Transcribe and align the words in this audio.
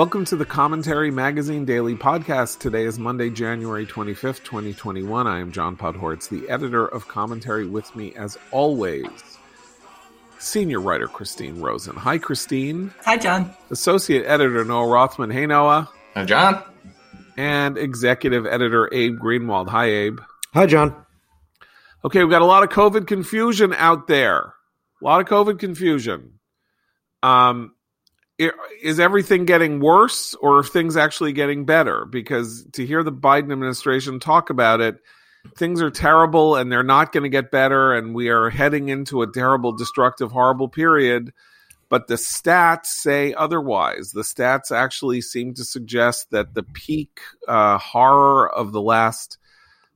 Welcome 0.00 0.24
to 0.24 0.36
the 0.36 0.46
Commentary 0.46 1.10
Magazine 1.10 1.66
Daily 1.66 1.94
Podcast. 1.94 2.58
Today 2.58 2.84
is 2.84 2.98
Monday, 2.98 3.28
January 3.28 3.84
25th, 3.84 4.42
2021. 4.44 5.26
I 5.26 5.40
am 5.40 5.52
John 5.52 5.76
Podhoretz, 5.76 6.30
the 6.30 6.48
editor 6.48 6.86
of 6.86 7.06
Commentary. 7.06 7.66
With 7.66 7.94
me, 7.94 8.14
as 8.14 8.38
always, 8.50 9.10
senior 10.38 10.80
writer 10.80 11.06
Christine 11.06 11.60
Rosen. 11.60 11.96
Hi, 11.96 12.16
Christine. 12.16 12.94
Hi, 13.04 13.18
John. 13.18 13.54
Associate 13.70 14.24
editor 14.24 14.64
Noah 14.64 14.88
Rothman. 14.88 15.28
Hey, 15.28 15.44
Noah. 15.44 15.90
Hi, 16.14 16.24
John. 16.24 16.64
And 17.36 17.76
executive 17.76 18.46
editor 18.46 18.88
Abe 18.94 19.18
Greenwald. 19.18 19.68
Hi, 19.68 19.84
Abe. 19.84 20.20
Hi, 20.54 20.64
John. 20.64 20.96
Okay, 22.06 22.20
we've 22.20 22.30
got 22.30 22.40
a 22.40 22.46
lot 22.46 22.62
of 22.62 22.70
COVID 22.70 23.06
confusion 23.06 23.74
out 23.74 24.06
there. 24.06 24.54
A 25.02 25.04
lot 25.04 25.20
of 25.20 25.26
COVID 25.26 25.58
confusion. 25.58 26.38
Um, 27.22 27.74
is 28.82 28.98
everything 28.98 29.44
getting 29.44 29.80
worse 29.80 30.34
or 30.34 30.58
are 30.58 30.64
things 30.64 30.96
actually 30.96 31.32
getting 31.32 31.64
better? 31.64 32.04
Because 32.04 32.64
to 32.72 32.86
hear 32.86 33.02
the 33.02 33.12
Biden 33.12 33.52
administration 33.52 34.20
talk 34.20 34.50
about 34.50 34.80
it, 34.80 34.96
things 35.56 35.82
are 35.82 35.90
terrible 35.90 36.56
and 36.56 36.70
they're 36.70 36.82
not 36.82 37.12
going 37.12 37.24
to 37.24 37.28
get 37.28 37.50
better, 37.50 37.92
and 37.94 38.14
we 38.14 38.28
are 38.28 38.50
heading 38.50 38.88
into 38.88 39.22
a 39.22 39.30
terrible, 39.30 39.72
destructive, 39.72 40.32
horrible 40.32 40.68
period. 40.68 41.32
But 41.88 42.06
the 42.06 42.14
stats 42.14 42.86
say 42.86 43.34
otherwise. 43.34 44.12
The 44.12 44.22
stats 44.22 44.70
actually 44.70 45.20
seem 45.22 45.54
to 45.54 45.64
suggest 45.64 46.30
that 46.30 46.54
the 46.54 46.62
peak 46.62 47.20
uh, 47.48 47.78
horror 47.78 48.48
of 48.48 48.70
the 48.72 48.80
last 48.80 49.38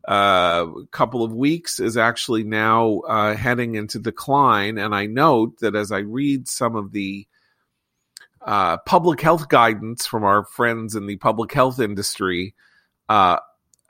uh, 0.07 0.67
couple 0.91 1.23
of 1.23 1.33
weeks 1.33 1.79
is 1.79 1.97
actually 1.97 2.43
now 2.43 2.99
uh, 3.09 3.37
heading 3.37 3.77
into 3.77 4.01
decline. 4.01 4.77
And 4.77 4.93
I 4.95 5.07
note 5.07 5.61
that 5.61 5.77
as 5.77 5.93
I 5.93 5.99
read 5.99 6.49
some 6.49 6.75
of 6.75 6.91
the 6.91 7.27
uh, 8.45 8.77
public 8.79 9.21
health 9.21 9.49
guidance 9.49 10.07
from 10.07 10.25
our 10.25 10.45
friends 10.45 10.95
in 10.95 11.07
the 11.07 11.17
public 11.17 11.53
health 11.53 11.81
industry, 11.81 12.55
uh, 13.09 13.39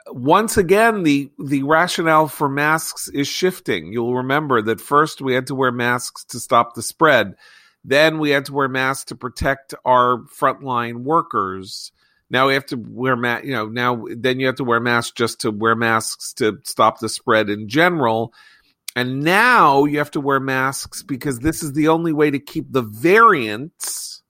once 0.07 0.57
again 0.57 1.03
the 1.03 1.31
the 1.43 1.63
rationale 1.63 2.27
for 2.27 2.47
masks 2.47 3.07
is 3.07 3.27
shifting. 3.27 3.91
You'll 3.91 4.15
remember 4.15 4.61
that 4.61 4.81
first 4.81 5.21
we 5.21 5.33
had 5.33 5.47
to 5.47 5.55
wear 5.55 5.71
masks 5.71 6.25
to 6.25 6.39
stop 6.39 6.75
the 6.75 6.83
spread, 6.83 7.35
then 7.83 8.19
we 8.19 8.29
had 8.29 8.45
to 8.45 8.53
wear 8.53 8.67
masks 8.67 9.05
to 9.05 9.15
protect 9.15 9.73
our 9.83 10.19
frontline 10.39 11.03
workers. 11.03 11.91
Now 12.29 12.47
we 12.47 12.53
have 12.53 12.65
to 12.67 12.75
wear 12.75 13.15
ma- 13.15 13.41
you 13.43 13.53
know 13.53 13.67
now 13.67 14.05
then 14.15 14.39
you 14.39 14.45
have 14.47 14.55
to 14.57 14.63
wear 14.63 14.79
masks 14.79 15.13
just 15.13 15.41
to 15.41 15.51
wear 15.51 15.75
masks 15.75 16.33
to 16.33 16.59
stop 16.63 16.99
the 16.99 17.09
spread 17.09 17.49
in 17.49 17.67
general. 17.67 18.33
And 18.95 19.23
now 19.23 19.83
you 19.83 19.97
have 19.97 20.11
to 20.11 20.21
wear 20.21 20.39
masks 20.39 21.03
because 21.03 21.39
this 21.39 21.61
is 21.63 21.73
the 21.73 21.89
only 21.89 22.13
way 22.13 22.31
to 22.31 22.39
keep 22.39 22.71
the 22.71 22.81
variants 22.81 24.23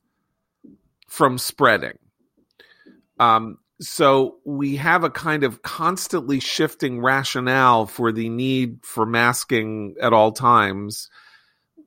from 1.16 1.38
spreading. 1.38 1.97
Um, 3.21 3.58
so 3.80 4.39
we 4.44 4.75
have 4.75 5.05
a 5.05 5.09
kind 5.09 5.45
of 5.45 5.61
constantly 5.61 6.41
shifting 6.41 6.99
rationale 6.99 7.85
for 7.85 8.11
the 8.11 8.27
need 8.27 8.80
for 8.83 9.05
masking 9.05 9.95
at 10.02 10.11
all 10.11 10.33
times. 10.33 11.09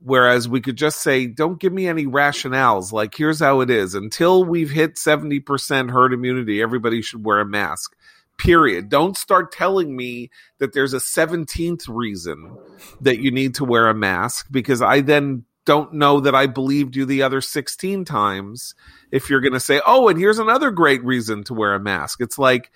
Whereas 0.00 0.48
we 0.48 0.62
could 0.62 0.76
just 0.76 1.00
say, 1.00 1.26
don't 1.26 1.60
give 1.60 1.74
me 1.74 1.86
any 1.88 2.06
rationales. 2.06 2.90
Like, 2.90 3.14
here's 3.14 3.40
how 3.40 3.60
it 3.60 3.68
is. 3.68 3.94
Until 3.94 4.44
we've 4.44 4.70
hit 4.70 4.94
70% 4.94 5.90
herd 5.90 6.14
immunity, 6.14 6.62
everybody 6.62 7.02
should 7.02 7.22
wear 7.22 7.40
a 7.40 7.44
mask. 7.44 7.94
Period. 8.38 8.88
Don't 8.88 9.16
start 9.16 9.52
telling 9.52 9.94
me 9.94 10.30
that 10.58 10.72
there's 10.72 10.94
a 10.94 10.98
17th 10.98 11.84
reason 11.88 12.56
that 13.02 13.18
you 13.18 13.30
need 13.30 13.56
to 13.56 13.64
wear 13.66 13.88
a 13.88 13.94
mask 13.94 14.46
because 14.50 14.80
I 14.80 15.02
then 15.02 15.44
don't 15.68 15.92
know 15.92 16.18
that 16.20 16.34
I 16.34 16.46
believed 16.46 16.96
you 16.96 17.04
the 17.04 17.22
other 17.22 17.42
16 17.42 18.06
times 18.06 18.74
if 19.12 19.28
you're 19.28 19.42
going 19.42 19.52
to 19.52 19.60
say, 19.60 19.82
"Oh, 19.86 20.08
and 20.08 20.18
here's 20.18 20.38
another 20.38 20.70
great 20.70 21.04
reason 21.04 21.44
to 21.44 21.52
wear 21.52 21.74
a 21.74 21.78
mask." 21.78 22.22
It's 22.22 22.38
like 22.38 22.70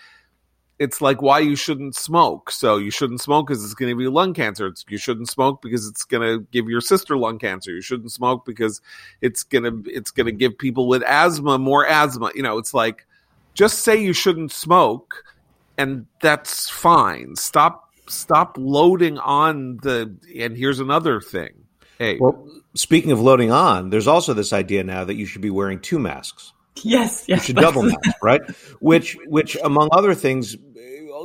it's 0.78 1.00
like 1.00 1.22
why 1.22 1.38
you 1.38 1.56
shouldn't 1.56 1.96
smoke. 1.96 2.50
So 2.50 2.76
you 2.76 2.90
shouldn't 2.90 3.22
smoke 3.22 3.46
because 3.46 3.64
it's 3.64 3.72
going 3.72 3.88
to 3.88 3.94
give 3.94 4.02
you 4.02 4.10
lung 4.10 4.34
cancer. 4.34 4.66
It's, 4.66 4.84
you 4.90 4.98
shouldn't 4.98 5.30
smoke 5.30 5.62
because 5.62 5.86
it's 5.86 6.04
going 6.04 6.20
to 6.20 6.46
give 6.52 6.68
your 6.68 6.82
sister 6.82 7.16
lung 7.16 7.38
cancer. 7.38 7.70
You 7.70 7.80
shouldn't 7.80 8.12
smoke 8.12 8.44
because 8.44 8.82
it's 9.22 9.42
going 9.42 9.64
to 9.64 9.90
it's 9.90 10.10
going 10.10 10.26
to 10.26 10.32
give 10.32 10.58
people 10.58 10.86
with 10.86 11.02
asthma 11.04 11.58
more 11.58 11.86
asthma. 11.86 12.30
You 12.34 12.42
know, 12.42 12.58
it's 12.58 12.74
like 12.74 13.06
just 13.54 13.78
say 13.78 14.02
you 14.02 14.12
shouldn't 14.12 14.52
smoke 14.52 15.24
and 15.78 16.04
that's 16.20 16.68
fine. 16.68 17.36
Stop 17.36 17.88
stop 18.06 18.58
loading 18.58 19.16
on 19.16 19.78
the 19.78 20.14
and 20.38 20.58
here's 20.58 20.78
another 20.78 21.22
thing. 21.22 21.61
Hey. 22.02 22.16
Well, 22.18 22.48
speaking 22.74 23.12
of 23.12 23.20
loading 23.20 23.52
on, 23.52 23.90
there's 23.90 24.08
also 24.08 24.34
this 24.34 24.52
idea 24.52 24.82
now 24.82 25.04
that 25.04 25.14
you 25.14 25.24
should 25.24 25.40
be 25.40 25.50
wearing 25.50 25.78
two 25.78 26.00
masks. 26.00 26.52
Yes, 26.82 27.24
yes. 27.28 27.38
You 27.38 27.44
should 27.44 27.56
double 27.56 27.84
mask, 27.84 28.10
right? 28.22 28.42
Which, 28.80 29.16
which 29.26 29.56
among 29.62 29.90
other 29.92 30.14
things, 30.14 30.56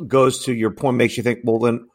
goes 0.06 0.46
to 0.46 0.54
your 0.54 0.70
point, 0.70 0.98
makes 0.98 1.18
you 1.18 1.24
think, 1.24 1.40
well, 1.44 1.58
then 1.58 1.88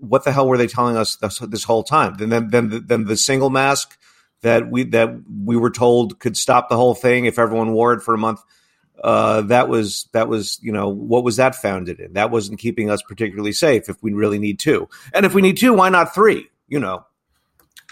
what 0.00 0.24
the 0.24 0.32
hell 0.32 0.48
were 0.48 0.56
they 0.56 0.68
telling 0.68 0.96
us 0.96 1.16
this, 1.16 1.38
this 1.40 1.64
whole 1.64 1.82
time? 1.82 2.14
Then, 2.14 2.30
then, 2.30 2.48
then, 2.48 2.84
then 2.86 3.04
the 3.04 3.16
single 3.16 3.50
mask 3.50 3.98
that 4.40 4.70
we 4.70 4.84
that 4.84 5.10
we 5.44 5.56
were 5.56 5.70
told 5.70 6.18
could 6.18 6.36
stop 6.36 6.68
the 6.68 6.76
whole 6.76 6.94
thing 6.94 7.26
if 7.26 7.38
everyone 7.38 7.72
wore 7.72 7.92
it 7.92 8.02
for 8.02 8.14
a 8.14 8.18
month. 8.18 8.40
Uh, 9.02 9.42
that 9.42 9.68
was 9.68 10.08
that 10.12 10.28
was 10.28 10.58
you 10.62 10.72
know 10.72 10.88
what 10.88 11.24
was 11.24 11.36
that 11.36 11.54
founded 11.54 12.00
in? 12.00 12.12
That 12.14 12.30
wasn't 12.30 12.58
keeping 12.58 12.88
us 12.88 13.02
particularly 13.02 13.52
safe. 13.52 13.88
If 13.88 14.02
we 14.02 14.12
really 14.12 14.38
need 14.38 14.58
two, 14.58 14.88
and 15.12 15.26
if 15.26 15.34
we 15.34 15.42
need 15.42 15.56
two, 15.56 15.74
why 15.74 15.88
not 15.88 16.14
three? 16.14 16.48
You 16.68 16.80
know. 16.80 17.04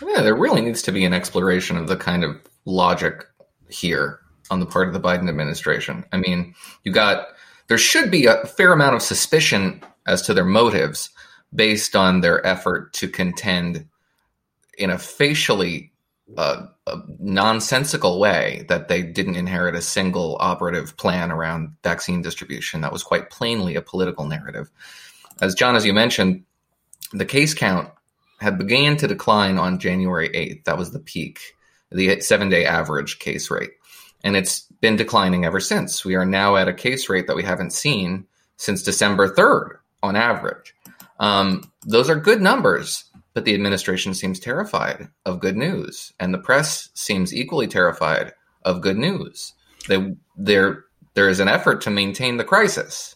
Yeah, 0.03 0.23
there 0.23 0.35
really 0.35 0.61
needs 0.61 0.83
to 0.83 0.93
be 0.93 1.05
an 1.05 1.15
exploration 1.15 1.77
of 1.77 1.89
the 1.89 1.97
kind 1.97 2.23
of 2.25 2.37
logic 2.65 3.27
here 3.69 4.21
on 4.51 4.61
the 4.61 4.67
part 4.67 4.89
of 4.89 4.95
the 4.95 5.01
Biden 5.01 5.29
administration. 5.29 6.05
I 6.13 6.19
mean, 6.19 6.55
you 6.85 6.93
got 6.93 7.29
there 7.69 7.79
should 7.79 8.11
be 8.11 8.27
a 8.27 8.45
fair 8.47 8.73
amount 8.73 8.95
of 8.95 9.03
suspicion 9.03 9.83
as 10.07 10.23
to 10.23 10.35
their 10.35 10.45
motives 10.45 11.11
based 11.55 11.97
on 11.97 12.21
their 12.21 12.47
effort 12.47 12.93
to 12.95 13.09
contend 13.09 13.87
in 14.79 14.91
a 14.91 14.99
facially 14.99 15.93
uh, 16.37 16.67
a 16.87 16.99
nonsensical 17.19 18.19
way 18.19 18.67
that 18.69 18.89
they 18.89 19.03
didn't 19.03 19.37
inherit 19.37 19.75
a 19.75 19.81
single 19.81 20.37
operative 20.41 20.97
plan 20.97 21.31
around 21.31 21.75
vaccine 21.83 22.21
distribution. 22.21 22.81
That 22.81 22.93
was 22.93 23.03
quite 23.03 23.31
plainly 23.31 23.77
a 23.77 23.83
political 23.83 24.27
narrative. 24.27 24.71
As 25.41 25.55
John, 25.55 25.77
as 25.77 25.87
you 25.87 25.93
mentioned, 25.93 26.45
the 27.13 27.25
case 27.25 27.55
count 27.55 27.91
had 28.39 28.59
began 28.59 28.97
to 28.99 29.09
decline 29.09 29.59
on 29.59 29.79
January 29.79 30.29
8th. 30.29 30.65
That 30.65 30.79
was 30.79 30.91
the 30.91 30.99
peak, 30.99 31.41
the 31.91 32.21
seven 32.21 32.49
day 32.49 32.65
average 32.65 33.19
case 33.19 33.51
rate. 33.51 33.71
And 34.25 34.37
it's 34.37 34.63
been 34.81 34.97
declining 34.97 35.45
ever 35.45 35.61
since. 35.61 36.05
We 36.05 36.15
are 36.15 36.27
now 36.27 36.57
at 36.57 36.69
a 36.69 36.75
case 36.75 37.09
rate 37.09 37.27
that 37.27 37.37
we 37.37 37.43
haven't 37.43 37.73
seen 37.73 38.27
since 38.57 38.83
December 38.83 39.29
3rd 39.29 39.79
on 40.03 40.17
average. 40.17 40.75
Um, 41.19 41.71
those 41.87 42.11
are 42.11 42.17
good 42.17 42.43
numbers, 42.43 43.05
but 43.35 43.45
the 43.45 43.55
administration 43.55 44.15
seems 44.15 44.39
terrified 44.39 45.09
of 45.25 45.41
good 45.41 45.57
news, 45.57 46.13
and 46.21 46.33
the 46.33 46.39
press 46.39 46.91
seems 46.95 47.35
equally 47.35 47.67
terrified 47.67 48.33
of 48.63 48.81
good 48.81 48.99
news. 48.99 49.55
They, 49.89 50.15
there, 50.37 50.85
there 51.15 51.29
is 51.29 51.41
an 51.41 51.49
effort 51.49 51.81
to 51.83 51.91
maintain 51.91 52.37
the 52.37 52.45
crisis 52.45 53.16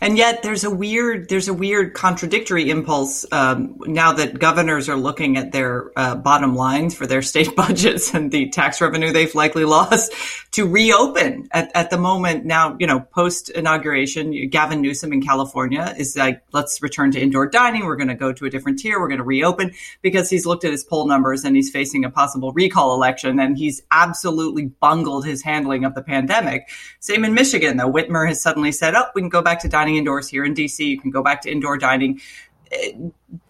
and 0.00 0.18
yet 0.18 0.42
there's 0.42 0.64
a 0.64 0.70
weird 0.70 1.28
there's 1.28 1.48
a 1.48 1.54
weird 1.54 1.94
contradictory 1.94 2.70
impulse 2.70 3.24
um, 3.32 3.76
now 3.86 4.12
that 4.12 4.38
governors 4.38 4.88
are 4.88 4.96
looking 4.96 5.36
at 5.36 5.52
their 5.52 5.90
uh, 5.96 6.14
bottom 6.14 6.54
lines 6.54 6.94
for 6.94 7.06
their 7.06 7.22
state 7.22 7.54
budgets 7.56 8.14
and 8.14 8.30
the 8.30 8.48
tax 8.50 8.80
revenue 8.80 9.12
they've 9.12 9.34
likely 9.34 9.64
lost 9.64 10.12
to 10.52 10.66
reopen 10.66 11.48
at, 11.52 11.70
at 11.74 11.90
the 11.90 11.98
moment. 11.98 12.44
Now 12.44 12.76
you 12.78 12.86
know 12.86 13.00
post 13.00 13.48
inauguration 13.50 14.48
gavin 14.50 14.80
newsom 14.80 15.12
in 15.12 15.22
california 15.22 15.94
is 15.98 16.16
like 16.16 16.42
let's 16.52 16.82
return 16.82 17.10
to 17.12 17.20
indoor 17.20 17.46
dining. 17.46 17.84
We're 17.84 17.96
going 17.96 18.08
to 18.08 18.14
go 18.14 18.32
to 18.32 18.44
a 18.46 18.50
different 18.50 18.78
tier. 18.78 19.00
We're 19.00 19.08
going 19.08 19.18
to 19.18 19.24
reopen 19.24 19.72
because 20.02 20.30
he's 20.30 20.46
looked 20.46 20.64
at 20.64 20.72
his 20.72 20.84
poll 20.84 21.06
numbers 21.06 21.44
and 21.44 21.56
he's 21.56 21.70
facing 21.70 22.04
a 22.04 22.10
possible 22.10 22.52
recall 22.52 22.94
election 22.94 23.38
and 23.38 23.56
he's 23.56 23.82
absolutely 23.90 24.66
bungled 24.66 25.24
his 25.24 25.42
handling 25.42 25.84
of 25.84 25.94
the 25.94 26.02
pandemic. 26.02 26.68
Same 27.00 27.24
in 27.24 27.34
michigan 27.34 27.76
though. 27.76 27.90
Whitmer 27.90 28.28
has 28.28 28.42
suddenly 28.42 28.72
said 28.72 28.94
oh 28.94 29.06
we 29.14 29.22
can 29.22 29.28
go 29.28 29.42
back 29.42 29.60
to 29.60 29.68
dining 29.74 29.96
indoors 29.96 30.28
here 30.28 30.44
in 30.44 30.54
DC. 30.54 30.78
You 30.78 31.00
can 31.00 31.10
go 31.10 31.20
back 31.20 31.42
to 31.42 31.50
indoor 31.50 31.76
dining. 31.76 32.20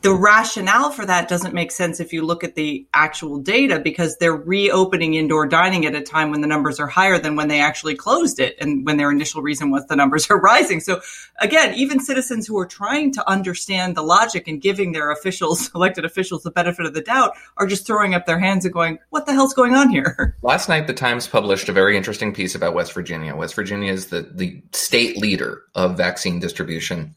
The 0.00 0.14
rationale 0.14 0.90
for 0.90 1.06
that 1.06 1.28
doesn't 1.28 1.54
make 1.54 1.70
sense 1.70 1.98
if 2.00 2.12
you 2.12 2.22
look 2.24 2.44
at 2.44 2.54
the 2.54 2.86
actual 2.92 3.38
data 3.38 3.78
because 3.78 4.16
they're 4.16 4.36
reopening 4.36 5.14
indoor 5.14 5.46
dining 5.46 5.86
at 5.86 5.94
a 5.94 6.02
time 6.02 6.30
when 6.30 6.40
the 6.40 6.46
numbers 6.46 6.78
are 6.78 6.86
higher 6.86 7.18
than 7.18 7.36
when 7.36 7.48
they 7.48 7.60
actually 7.60 7.94
closed 7.94 8.38
it 8.38 8.56
and 8.60 8.84
when 8.84 8.96
their 8.96 9.10
initial 9.10 9.42
reason 9.42 9.70
was 9.70 9.86
the 9.86 9.96
numbers 9.96 10.26
are 10.30 10.40
rising. 10.40 10.80
So 10.80 11.00
again, 11.40 11.74
even 11.74 12.00
citizens 12.00 12.46
who 12.46 12.58
are 12.58 12.66
trying 12.66 13.12
to 13.12 13.28
understand 13.28 13.96
the 13.96 14.02
logic 14.02 14.46
and 14.46 14.60
giving 14.60 14.92
their 14.92 15.10
officials, 15.10 15.70
elected 15.74 16.04
officials, 16.04 16.42
the 16.42 16.50
benefit 16.50 16.86
of 16.86 16.94
the 16.94 17.02
doubt 17.02 17.32
are 17.56 17.66
just 17.66 17.86
throwing 17.86 18.14
up 18.14 18.26
their 18.26 18.38
hands 18.38 18.64
and 18.64 18.74
going, 18.74 18.98
what 19.10 19.26
the 19.26 19.32
hell's 19.32 19.54
going 19.54 19.74
on 19.74 19.90
here? 19.90 20.36
Last 20.42 20.68
night, 20.68 20.86
the 20.86 20.94
Times 20.94 21.26
published 21.26 21.68
a 21.68 21.72
very 21.72 21.96
interesting 21.96 22.34
piece 22.34 22.54
about 22.54 22.74
West 22.74 22.92
Virginia. 22.92 23.34
West 23.34 23.54
Virginia 23.54 23.92
is 23.92 24.06
the, 24.06 24.22
the 24.32 24.62
state 24.72 25.16
leader 25.16 25.62
of 25.74 25.96
vaccine 25.96 26.40
distribution 26.40 27.14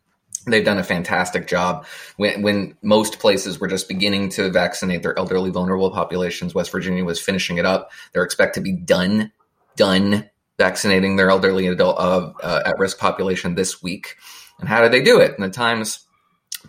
They've 0.47 0.63
done 0.63 0.77
a 0.77 0.83
fantastic 0.83 1.47
job. 1.47 1.85
When, 2.15 2.41
when 2.41 2.77
most 2.81 3.19
places 3.19 3.59
were 3.59 3.67
just 3.67 3.87
beginning 3.87 4.29
to 4.29 4.49
vaccinate 4.49 5.03
their 5.03 5.17
elderly, 5.17 5.51
vulnerable 5.51 5.91
populations, 5.91 6.55
West 6.55 6.71
Virginia 6.71 7.03
was 7.03 7.21
finishing 7.21 7.57
it 7.57 7.65
up. 7.65 7.91
They're 8.13 8.23
expected 8.23 8.61
to 8.61 8.63
be 8.63 8.73
done, 8.73 9.31
done 9.75 10.29
vaccinating 10.57 11.17
their 11.17 11.29
elderly 11.29 11.67
adult 11.67 11.97
uh, 11.99 12.31
uh, 12.41 12.63
at 12.65 12.79
risk 12.79 12.97
population 12.97 13.55
this 13.55 13.83
week. 13.83 14.15
And 14.59 14.67
how 14.67 14.81
did 14.81 14.91
they 14.91 15.03
do 15.03 15.19
it? 15.19 15.35
And 15.35 15.43
the 15.43 15.49
Times 15.49 16.07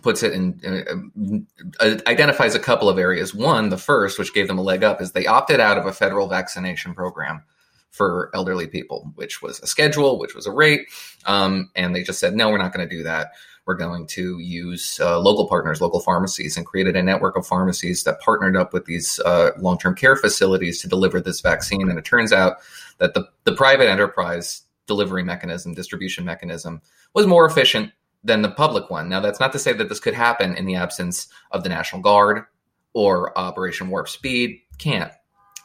puts 0.01 0.23
it 0.23 0.33
in 0.33 1.45
uh, 1.79 1.97
identifies 2.07 2.55
a 2.55 2.59
couple 2.59 2.89
of 2.89 2.97
areas. 2.97 3.33
One, 3.33 3.69
the 3.69 3.77
first, 3.77 4.19
which 4.19 4.33
gave 4.33 4.47
them 4.47 4.57
a 4.57 4.63
leg 4.63 4.83
up, 4.83 5.01
is 5.01 5.11
they 5.11 5.25
opted 5.25 5.59
out 5.59 5.77
of 5.77 5.85
a 5.85 5.93
federal 5.93 6.27
vaccination 6.27 6.93
program 6.93 7.43
for 7.89 8.29
elderly 8.33 8.67
people, 8.67 9.11
which 9.15 9.41
was 9.41 9.59
a 9.61 9.67
schedule, 9.67 10.19
which 10.19 10.35
was 10.35 10.45
a 10.45 10.51
rate, 10.51 10.87
um, 11.25 11.71
and 11.75 11.95
they 11.95 12.03
just 12.03 12.19
said 12.19 12.35
no, 12.35 12.49
we're 12.49 12.57
not 12.57 12.73
going 12.73 12.87
to 12.87 12.95
do 12.95 13.03
that. 13.03 13.31
We're 13.69 13.75
going 13.75 14.07
to 14.07 14.39
use 14.39 14.99
uh, 14.99 15.19
local 15.19 15.47
partners, 15.47 15.79
local 15.79 15.99
pharmacies, 15.99 16.57
and 16.57 16.65
created 16.65 16.95
a 16.95 17.03
network 17.03 17.37
of 17.37 17.45
pharmacies 17.45 18.03
that 18.03 18.19
partnered 18.19 18.57
up 18.57 18.73
with 18.73 18.85
these 18.85 19.19
uh, 19.19 19.51
long-term 19.59 19.93
care 19.93 20.15
facilities 20.15 20.81
to 20.81 20.87
deliver 20.87 21.21
this 21.21 21.39
vaccine. 21.39 21.87
And 21.87 21.99
it 21.99 22.03
turns 22.03 22.33
out 22.33 22.57
that 22.97 23.13
the 23.13 23.29
the 23.43 23.53
private 23.53 23.87
enterprise 23.87 24.63
delivery 24.87 25.23
mechanism, 25.23 25.75
distribution 25.75 26.25
mechanism, 26.25 26.81
was 27.13 27.27
more 27.27 27.45
efficient 27.45 27.91
than 28.23 28.41
the 28.41 28.49
public 28.49 28.89
one. 28.89 29.07
Now, 29.07 29.19
that's 29.19 29.39
not 29.39 29.51
to 29.51 29.59
say 29.59 29.71
that 29.73 29.87
this 29.87 29.99
could 29.99 30.15
happen 30.15 30.55
in 30.55 30.65
the 30.65 30.73
absence 30.73 31.27
of 31.51 31.61
the 31.61 31.69
National 31.69 32.01
Guard 32.01 32.45
or 32.93 33.37
Operation 33.37 33.89
Warp 33.91 34.09
Speed. 34.09 34.61
Can't. 34.79 35.11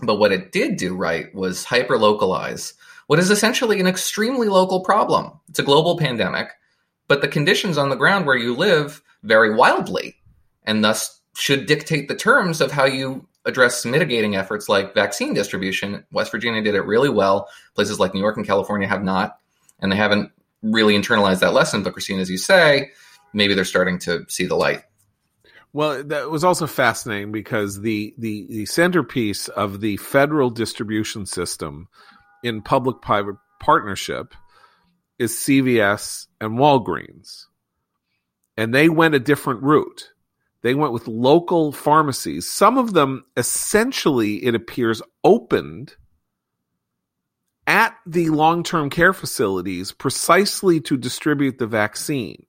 But 0.02 0.16
what 0.16 0.30
it 0.30 0.52
did 0.52 0.76
do 0.76 0.94
right 0.94 1.34
was 1.34 1.64
hyper 1.64 1.96
localize 1.96 2.74
what 3.06 3.18
is 3.18 3.30
essentially 3.30 3.80
an 3.80 3.86
extremely 3.86 4.48
local 4.48 4.80
problem. 4.80 5.40
It's 5.48 5.58
a 5.58 5.62
global 5.62 5.96
pandemic, 5.96 6.50
but 7.08 7.20
the 7.20 7.28
conditions 7.28 7.78
on 7.78 7.90
the 7.90 7.96
ground 7.96 8.26
where 8.26 8.36
you 8.36 8.54
live 8.54 9.02
vary 9.22 9.54
wildly 9.54 10.16
and 10.64 10.84
thus 10.84 11.20
should 11.36 11.66
dictate 11.66 12.08
the 12.08 12.14
terms 12.14 12.60
of 12.60 12.70
how 12.70 12.84
you 12.84 13.26
address 13.44 13.84
mitigating 13.84 14.36
efforts 14.36 14.68
like 14.68 14.94
vaccine 14.94 15.34
distribution. 15.34 16.04
West 16.12 16.30
Virginia 16.30 16.62
did 16.62 16.74
it 16.74 16.86
really 16.86 17.08
well. 17.08 17.48
Places 17.74 18.00
like 18.00 18.14
New 18.14 18.20
York 18.20 18.36
and 18.36 18.46
California 18.46 18.88
have 18.88 19.02
not, 19.02 19.38
and 19.80 19.92
they 19.92 19.96
haven't 19.96 20.30
really 20.62 20.94
internalized 20.94 21.40
that 21.40 21.52
lesson. 21.52 21.82
But 21.82 21.92
Christine, 21.92 22.20
as 22.20 22.30
you 22.30 22.38
say, 22.38 22.90
maybe 23.32 23.54
they're 23.54 23.64
starting 23.64 23.98
to 24.00 24.24
see 24.28 24.46
the 24.46 24.54
light. 24.54 24.82
Well, 25.72 26.04
that 26.04 26.30
was 26.30 26.44
also 26.44 26.68
fascinating 26.68 27.32
because 27.32 27.80
the, 27.80 28.14
the, 28.16 28.46
the 28.48 28.66
centerpiece 28.66 29.48
of 29.48 29.80
the 29.80 29.96
federal 29.96 30.48
distribution 30.48 31.26
system 31.26 31.88
in 32.44 32.62
public 32.62 33.02
private 33.02 33.34
partnership 33.58 34.34
is 35.19 35.32
CVS 35.32 36.26
and 36.40 36.58
Walgreens. 36.58 37.46
And 38.56 38.75
they 38.75 38.88
went 38.88 39.14
a 39.14 39.20
different 39.20 39.62
route. 39.62 40.11
They 40.62 40.75
went 40.75 40.93
with 40.93 41.08
local 41.08 41.72
pharmacies. 41.72 42.49
Some 42.49 42.78
of 42.78 42.94
them 42.94 43.25
essentially, 43.37 44.44
it 44.44 44.55
appears, 44.55 45.02
opened 45.22 45.94
at 47.66 47.96
the 48.06 48.31
long 48.31 48.62
term 48.62 48.90
care 48.90 49.12
facilities 49.12 49.93
precisely 49.93 50.81
to 50.82 50.96
distribute 50.96 51.58
the 51.58 51.67
vaccine. 51.67 52.46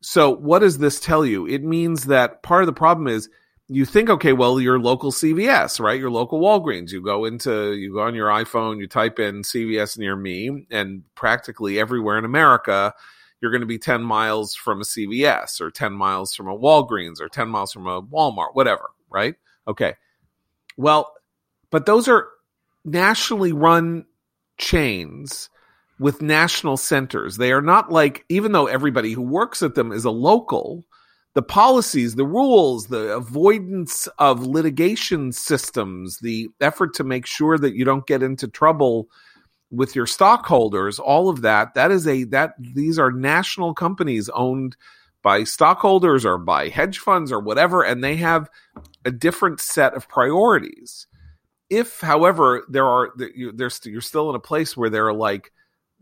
So, 0.00 0.30
what 0.30 0.58
does 0.58 0.78
this 0.78 1.00
tell 1.00 1.24
you? 1.24 1.46
It 1.46 1.62
means 1.62 2.04
that 2.04 2.42
part 2.42 2.62
of 2.62 2.66
the 2.66 2.72
problem 2.72 3.06
is 3.06 3.28
you 3.68 3.84
think, 3.86 4.10
okay, 4.10 4.32
well, 4.32 4.60
your 4.60 4.78
local 4.78 5.10
CVS, 5.10 5.80
right? 5.80 5.98
Your 5.98 6.10
local 6.10 6.40
Walgreens. 6.40 6.92
You 6.92 7.02
go 7.02 7.24
into, 7.24 7.72
you 7.72 7.94
go 7.94 8.00
on 8.00 8.14
your 8.14 8.28
iPhone, 8.28 8.78
you 8.78 8.86
type 8.86 9.18
in 9.18 9.42
CVS 9.42 9.96
near 9.96 10.16
me, 10.16 10.66
and 10.70 11.02
practically 11.14 11.78
everywhere 11.78 12.18
in 12.18 12.24
America, 12.24 12.92
you're 13.40 13.50
going 13.50 13.62
to 13.62 13.66
be 13.66 13.78
10 13.78 14.02
miles 14.02 14.54
from 14.54 14.80
a 14.80 14.84
CVS 14.84 15.60
or 15.60 15.70
10 15.70 15.92
miles 15.92 16.34
from 16.34 16.48
a 16.48 16.56
Walgreens 16.56 17.20
or 17.20 17.28
10 17.28 17.48
miles 17.48 17.72
from 17.72 17.86
a 17.86 18.02
Walmart, 18.02 18.54
whatever, 18.54 18.90
right? 19.10 19.34
Okay. 19.66 19.94
Well, 20.76 21.12
but 21.70 21.86
those 21.86 22.06
are 22.08 22.28
nationally 22.84 23.52
run 23.52 24.04
chains 24.58 25.48
with 25.98 26.22
national 26.22 26.76
centers. 26.76 27.36
They 27.36 27.52
are 27.52 27.62
not 27.62 27.90
like, 27.90 28.24
even 28.28 28.52
though 28.52 28.66
everybody 28.66 29.12
who 29.12 29.22
works 29.22 29.62
at 29.62 29.74
them 29.74 29.92
is 29.92 30.04
a 30.04 30.10
local, 30.10 30.84
the 31.34 31.42
policies, 31.42 32.14
the 32.14 32.26
rules, 32.26 32.86
the 32.86 33.14
avoidance 33.14 34.06
of 34.18 34.46
litigation 34.46 35.32
systems, 35.32 36.18
the 36.20 36.48
effort 36.60 36.94
to 36.94 37.04
make 37.04 37.26
sure 37.26 37.58
that 37.58 37.74
you 37.74 37.84
don't 37.84 38.06
get 38.06 38.22
into 38.22 38.48
trouble 38.48 39.08
with 39.70 39.96
your 39.96 40.06
stockholders, 40.06 40.98
all 40.98 41.28
of 41.28 41.42
that, 41.42 41.74
that 41.74 41.90
is 41.90 42.06
a, 42.06 42.24
that 42.24 42.54
these 42.58 42.98
are 42.98 43.10
national 43.10 43.74
companies 43.74 44.28
owned 44.30 44.76
by 45.22 45.42
stockholders 45.42 46.24
or 46.24 46.38
by 46.38 46.68
hedge 46.68 46.98
funds 46.98 47.32
or 47.32 47.40
whatever, 47.40 47.82
and 47.82 48.02
they 48.02 48.16
have 48.16 48.48
a 49.04 49.10
different 49.10 49.60
set 49.60 49.94
of 49.94 50.08
priorities. 50.08 51.06
If, 51.68 52.00
however, 52.00 52.64
there 52.68 52.86
are, 52.86 53.12
there's, 53.54 53.80
you're 53.84 54.00
still 54.00 54.30
in 54.30 54.36
a 54.36 54.40
place 54.40 54.76
where 54.76 54.90
there 54.90 55.08
are 55.08 55.14
like, 55.14 55.50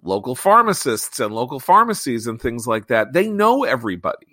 local 0.05 0.34
pharmacists 0.34 1.20
and 1.20 1.32
local 1.32 1.61
pharmacies 1.61 2.26
and 2.26 2.43
things 2.43 2.67
like 2.67 2.88
that. 2.88 3.12
They 3.12 3.29
know 3.29 3.62
everybody. 3.62 4.31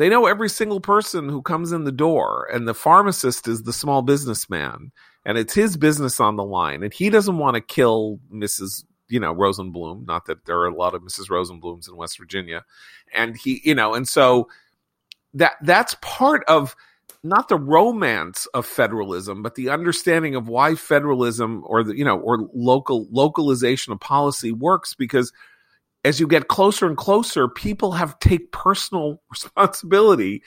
They 0.00 0.08
know 0.08 0.24
every 0.24 0.48
single 0.48 0.80
person 0.80 1.28
who 1.28 1.42
comes 1.42 1.72
in 1.72 1.84
the 1.84 1.92
door, 1.92 2.48
and 2.50 2.66
the 2.66 2.72
pharmacist 2.72 3.46
is 3.46 3.64
the 3.64 3.72
small 3.74 4.00
businessman, 4.00 4.92
and 5.26 5.36
it's 5.36 5.52
his 5.52 5.76
business 5.76 6.20
on 6.20 6.36
the 6.36 6.42
line, 6.42 6.82
and 6.82 6.90
he 6.90 7.10
doesn't 7.10 7.36
want 7.36 7.56
to 7.56 7.60
kill 7.60 8.18
Mrs. 8.32 8.84
You 9.08 9.20
know 9.20 9.34
Rosenblum. 9.34 10.06
Not 10.06 10.24
that 10.24 10.46
there 10.46 10.56
are 10.60 10.68
a 10.68 10.74
lot 10.74 10.94
of 10.94 11.02
Mrs. 11.02 11.28
Rosenblums 11.28 11.86
in 11.86 11.96
West 11.96 12.16
Virginia, 12.16 12.64
and 13.12 13.36
he, 13.36 13.60
you 13.62 13.74
know, 13.74 13.92
and 13.92 14.08
so 14.08 14.48
that 15.34 15.56
that's 15.60 15.94
part 16.00 16.44
of 16.48 16.74
not 17.22 17.50
the 17.50 17.58
romance 17.58 18.46
of 18.54 18.64
federalism, 18.64 19.42
but 19.42 19.54
the 19.54 19.68
understanding 19.68 20.34
of 20.34 20.48
why 20.48 20.76
federalism 20.76 21.62
or 21.66 21.84
the 21.84 21.94
you 21.94 22.06
know 22.06 22.18
or 22.18 22.48
local 22.54 23.06
localization 23.10 23.92
of 23.92 24.00
policy 24.00 24.50
works 24.50 24.94
because 24.94 25.30
as 26.04 26.20
you 26.20 26.26
get 26.26 26.48
closer 26.48 26.86
and 26.86 26.96
closer, 26.96 27.48
people 27.48 27.92
have 27.92 28.18
take 28.18 28.52
personal 28.52 29.22
responsibility 29.30 30.42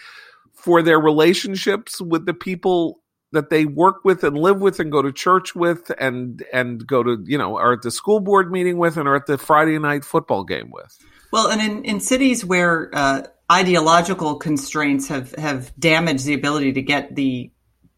for 0.54 0.82
their 0.82 1.00
relationships 1.00 2.00
with 2.00 2.26
the 2.26 2.34
people 2.34 3.00
that 3.32 3.50
they 3.50 3.66
work 3.66 4.06
with 4.06 4.24
and 4.24 4.38
live 4.38 4.62
with 4.62 4.80
and 4.80 4.92
go 4.92 5.02
to 5.02 5.12
church 5.12 5.56
with 5.56 5.92
and 6.00 6.46
and 6.54 6.86
go 6.86 7.02
to 7.04 7.24
you 7.26 7.38
know 7.38 7.58
are 7.58 7.74
at 7.74 7.82
the 7.82 7.92
school 7.92 8.20
board 8.20 8.52
meeting 8.52 8.78
with 8.78 8.96
and 8.96 9.08
are 9.08 9.16
at 9.16 9.26
the 9.26 9.38
Friday 9.38 9.78
night 9.80 10.06
football 10.06 10.44
game 10.44 10.70
with. 10.72 10.98
Well, 11.32 11.50
and 11.50 11.60
in, 11.60 11.84
in 11.84 12.00
cities 12.00 12.46
where 12.46 12.92
uh, 12.94 13.24
ideological 13.52 14.36
constraints 14.36 15.08
have 15.08 15.34
have 15.34 15.74
damaged 15.78 16.26
the 16.26 16.36
ability 16.36 16.74
to 16.74 16.82
get 16.82 17.16
the 17.16 17.52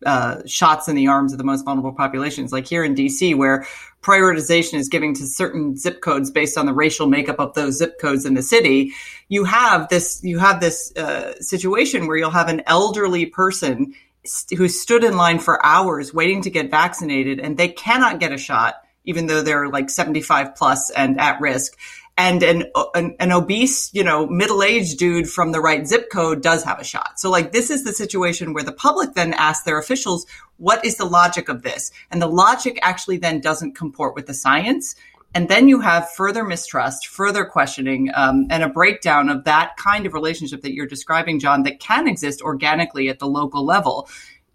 uh, 0.06 0.42
shots 0.46 0.88
in 0.88 0.96
the 0.96 1.08
arms 1.08 1.34
of 1.34 1.38
the 1.38 1.44
most 1.44 1.66
vulnerable 1.66 1.94
populations, 1.94 2.52
like 2.52 2.66
here 2.66 2.84
in 2.84 2.96
DC, 2.96 3.36
where 3.36 3.68
prioritization 4.06 4.76
is 4.76 4.88
giving 4.88 5.16
to 5.16 5.26
certain 5.26 5.76
zip 5.76 6.02
codes 6.02 6.30
based 6.30 6.58
on 6.58 6.68
the 6.68 6.74
racial 6.74 7.08
makeup 7.08 7.40
of 7.40 7.54
those 7.56 7.78
zip 7.78 8.00
codes 8.00 8.26
in 8.26 8.36
the 8.36 8.44
city. 8.44 8.92
You 9.30 9.46
have 9.46 9.90
this 9.90 10.24
you 10.24 10.38
have 10.38 10.60
this 10.60 10.96
uh, 10.96 11.34
situation 11.42 12.06
where 12.06 12.16
you'll 12.16 12.30
have 12.30 12.50
an 12.50 12.62
elderly 12.68 13.26
person 13.26 13.96
st- 14.24 14.60
who 14.60 14.68
stood 14.68 15.04
in 15.04 15.18
line 15.18 15.40
for 15.40 15.66
hours 15.66 16.14
waiting 16.14 16.44
to 16.44 16.52
get 16.52 16.70
vaccinated, 16.70 17.40
and 17.40 17.58
they 17.58 17.70
cannot 17.70 18.20
get 18.20 18.32
a 18.32 18.38
shot, 18.38 18.76
even 19.06 19.26
though 19.26 19.42
they're 19.42 19.70
like 19.70 19.90
seventy 19.90 20.22
five 20.22 20.56
plus 20.56 20.92
and 20.92 21.20
at 21.20 21.42
risk 21.42 21.76
and 22.18 22.44
an, 22.44 22.72
an, 22.94 23.16
an 23.20 23.32
obese, 23.32 23.94
you 23.94 24.04
know, 24.04 24.26
middle-aged 24.26 24.98
dude 24.98 25.30
from 25.30 25.52
the 25.52 25.60
right 25.60 25.86
zip 25.86 26.10
code 26.12 26.42
does 26.42 26.64
have 26.64 26.80
a 26.80 26.84
shot. 26.84 27.20
So 27.20 27.30
like 27.30 27.52
this 27.52 27.70
is 27.70 27.84
the 27.84 27.92
situation 27.92 28.54
where 28.54 28.64
the 28.64 28.72
public 28.72 29.14
then 29.14 29.34
asks 29.34 29.66
their 29.66 29.78
officials, 29.78 30.26
what 30.58 30.86
is 30.86 30.96
the 30.96 31.06
logic 31.06 31.50
of 31.50 31.64
this? 31.64 31.92
And 32.12 32.22
the 32.22 32.28
logic 32.28 32.80
actually 32.82 33.18
then 33.18 33.42
doesn't 33.42 33.76
comport 33.76 34.16
with 34.16 34.28
the 34.28 34.34
science. 34.34 34.96
And 35.34 35.50
then 35.50 35.68
you 35.68 35.82
have 35.82 36.10
further 36.12 36.46
mistrust, 36.46 37.08
further 37.08 37.44
questioning, 37.44 38.10
um, 38.16 38.48
and 38.50 38.64
a 38.64 38.70
breakdown 38.70 39.28
of 39.28 39.44
that 39.44 39.76
kind 39.76 40.06
of 40.06 40.14
relationship 40.14 40.62
that 40.62 40.74
you're 40.74 40.88
describing, 40.88 41.42
John, 41.42 41.64
that 41.64 41.82
can 41.82 42.08
exist 42.08 42.42
organically 42.42 43.10
at 43.10 43.20
the 43.20 43.28
local 43.28 43.66
level. 43.66 44.08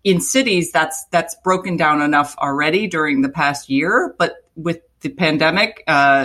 In 0.05 0.23
cities, 0.23 0.73
that's 0.73 1.05
that's 1.11 1.37
broken 1.45 1.77
down 1.77 2.01
enough 2.01 2.35
already 2.39 2.87
during 2.87 3.21
the 3.21 3.29
past 3.29 3.69
year, 3.69 4.15
but 4.19 4.37
with 4.57 4.81
the 5.01 5.09
pandemic, 5.09 5.83
uh, 5.87 6.25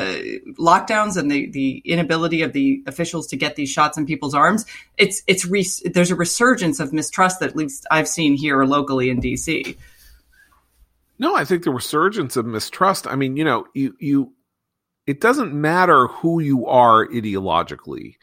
lockdowns, 0.59 1.17
and 1.17 1.31
the, 1.31 1.47
the 1.47 1.81
inability 1.85 2.41
of 2.41 2.53
the 2.53 2.83
officials 2.87 3.27
to 3.27 3.37
get 3.37 3.55
these 3.55 3.69
shots 3.69 3.97
in 3.97 4.05
people's 4.05 4.33
arms, 4.33 4.65
it's 4.97 5.23
it's 5.27 5.45
re- 5.45 5.65
there's 5.85 6.11
a 6.11 6.15
resurgence 6.15 6.79
of 6.79 6.91
mistrust 6.91 7.39
that 7.39 7.49
at 7.49 7.55
least 7.55 7.85
I've 7.89 8.07
seen 8.07 8.35
here 8.35 8.63
locally 8.65 9.09
in 9.09 9.21
DC. 9.21 9.77
No, 11.17 11.35
I 11.35 11.45
think 11.45 11.63
the 11.63 11.71
resurgence 11.71 12.35
of 12.35 12.45
mistrust. 12.45 13.07
I 13.07 13.15
mean, 13.15 13.37
you 13.37 13.45
know, 13.45 13.65
you 13.73 13.95
you 13.99 14.33
it 15.07 15.21
doesn't 15.21 15.53
matter 15.53 16.07
who 16.07 16.41
you 16.41 16.65
are 16.67 17.07
ideologically. 17.07 18.15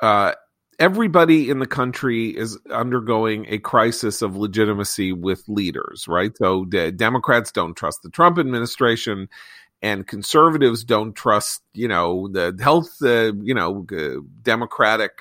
Uh, 0.00 0.32
everybody 0.78 1.50
in 1.50 1.58
the 1.58 1.66
country 1.66 2.28
is 2.36 2.58
undergoing 2.70 3.46
a 3.48 3.58
crisis 3.58 4.22
of 4.22 4.36
legitimacy 4.36 5.12
with 5.12 5.42
leaders, 5.48 6.06
right? 6.06 6.36
So 6.36 6.64
Democrats 6.64 7.50
don't 7.50 7.74
trust 7.74 8.02
the 8.02 8.10
Trump 8.10 8.38
administration 8.38 9.28
and 9.82 10.06
conservatives 10.06 10.84
don't 10.84 11.14
trust, 11.14 11.62
you 11.72 11.88
know, 11.88 12.28
the 12.28 12.56
health, 12.60 12.96
uh, 13.02 13.32
you 13.40 13.54
know, 13.54 13.86
uh, 13.92 14.20
democratic 14.42 15.12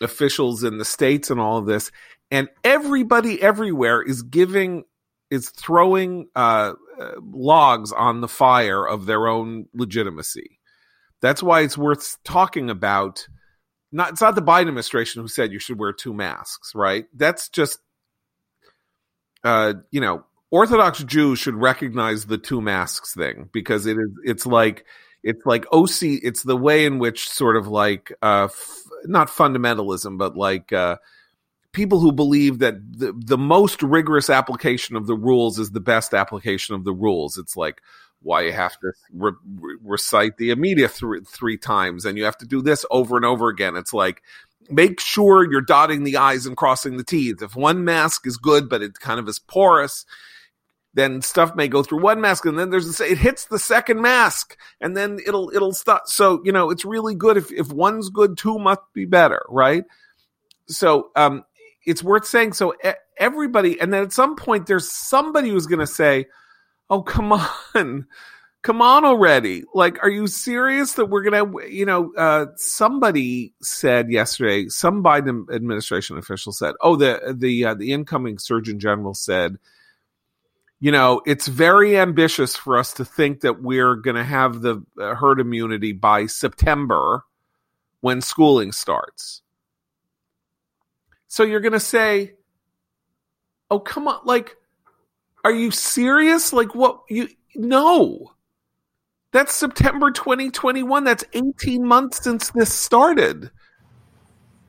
officials 0.00 0.64
in 0.64 0.78
the 0.78 0.84
states 0.84 1.30
and 1.30 1.40
all 1.40 1.58
of 1.58 1.66
this. 1.66 1.90
And 2.30 2.48
everybody 2.62 3.40
everywhere 3.40 4.02
is 4.02 4.22
giving 4.22 4.84
is 5.30 5.50
throwing 5.50 6.28
uh, 6.34 6.74
uh, 7.00 7.12
logs 7.20 7.92
on 7.92 8.20
the 8.20 8.28
fire 8.28 8.86
of 8.86 9.06
their 9.06 9.26
own 9.26 9.66
legitimacy. 9.74 10.58
That's 11.20 11.42
why 11.42 11.62
it's 11.62 11.78
worth 11.78 12.18
talking 12.24 12.70
about. 12.70 13.26
Not 13.94 14.10
it's 14.10 14.20
not 14.20 14.34
the 14.34 14.42
Biden 14.42 14.62
administration 14.62 15.22
who 15.22 15.28
said 15.28 15.52
you 15.52 15.60
should 15.60 15.78
wear 15.78 15.92
two 15.92 16.12
masks, 16.12 16.74
right? 16.74 17.06
That's 17.14 17.48
just, 17.48 17.78
uh, 19.44 19.74
you 19.92 20.00
know, 20.00 20.24
Orthodox 20.50 21.04
Jews 21.04 21.38
should 21.38 21.54
recognize 21.54 22.26
the 22.26 22.36
two 22.36 22.60
masks 22.60 23.14
thing 23.14 23.48
because 23.52 23.86
it 23.86 23.96
is 23.96 24.10
it's 24.24 24.46
like 24.46 24.84
it's 25.22 25.46
like 25.46 25.64
OC. 25.72 26.02
It's 26.02 26.42
the 26.42 26.56
way 26.56 26.84
in 26.84 26.98
which 26.98 27.28
sort 27.28 27.56
of 27.56 27.68
like 27.68 28.12
uh, 28.20 28.48
f- 28.50 28.82
not 29.04 29.28
fundamentalism, 29.28 30.18
but 30.18 30.36
like 30.36 30.72
uh, 30.72 30.96
people 31.70 32.00
who 32.00 32.10
believe 32.10 32.58
that 32.58 32.74
the, 32.98 33.12
the 33.16 33.38
most 33.38 33.80
rigorous 33.80 34.28
application 34.28 34.96
of 34.96 35.06
the 35.06 35.16
rules 35.16 35.60
is 35.60 35.70
the 35.70 35.78
best 35.78 36.14
application 36.14 36.74
of 36.74 36.82
the 36.82 36.92
rules. 36.92 37.38
It's 37.38 37.56
like 37.56 37.80
why 38.24 38.42
you 38.42 38.52
have 38.52 38.78
to 38.80 38.92
re- 39.12 39.32
re- 39.60 39.76
recite 39.82 40.36
the 40.36 40.50
Amidah 40.50 40.98
th- 40.98 41.26
three 41.28 41.56
times 41.56 42.04
and 42.04 42.18
you 42.18 42.24
have 42.24 42.38
to 42.38 42.46
do 42.46 42.62
this 42.62 42.84
over 42.90 43.16
and 43.16 43.24
over 43.24 43.48
again. 43.48 43.76
It's 43.76 43.92
like 43.92 44.22
make 44.68 44.98
sure 44.98 45.50
you're 45.50 45.60
dotting 45.60 46.04
the 46.04 46.16
I's 46.16 46.46
and 46.46 46.56
crossing 46.56 46.96
the 46.96 47.04
T's. 47.04 47.42
If 47.42 47.54
one 47.54 47.84
mask 47.84 48.26
is 48.26 48.36
good, 48.36 48.68
but 48.68 48.82
it 48.82 48.98
kind 48.98 49.20
of 49.20 49.28
is 49.28 49.38
porous, 49.38 50.06
then 50.94 51.20
stuff 51.22 51.54
may 51.54 51.68
go 51.68 51.82
through 51.82 52.00
one 52.00 52.20
mask 52.20 52.46
and 52.46 52.58
then 52.58 52.70
there's 52.70 53.00
a, 53.00 53.10
it 53.10 53.18
hits 53.18 53.46
the 53.46 53.58
second 53.58 54.00
mask 54.00 54.56
and 54.80 54.96
then 54.96 55.18
it'll 55.26 55.50
it'll 55.54 55.74
stop 55.74 56.04
so 56.06 56.40
you 56.44 56.52
know 56.52 56.70
it's 56.70 56.84
really 56.84 57.14
good 57.14 57.36
if 57.36 57.52
if 57.52 57.72
one's 57.72 58.08
good 58.10 58.38
two 58.38 58.58
must 58.58 58.80
be 58.94 59.04
better 59.04 59.44
right 59.48 59.84
so 60.68 61.10
um 61.16 61.44
it's 61.84 62.02
worth 62.02 62.24
saying 62.24 62.52
so 62.52 62.74
everybody 63.18 63.78
and 63.80 63.92
then 63.92 64.02
at 64.02 64.12
some 64.12 64.36
point 64.36 64.66
there's 64.66 64.90
somebody 64.90 65.50
who's 65.50 65.66
going 65.66 65.80
to 65.80 65.86
say 65.86 66.26
oh 66.90 67.02
come 67.02 67.32
on 67.32 68.06
come 68.62 68.80
on 68.80 69.04
already 69.04 69.62
like 69.74 70.02
are 70.02 70.10
you 70.10 70.26
serious 70.26 70.94
that 70.94 71.06
we're 71.06 71.22
going 71.22 71.52
to 71.52 71.68
you 71.68 71.84
know 71.84 72.12
uh 72.16 72.46
somebody 72.56 73.52
said 73.60 74.10
yesterday 74.10 74.68
some 74.68 75.02
biden 75.02 75.44
administration 75.52 76.16
official 76.16 76.52
said 76.52 76.74
oh 76.80 76.96
the 76.96 77.34
the 77.36 77.64
uh, 77.64 77.74
the 77.74 77.92
incoming 77.92 78.38
surgeon 78.38 78.78
general 78.78 79.14
said 79.14 79.58
you 80.84 80.92
know, 80.92 81.22
it's 81.24 81.46
very 81.48 81.96
ambitious 81.96 82.56
for 82.56 82.76
us 82.76 82.92
to 82.92 83.06
think 83.06 83.40
that 83.40 83.62
we're 83.62 83.94
going 83.94 84.16
to 84.16 84.22
have 84.22 84.60
the 84.60 84.84
uh, 85.00 85.14
herd 85.14 85.40
immunity 85.40 85.92
by 85.92 86.26
September 86.26 87.24
when 88.02 88.20
schooling 88.20 88.70
starts. 88.70 89.40
So 91.26 91.42
you're 91.42 91.60
going 91.60 91.72
to 91.72 91.80
say, 91.80 92.34
"Oh, 93.70 93.80
come 93.80 94.08
on, 94.08 94.20
like 94.24 94.58
are 95.44 95.52
you 95.52 95.70
serious? 95.70 96.52
Like 96.52 96.74
what 96.74 97.00
you 97.08 97.28
no. 97.54 98.32
That's 99.32 99.54
September 99.54 100.10
2021. 100.10 101.04
That's 101.04 101.24
18 101.32 101.86
months 101.86 102.22
since 102.22 102.50
this 102.50 102.72
started. 102.72 103.50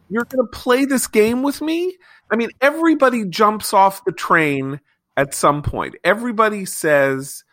You're 0.10 0.26
going 0.26 0.46
to 0.46 0.52
play 0.52 0.86
this 0.86 1.08
game 1.08 1.44
with 1.44 1.62
me? 1.62 1.98
I 2.32 2.36
mean, 2.36 2.50
everybody 2.62 3.26
jumps 3.26 3.74
off 3.74 4.04
the 4.06 4.12
train 4.12 4.80
at 5.18 5.34
some 5.34 5.62
point. 5.62 5.96
Everybody 6.04 6.66
says, 6.66 7.44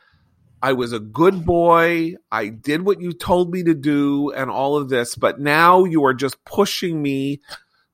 I 0.62 0.72
was 0.72 0.92
a 0.92 1.00
good 1.00 1.44
boy. 1.44 2.14
I 2.30 2.48
did 2.48 2.82
what 2.82 3.00
you 3.00 3.12
told 3.12 3.52
me 3.52 3.62
to 3.64 3.74
do 3.74 4.30
and 4.30 4.50
all 4.50 4.76
of 4.76 4.88
this, 4.88 5.14
but 5.14 5.38
now 5.38 5.84
you 5.84 6.04
are 6.04 6.14
just 6.14 6.42
pushing 6.44 7.02
me 7.02 7.42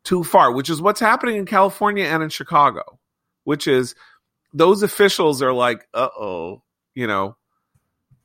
too 0.05 0.23
far, 0.23 0.53
which 0.53 0.71
is 0.71 0.81
what's 0.81 1.01
happening 1.01 1.37
in 1.37 1.47
California 1.47 2.05
and 2.05 2.23
in 2.23 2.29
Chicago, 2.29 3.01
which 3.45 3.67
is 3.67 3.95
those 4.53 4.83
officials 4.83 5.43
are 5.43 5.53
like, 5.53 5.87
uh 5.95 6.09
oh, 6.19 6.63
you 6.95 7.07
know, 7.07 7.37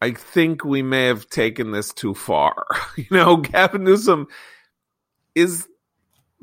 I 0.02 0.12
think 0.12 0.66
we 0.66 0.82
may 0.82 1.06
have 1.06 1.28
taken 1.30 1.72
this 1.72 1.94
too 1.94 2.14
far. 2.14 2.66
you 2.98 3.08
know, 3.12 3.38
Gavin 3.52 3.84
Newsom 3.84 4.28
is 5.36 5.68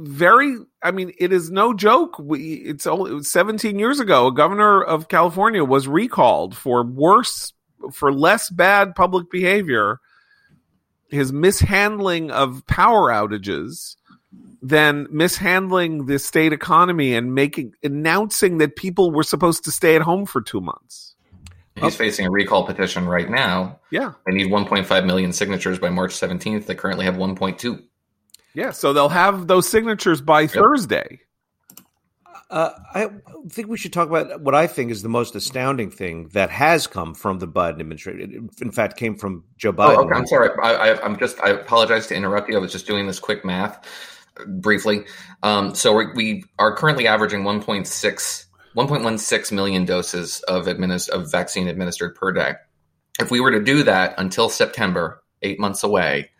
very 0.00 0.56
i 0.82 0.90
mean 0.90 1.12
it 1.18 1.30
is 1.30 1.50
no 1.50 1.74
joke 1.74 2.18
we 2.18 2.54
it's 2.54 2.86
only 2.86 3.14
it 3.18 3.24
17 3.26 3.78
years 3.78 4.00
ago 4.00 4.28
a 4.28 4.32
governor 4.32 4.82
of 4.82 5.08
california 5.08 5.62
was 5.62 5.86
recalled 5.86 6.56
for 6.56 6.82
worse 6.82 7.52
for 7.92 8.10
less 8.10 8.48
bad 8.48 8.94
public 8.94 9.30
behavior 9.30 10.00
his 11.10 11.34
mishandling 11.34 12.30
of 12.30 12.66
power 12.66 13.10
outages 13.10 13.96
than 14.62 15.06
mishandling 15.10 16.06
the 16.06 16.18
state 16.18 16.52
economy 16.52 17.14
and 17.14 17.34
making 17.34 17.72
announcing 17.82 18.58
that 18.58 18.76
people 18.76 19.10
were 19.10 19.22
supposed 19.22 19.64
to 19.64 19.70
stay 19.70 19.96
at 19.96 20.02
home 20.02 20.26
for 20.26 20.42
2 20.42 20.60
months 20.60 21.10
He's 21.76 21.96
facing 21.96 22.26
a 22.26 22.30
recall 22.30 22.66
petition 22.66 23.06
right 23.06 23.30
now. 23.30 23.78
Yeah. 23.90 24.12
They 24.26 24.32
need 24.32 24.50
1.5 24.50 25.06
million 25.06 25.32
signatures 25.32 25.78
by 25.78 25.90
March 25.90 26.12
17th. 26.12 26.66
They 26.66 26.74
currently 26.74 27.04
have 27.04 27.16
1.2. 27.16 27.82
Yeah, 28.52 28.72
so 28.72 28.92
they'll 28.92 29.08
have 29.08 29.46
those 29.46 29.68
signatures 29.68 30.20
by 30.20 30.42
yep. 30.42 30.50
Thursday. 30.50 31.20
Uh, 32.50 32.70
I 32.94 33.10
think 33.48 33.68
we 33.68 33.78
should 33.78 33.92
talk 33.92 34.08
about 34.08 34.40
what 34.40 34.56
I 34.56 34.66
think 34.66 34.90
is 34.90 35.02
the 35.02 35.08
most 35.08 35.36
astounding 35.36 35.92
thing 35.92 36.28
that 36.32 36.50
has 36.50 36.88
come 36.88 37.14
from 37.14 37.38
the 37.38 37.46
Biden 37.46 37.78
administration. 37.78 38.50
In 38.60 38.72
fact, 38.72 38.96
came 38.96 39.14
from 39.14 39.44
Joe 39.56 39.72
Biden. 39.72 39.96
Oh, 39.96 40.04
okay. 40.04 40.16
I'm 40.16 40.26
sorry. 40.26 40.50
I, 40.60 40.98
am 41.06 41.16
just. 41.16 41.40
I 41.40 41.50
apologize 41.50 42.08
to 42.08 42.16
interrupt 42.16 42.48
you. 42.48 42.56
I 42.56 42.58
was 42.58 42.72
just 42.72 42.88
doing 42.88 43.06
this 43.06 43.20
quick 43.20 43.44
math 43.44 43.86
briefly. 44.46 45.04
Um, 45.42 45.74
so 45.74 45.94
we, 45.94 46.06
we, 46.14 46.44
are 46.58 46.74
currently 46.74 47.06
averaging 47.06 47.42
1.6, 47.42 48.44
1.16 48.76 49.52
million 49.52 49.84
doses 49.84 50.40
of 50.48 50.66
administ- 50.66 51.08
of 51.08 51.30
vaccine 51.30 51.68
administered 51.68 52.14
per 52.14 52.32
day. 52.32 52.54
If 53.18 53.30
we 53.30 53.40
were 53.40 53.50
to 53.50 53.62
do 53.62 53.82
that 53.84 54.14
until 54.18 54.48
September, 54.48 55.22
eight 55.42 55.58
months 55.58 55.82
away, 55.82 56.30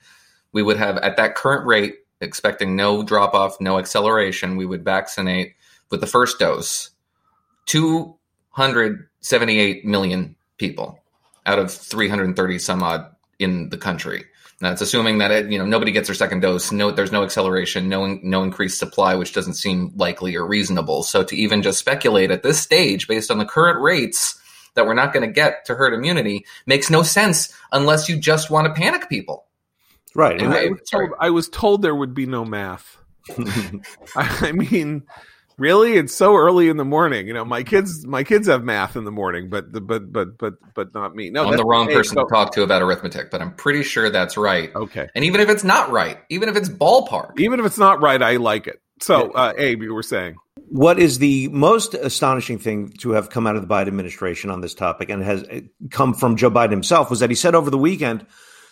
we 0.53 0.63
would 0.63 0.77
have 0.77 0.99
at 0.99 1.17
that 1.17 1.35
current 1.35 1.67
rate, 1.67 1.97
expecting 2.21 2.77
no 2.77 3.03
drop 3.03 3.35
off, 3.35 3.61
no 3.61 3.79
acceleration, 3.79 4.57
we 4.57 4.67
would 4.67 4.85
vaccinate 4.85 5.55
with 5.91 6.01
the 6.01 6.07
first 6.07 6.39
dose 6.39 6.91
278 7.67 9.85
million 9.85 10.37
people 10.59 10.99
out 11.47 11.59
of 11.59 11.73
330 11.73 12.59
some 12.59 12.83
odd 12.83 13.07
in 13.39 13.71
the 13.71 13.79
country. 13.79 14.25
That's 14.61 14.83
assuming 14.83 15.19
that 15.19 15.31
it, 15.31 15.51
you 15.51 15.59
know 15.59 15.65
nobody 15.65 15.91
gets 15.91 16.09
their 16.09 16.15
second 16.15 16.41
dose. 16.41 16.71
No, 16.71 16.91
there's 16.91 17.13
no 17.13 17.25
acceleration, 17.25 17.89
no 17.89 18.19
no 18.23 18.43
increased 18.43 18.79
supply, 18.79 19.15
which 19.15 19.33
doesn't 19.33 19.55
seem 19.55 19.93
likely 19.97 20.37
or 20.37 20.47
reasonable. 20.47 21.03
So 21.03 21.25
to 21.25 21.35
even 21.35 21.63
just 21.63 21.79
speculate 21.79 22.31
at 22.31 22.43
this 22.43 22.61
stage, 22.61 23.09
based 23.09 23.31
on 23.31 23.39
the 23.39 23.47
current 23.47 23.81
rates, 23.81 24.39
that 24.75 24.87
we're 24.87 24.95
not 24.95 25.13
going 25.13 25.27
to 25.27 25.33
get 25.33 25.65
to 25.67 25.75
herd 25.75 25.95
immunity 25.95 26.45
makes 26.67 26.91
no 26.91 27.03
sense 27.03 27.53
unless 27.73 28.09
you 28.09 28.19
just 28.19 28.51
want 28.51 28.67
to 28.67 28.75
panic 28.75 29.09
people. 29.09 29.47
Right. 30.15 30.41
And 30.41 30.53
I, 30.53 30.67
was 30.67 30.81
told, 30.91 31.11
I 31.21 31.31
was 31.31 31.49
told 31.49 31.83
there 31.83 31.95
would 31.95 32.15
be 32.15 32.27
no 32.27 32.45
math. 32.45 32.97
I 34.17 34.53
mean, 34.53 35.05
really, 35.61 35.93
it's 35.93 36.15
so 36.15 36.35
early 36.35 36.69
in 36.69 36.77
the 36.77 36.85
morning. 36.85 37.27
You 37.29 37.35
know, 37.35 37.45
my 37.45 37.63
kids, 37.63 38.07
my 38.07 38.25
kids 38.25 38.49
have 38.49 38.65
math 38.65 38.97
in 38.97 39.05
the 39.05 39.13
morning, 39.13 39.51
but 39.51 39.71
but 39.71 40.13
but 40.13 40.39
but 40.39 40.55
but 40.75 40.95
not 40.95 41.15
me. 41.15 41.31
No, 41.31 41.47
I'm 41.47 41.57
the 41.57 41.65
wrong 41.65 41.87
person 41.87 42.17
so, 42.17 42.25
to 42.25 42.31
talk 42.31 42.53
to 42.55 42.63
about 42.63 42.83
arithmetic, 42.83 43.31
but 43.31 43.41
I'm 43.41 43.55
pretty 43.55 43.83
sure 43.83 44.11
that's 44.11 44.37
right. 44.37 44.75
Okay. 44.75 45.09
And 45.15 45.25
even 45.25 45.41
if 45.41 45.49
it's 45.49 45.63
not 45.63 45.91
right, 45.91 46.19
even 46.31 46.49
if 46.49 46.57
it's 46.57 46.69
ballpark, 46.69 47.39
even 47.39 47.61
if 47.61 47.67
it's 47.67 47.79
not 47.79 48.03
right, 48.03 48.21
I 48.21 48.37
like 48.37 48.67
it. 48.67 48.81
So, 49.03 49.31
uh, 49.31 49.53
Abe, 49.57 49.83
you 49.83 49.95
were 49.95 50.03
saying. 50.03 50.37
What 50.69 50.99
is 50.99 51.19
the 51.19 51.49
most 51.49 51.95
astonishing 51.95 52.59
thing 52.59 52.91
to 52.99 53.11
have 53.11 53.31
come 53.31 53.47
out 53.47 53.57
of 53.57 53.63
the 53.63 53.69
Biden 53.69 53.89
administration 53.89 54.51
on 54.51 54.61
this 54.61 54.75
topic 54.75 55.09
and 55.09 55.23
has 55.23 55.45
come 55.91 56.15
from 56.15 56.37
Joe 56.37 56.51
Biden 56.51 56.71
himself 56.71 57.11
was 57.11 57.21
that 57.21 57.31
he 57.31 57.37
said 57.37 57.55
over 57.55 57.71
the 57.71 57.79
weekend 57.79 58.27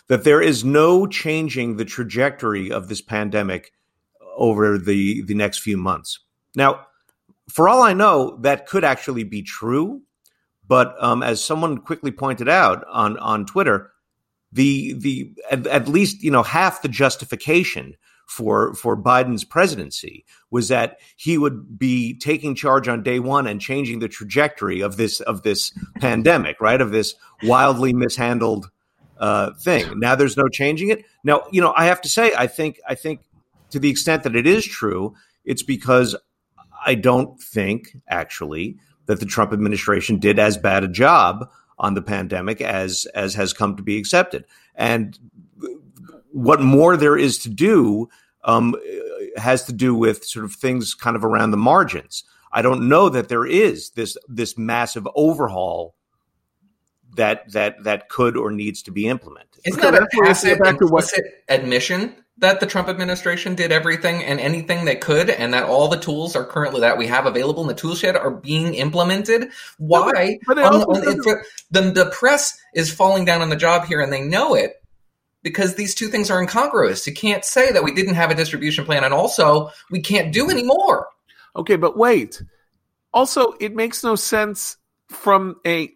that 0.07 0.23
there 0.23 0.41
is 0.41 0.63
no 0.63 1.07
changing 1.07 1.75
the 1.77 1.85
trajectory 1.85 2.71
of 2.71 2.87
this 2.87 3.01
pandemic 3.01 3.71
over 4.37 4.77
the, 4.77 5.23
the 5.23 5.33
next 5.33 5.59
few 5.59 5.77
months. 5.77 6.19
Now, 6.55 6.87
for 7.49 7.67
all 7.67 7.81
I 7.81 7.93
know, 7.93 8.37
that 8.41 8.67
could 8.67 8.83
actually 8.83 9.23
be 9.23 9.41
true. 9.41 10.01
But 10.67 10.95
um, 11.03 11.23
as 11.23 11.43
someone 11.43 11.79
quickly 11.79 12.11
pointed 12.11 12.47
out 12.47 12.85
on, 12.87 13.17
on 13.17 13.45
Twitter, 13.45 13.91
the 14.51 14.93
the 14.93 15.33
at, 15.51 15.67
at, 15.67 15.87
least 15.87 16.23
you 16.23 16.31
know 16.31 16.43
half 16.43 16.81
the 16.81 16.87
justification 16.87 17.95
for 18.27 18.73
for 18.73 18.97
Biden's 18.97 19.43
presidency 19.43 20.25
was 20.51 20.67
that 20.69 20.97
he 21.15 21.37
would 21.37 21.77
be 21.77 22.17
taking 22.17 22.55
charge 22.55 22.87
on 22.87 23.03
day 23.03 23.19
one 23.19 23.47
and 23.47 23.61
changing 23.61 23.99
the 23.99 24.07
trajectory 24.07 24.81
of 24.81 24.97
this 24.97 25.21
of 25.21 25.43
this 25.43 25.71
pandemic, 25.99 26.61
right? 26.61 26.81
Of 26.81 26.91
this 26.91 27.15
wildly 27.43 27.93
mishandled 27.93 28.69
uh, 29.19 29.53
thing. 29.53 29.99
Now 29.99 30.15
there's 30.15 30.37
no 30.37 30.47
changing 30.47 30.89
it. 30.89 31.05
Now, 31.23 31.43
you 31.51 31.61
know, 31.61 31.73
I 31.75 31.85
have 31.85 32.01
to 32.01 32.09
say, 32.09 32.31
I 32.37 32.47
think, 32.47 32.79
I 32.87 32.95
think 32.95 33.21
to 33.71 33.79
the 33.79 33.89
extent 33.89 34.23
that 34.23 34.35
it 34.35 34.47
is 34.47 34.65
true, 34.65 35.13
it's 35.45 35.63
because 35.63 36.15
I 36.85 36.95
don't 36.95 37.39
think 37.41 37.97
actually 38.07 38.77
that 39.05 39.19
the 39.19 39.25
Trump 39.25 39.53
administration 39.53 40.19
did 40.19 40.39
as 40.39 40.57
bad 40.57 40.83
a 40.83 40.87
job 40.87 41.49
on 41.77 41.93
the 41.93 42.01
pandemic 42.01 42.61
as 42.61 43.05
as 43.15 43.33
has 43.35 43.53
come 43.53 43.75
to 43.75 43.83
be 43.83 43.97
accepted. 43.97 44.45
And 44.75 45.17
what 46.31 46.61
more 46.61 46.95
there 46.95 47.17
is 47.17 47.39
to 47.39 47.49
do 47.49 48.09
um, 48.43 48.75
has 49.35 49.65
to 49.65 49.73
do 49.73 49.95
with 49.95 50.25
sort 50.25 50.45
of 50.45 50.53
things 50.53 50.93
kind 50.93 51.15
of 51.15 51.25
around 51.25 51.51
the 51.51 51.57
margins. 51.57 52.23
I 52.51 52.61
don't 52.61 52.87
know 52.87 53.09
that 53.09 53.29
there 53.29 53.45
is 53.45 53.91
this 53.91 54.17
this 54.27 54.57
massive 54.57 55.07
overhaul 55.15 55.95
that 57.15 57.51
that 57.51 57.83
that 57.83 58.09
could 58.09 58.37
or 58.37 58.51
needs 58.51 58.81
to 58.83 58.91
be 58.91 59.07
implemented. 59.07 59.61
Isn't 59.65 59.81
that 59.81 59.95
a 59.95 60.07
tacit 60.23 60.59
implicit 60.65 61.25
admission 61.47 62.15
that 62.39 62.59
the 62.59 62.65
Trump 62.65 62.87
administration 62.87 63.55
did 63.55 63.71
everything 63.71 64.23
and 64.23 64.39
anything 64.39 64.85
they 64.85 64.95
could, 64.95 65.29
and 65.29 65.53
that 65.53 65.63
all 65.63 65.87
the 65.87 65.99
tools 65.99 66.35
are 66.35 66.45
currently 66.45 66.81
that 66.81 66.97
we 66.97 67.07
have 67.07 67.25
available 67.25 67.61
in 67.61 67.67
the 67.67 67.73
tool 67.73 67.95
shed 67.95 68.15
are 68.15 68.31
being 68.31 68.73
implemented? 68.75 69.49
Why? 69.77 70.39
No, 70.47 70.55
but, 70.55 70.57
on, 70.59 70.81
on, 70.81 71.43
the, 71.71 71.91
the 71.91 72.09
press 72.11 72.59
is 72.73 72.91
falling 72.91 73.25
down 73.25 73.41
on 73.41 73.49
the 73.49 73.55
job 73.55 73.85
here, 73.85 74.01
and 74.01 74.11
they 74.11 74.21
know 74.21 74.55
it 74.55 74.81
because 75.43 75.75
these 75.75 75.95
two 75.95 76.07
things 76.07 76.29
are 76.29 76.41
incongruous. 76.41 77.05
You 77.05 77.13
can't 77.13 77.45
say 77.45 77.71
that 77.71 77.83
we 77.83 77.93
didn't 77.93 78.15
have 78.15 78.31
a 78.31 78.35
distribution 78.35 78.85
plan, 78.85 79.03
and 79.03 79.13
also 79.13 79.71
we 79.91 80.01
can't 80.01 80.33
do 80.33 80.49
anymore. 80.49 81.07
Okay, 81.55 81.75
but 81.75 81.97
wait. 81.97 82.41
Also, 83.13 83.53
it 83.59 83.75
makes 83.75 84.03
no 84.03 84.15
sense 84.15 84.77
from 85.09 85.55
a 85.65 85.91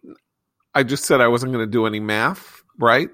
I 0.76 0.84
just 0.84 1.06
said 1.06 1.22
I 1.22 1.28
wasn't 1.28 1.54
going 1.54 1.66
to 1.66 1.72
do 1.72 1.86
any 1.86 2.00
math, 2.00 2.64
right? 2.78 3.10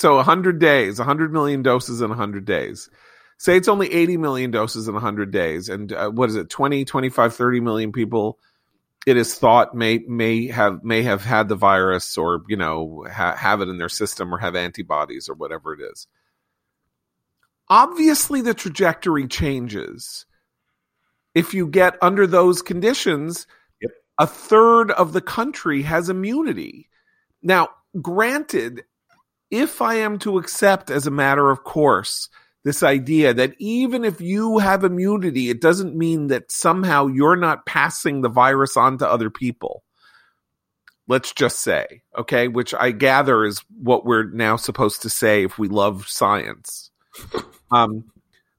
So 0.00 0.16
100 0.16 0.58
days, 0.58 0.98
100 0.98 1.30
million 1.30 1.62
doses 1.62 2.00
in 2.00 2.08
100 2.08 2.46
days. 2.46 2.88
Say 3.36 3.58
it's 3.58 3.68
only 3.68 3.92
80 3.92 4.16
million 4.16 4.50
doses 4.50 4.88
in 4.88 4.94
100 4.94 5.30
days. 5.30 5.68
And 5.68 5.92
uh, 5.92 6.08
what 6.08 6.30
is 6.30 6.36
it, 6.36 6.48
20, 6.48 6.86
25, 6.86 7.34
30 7.34 7.60
million 7.60 7.92
people 7.92 8.38
it 9.06 9.18
is 9.18 9.34
thought 9.34 9.74
may 9.74 9.98
may 10.08 10.46
have 10.46 10.82
may 10.84 11.02
have 11.02 11.22
had 11.22 11.48
the 11.48 11.54
virus 11.54 12.16
or 12.18 12.42
you 12.48 12.56
know 12.56 13.06
ha- 13.10 13.34
have 13.34 13.62
it 13.62 13.68
in 13.68 13.78
their 13.78 13.88
system 13.88 14.34
or 14.34 14.36
have 14.36 14.54
antibodies 14.54 15.26
or 15.26 15.34
whatever 15.34 15.72
it 15.72 15.80
is 15.80 16.06
obviously 17.70 18.42
the 18.42 18.52
trajectory 18.52 19.26
changes 19.26 20.26
if 21.34 21.54
you 21.54 21.66
get 21.66 21.96
under 22.02 22.26
those 22.26 22.60
conditions 22.60 23.46
yep. 23.80 23.90
a 24.18 24.26
third 24.26 24.90
of 24.90 25.14
the 25.14 25.22
country 25.22 25.80
has 25.80 26.10
immunity 26.10 26.90
now, 27.42 27.68
granted, 28.00 28.84
if 29.50 29.82
I 29.82 29.94
am 29.94 30.18
to 30.20 30.38
accept 30.38 30.90
as 30.90 31.06
a 31.06 31.10
matter 31.10 31.50
of 31.50 31.64
course 31.64 32.28
this 32.62 32.82
idea 32.82 33.32
that 33.34 33.54
even 33.58 34.04
if 34.04 34.20
you 34.20 34.58
have 34.58 34.84
immunity, 34.84 35.48
it 35.48 35.60
doesn't 35.60 35.96
mean 35.96 36.26
that 36.26 36.52
somehow 36.52 37.06
you're 37.06 37.36
not 37.36 37.64
passing 37.64 38.20
the 38.20 38.28
virus 38.28 38.76
on 38.76 38.98
to 38.98 39.08
other 39.08 39.30
people. 39.30 39.82
Let's 41.08 41.32
just 41.32 41.60
say, 41.60 42.02
okay, 42.16 42.48
which 42.48 42.74
I 42.74 42.90
gather 42.90 43.44
is 43.44 43.64
what 43.82 44.04
we're 44.04 44.30
now 44.30 44.56
supposed 44.56 45.02
to 45.02 45.10
say 45.10 45.44
if 45.44 45.58
we 45.58 45.68
love 45.68 46.08
science. 46.08 46.90
Um, 47.72 48.10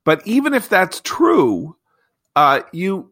but 0.06 0.26
even 0.26 0.54
if 0.54 0.70
that's 0.70 1.02
true, 1.02 1.76
uh, 2.34 2.62
you 2.72 3.12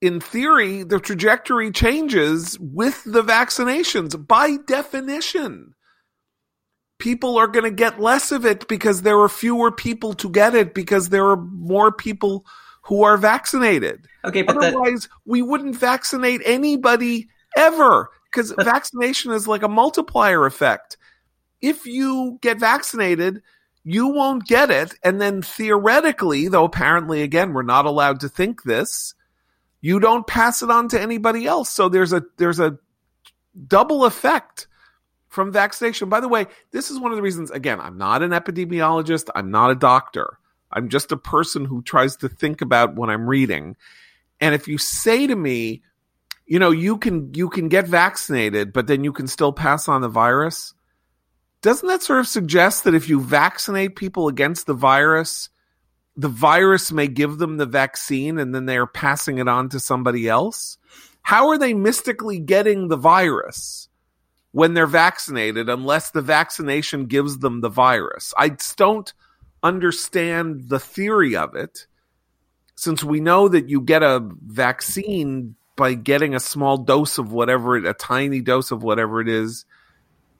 in 0.00 0.18
theory, 0.18 0.82
the 0.82 0.98
trajectory 0.98 1.70
changes 1.70 2.58
with 2.58 3.00
the 3.04 3.22
vaccinations 3.22 4.26
by 4.26 4.56
definition. 4.66 5.74
People 6.98 7.36
are 7.36 7.46
going 7.48 7.64
to 7.64 7.70
get 7.70 8.00
less 8.00 8.32
of 8.32 8.46
it 8.46 8.68
because 8.68 9.02
there 9.02 9.18
are 9.20 9.28
fewer 9.28 9.70
people 9.72 10.14
to 10.14 10.28
get 10.30 10.54
it 10.54 10.74
because 10.74 11.08
there 11.08 11.26
are 11.26 11.36
more 11.36 11.92
people 11.92 12.46
who 12.82 13.02
are 13.02 13.16
vaccinated. 13.16 14.06
Okay, 14.24 14.42
but 14.42 14.56
otherwise, 14.56 15.04
the- 15.04 15.08
we 15.24 15.42
wouldn't 15.42 15.76
vaccinate 15.76 16.40
anybody 16.44 17.28
ever 17.56 18.10
because 18.30 18.52
vaccination 18.58 19.32
is 19.32 19.48
like 19.48 19.62
a 19.62 19.68
multiplier 19.68 20.46
effect. 20.46 20.96
If 21.60 21.86
you 21.86 22.38
get 22.42 22.58
vaccinated, 22.58 23.42
you 23.84 24.08
won't 24.08 24.46
get 24.46 24.70
it. 24.70 24.94
And 25.02 25.20
then 25.20 25.42
theoretically, 25.42 26.48
though 26.48 26.64
apparently, 26.64 27.22
again, 27.22 27.52
we're 27.52 27.62
not 27.62 27.86
allowed 27.86 28.20
to 28.20 28.28
think 28.28 28.62
this, 28.62 29.14
you 29.80 30.00
don't 30.00 30.26
pass 30.26 30.62
it 30.62 30.70
on 30.70 30.88
to 30.88 31.00
anybody 31.00 31.46
else. 31.46 31.70
So 31.70 31.88
there's 31.88 32.12
a 32.12 32.22
there's 32.38 32.60
a 32.60 32.78
double 33.68 34.04
effect 34.04 34.66
from 35.34 35.52
vaccination. 35.52 36.08
By 36.08 36.20
the 36.20 36.28
way, 36.28 36.46
this 36.70 36.90
is 36.90 36.98
one 36.98 37.12
of 37.12 37.16
the 37.16 37.22
reasons 37.22 37.50
again, 37.50 37.80
I'm 37.80 37.98
not 37.98 38.22
an 38.22 38.30
epidemiologist, 38.30 39.28
I'm 39.34 39.50
not 39.50 39.70
a 39.70 39.74
doctor. 39.74 40.38
I'm 40.72 40.88
just 40.88 41.12
a 41.12 41.16
person 41.16 41.64
who 41.64 41.82
tries 41.82 42.16
to 42.16 42.28
think 42.28 42.60
about 42.60 42.96
what 42.96 43.10
I'm 43.10 43.28
reading. 43.28 43.76
And 44.40 44.54
if 44.54 44.66
you 44.66 44.78
say 44.78 45.26
to 45.26 45.36
me, 45.36 45.82
you 46.46 46.58
know, 46.58 46.70
you 46.70 46.98
can 46.98 47.32
you 47.34 47.48
can 47.48 47.68
get 47.68 47.86
vaccinated, 47.86 48.72
but 48.72 48.86
then 48.86 49.04
you 49.04 49.12
can 49.12 49.26
still 49.26 49.52
pass 49.52 49.88
on 49.88 50.00
the 50.00 50.08
virus, 50.08 50.74
doesn't 51.62 51.88
that 51.88 52.02
sort 52.02 52.20
of 52.20 52.28
suggest 52.28 52.84
that 52.84 52.94
if 52.94 53.08
you 53.08 53.20
vaccinate 53.20 53.96
people 53.96 54.28
against 54.28 54.66
the 54.66 54.74
virus, 54.74 55.48
the 56.16 56.28
virus 56.28 56.92
may 56.92 57.08
give 57.08 57.38
them 57.38 57.56
the 57.56 57.66
vaccine 57.66 58.38
and 58.38 58.54
then 58.54 58.66
they're 58.66 58.86
passing 58.86 59.38
it 59.38 59.48
on 59.48 59.70
to 59.70 59.80
somebody 59.80 60.28
else? 60.28 60.76
How 61.22 61.48
are 61.48 61.56
they 61.56 61.72
mystically 61.72 62.38
getting 62.38 62.88
the 62.88 62.98
virus 62.98 63.88
when 64.54 64.72
they're 64.72 64.86
vaccinated 64.86 65.68
unless 65.68 66.12
the 66.12 66.22
vaccination 66.22 67.06
gives 67.06 67.38
them 67.38 67.60
the 67.60 67.68
virus? 67.68 68.32
I 68.38 68.56
don't 68.76 69.12
understand 69.64 70.68
the 70.68 70.78
theory 70.78 71.34
of 71.34 71.56
it 71.56 71.88
since 72.76 73.02
we 73.02 73.18
know 73.18 73.48
that 73.48 73.68
you 73.68 73.80
get 73.80 74.04
a 74.04 74.20
vaccine 74.46 75.56
by 75.74 75.94
getting 75.94 76.36
a 76.36 76.40
small 76.40 76.76
dose 76.76 77.18
of 77.18 77.32
whatever 77.32 77.76
it, 77.76 77.84
a 77.84 77.94
tiny 77.94 78.40
dose 78.40 78.70
of 78.70 78.84
whatever 78.84 79.20
it 79.20 79.28
is 79.28 79.64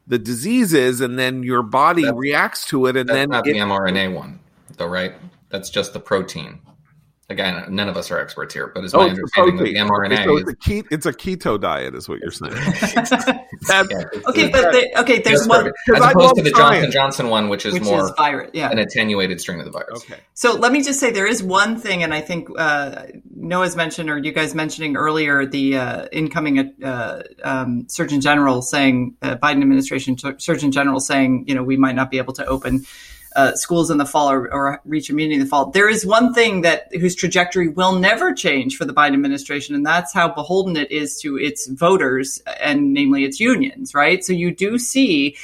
the 0.07 0.18
disease 0.18 0.74
is, 0.74 1.00
and 1.00 1.18
then 1.18 1.42
your 1.42 1.62
body 1.62 2.05
that's, 2.05 2.16
reacts 2.16 2.66
to 2.66 2.87
it, 2.87 2.96
and 2.96 3.09
then 3.09 3.31
not 3.31 3.46
it, 3.48 3.55
the 3.55 3.59
mRNA 3.59 4.14
one, 4.14 4.38
though, 4.77 4.87
right? 4.87 5.14
That's 5.48 5.70
just 5.70 5.92
the 5.92 6.00
protein. 6.00 6.61
Again, 7.30 7.64
none 7.74 7.88
of 7.88 7.96
us 7.96 8.10
are 8.10 8.18
experts 8.18 8.52
here, 8.52 8.66
but 8.66 8.84
it's 8.84 8.92
oh, 8.92 8.98
my 8.98 9.04
it's 9.06 9.12
understanding 9.12 9.56
that 9.56 9.64
the 9.64 9.74
mRNA. 9.76 10.24
So 10.24 10.37
it's, 10.37 10.50
a 10.50 10.54
ke- 10.54 10.87
it's 10.90 11.06
a 11.06 11.12
keto 11.12 11.58
diet, 11.58 11.94
is 11.94 12.06
what 12.06 12.20
you're 12.20 12.30
saying. 12.30 12.52
okay, 14.28 14.50
but 14.50 14.72
the, 14.72 14.92
okay, 15.00 15.20
there's 15.20 15.48
one 15.48 15.68
as 15.68 16.04
opposed 16.12 16.37
to 16.37 16.42
the 16.42 16.50
Johnson 16.50 16.90
Johnson 16.90 17.28
one, 17.30 17.48
which 17.48 17.64
is 17.64 17.72
which 17.72 17.84
more 17.84 18.04
is 18.04 18.12
virus, 18.18 18.50
yeah. 18.52 18.70
an 18.70 18.78
attenuated 18.78 19.40
strain 19.40 19.58
of 19.58 19.64
the 19.64 19.70
virus. 19.70 20.04
Okay. 20.04 20.20
So 20.34 20.52
let 20.54 20.70
me 20.70 20.82
just 20.82 21.00
say 21.00 21.12
there 21.12 21.26
is 21.26 21.42
one 21.42 21.78
thing, 21.78 22.02
and 22.02 22.12
I 22.12 22.20
think 22.20 22.48
uh, 22.58 23.06
Noah's 23.34 23.74
mentioned, 23.74 24.10
or 24.10 24.18
you 24.18 24.32
guys 24.32 24.54
mentioning 24.54 24.94
earlier, 24.94 25.46
the 25.46 25.78
uh, 25.78 26.06
incoming 26.12 26.74
uh, 26.84 27.22
um, 27.42 27.87
Surgeon 27.88 28.20
General 28.20 28.60
saying, 28.60 29.16
uh, 29.22 29.37
Biden 29.37 29.62
administration 29.62 30.18
Surgeon 30.38 30.72
General 30.72 31.00
saying, 31.00 31.44
you 31.48 31.54
know, 31.54 31.62
we 31.62 31.78
might 31.78 31.94
not 31.94 32.10
be 32.10 32.18
able 32.18 32.34
to 32.34 32.44
open 32.44 32.84
uh, 33.35 33.55
schools 33.55 33.90
in 33.90 33.99
the 33.99 34.07
fall 34.07 34.31
or, 34.31 34.53
or, 34.53 34.81
reach 34.85 35.11
immunity 35.11 35.35
in 35.35 35.40
the 35.40 35.47
fall. 35.47 35.70
There 35.70 35.88
is 35.88 36.07
one 36.07 36.33
thing 36.33 36.61
that 36.61 36.88
whose 36.94 37.14
trajectory 37.14 37.68
will 37.68 37.99
never 37.99 38.33
change 38.33 38.77
for 38.77 38.85
the 38.85 38.94
Biden 38.94 39.14
administration, 39.14 39.75
and 39.75 39.85
that's 39.85 40.12
how 40.12 40.29
beholden 40.29 40.77
it 40.77 40.90
is 40.90 41.20
to 41.20 41.37
its 41.37 41.66
voters 41.66 42.40
and 42.61 42.92
namely 42.92 43.25
its 43.25 43.40
unions, 43.40 43.94
right? 43.94 44.25
So 44.25 44.33
you 44.33 44.55
do 44.55 44.79
see 44.79 45.37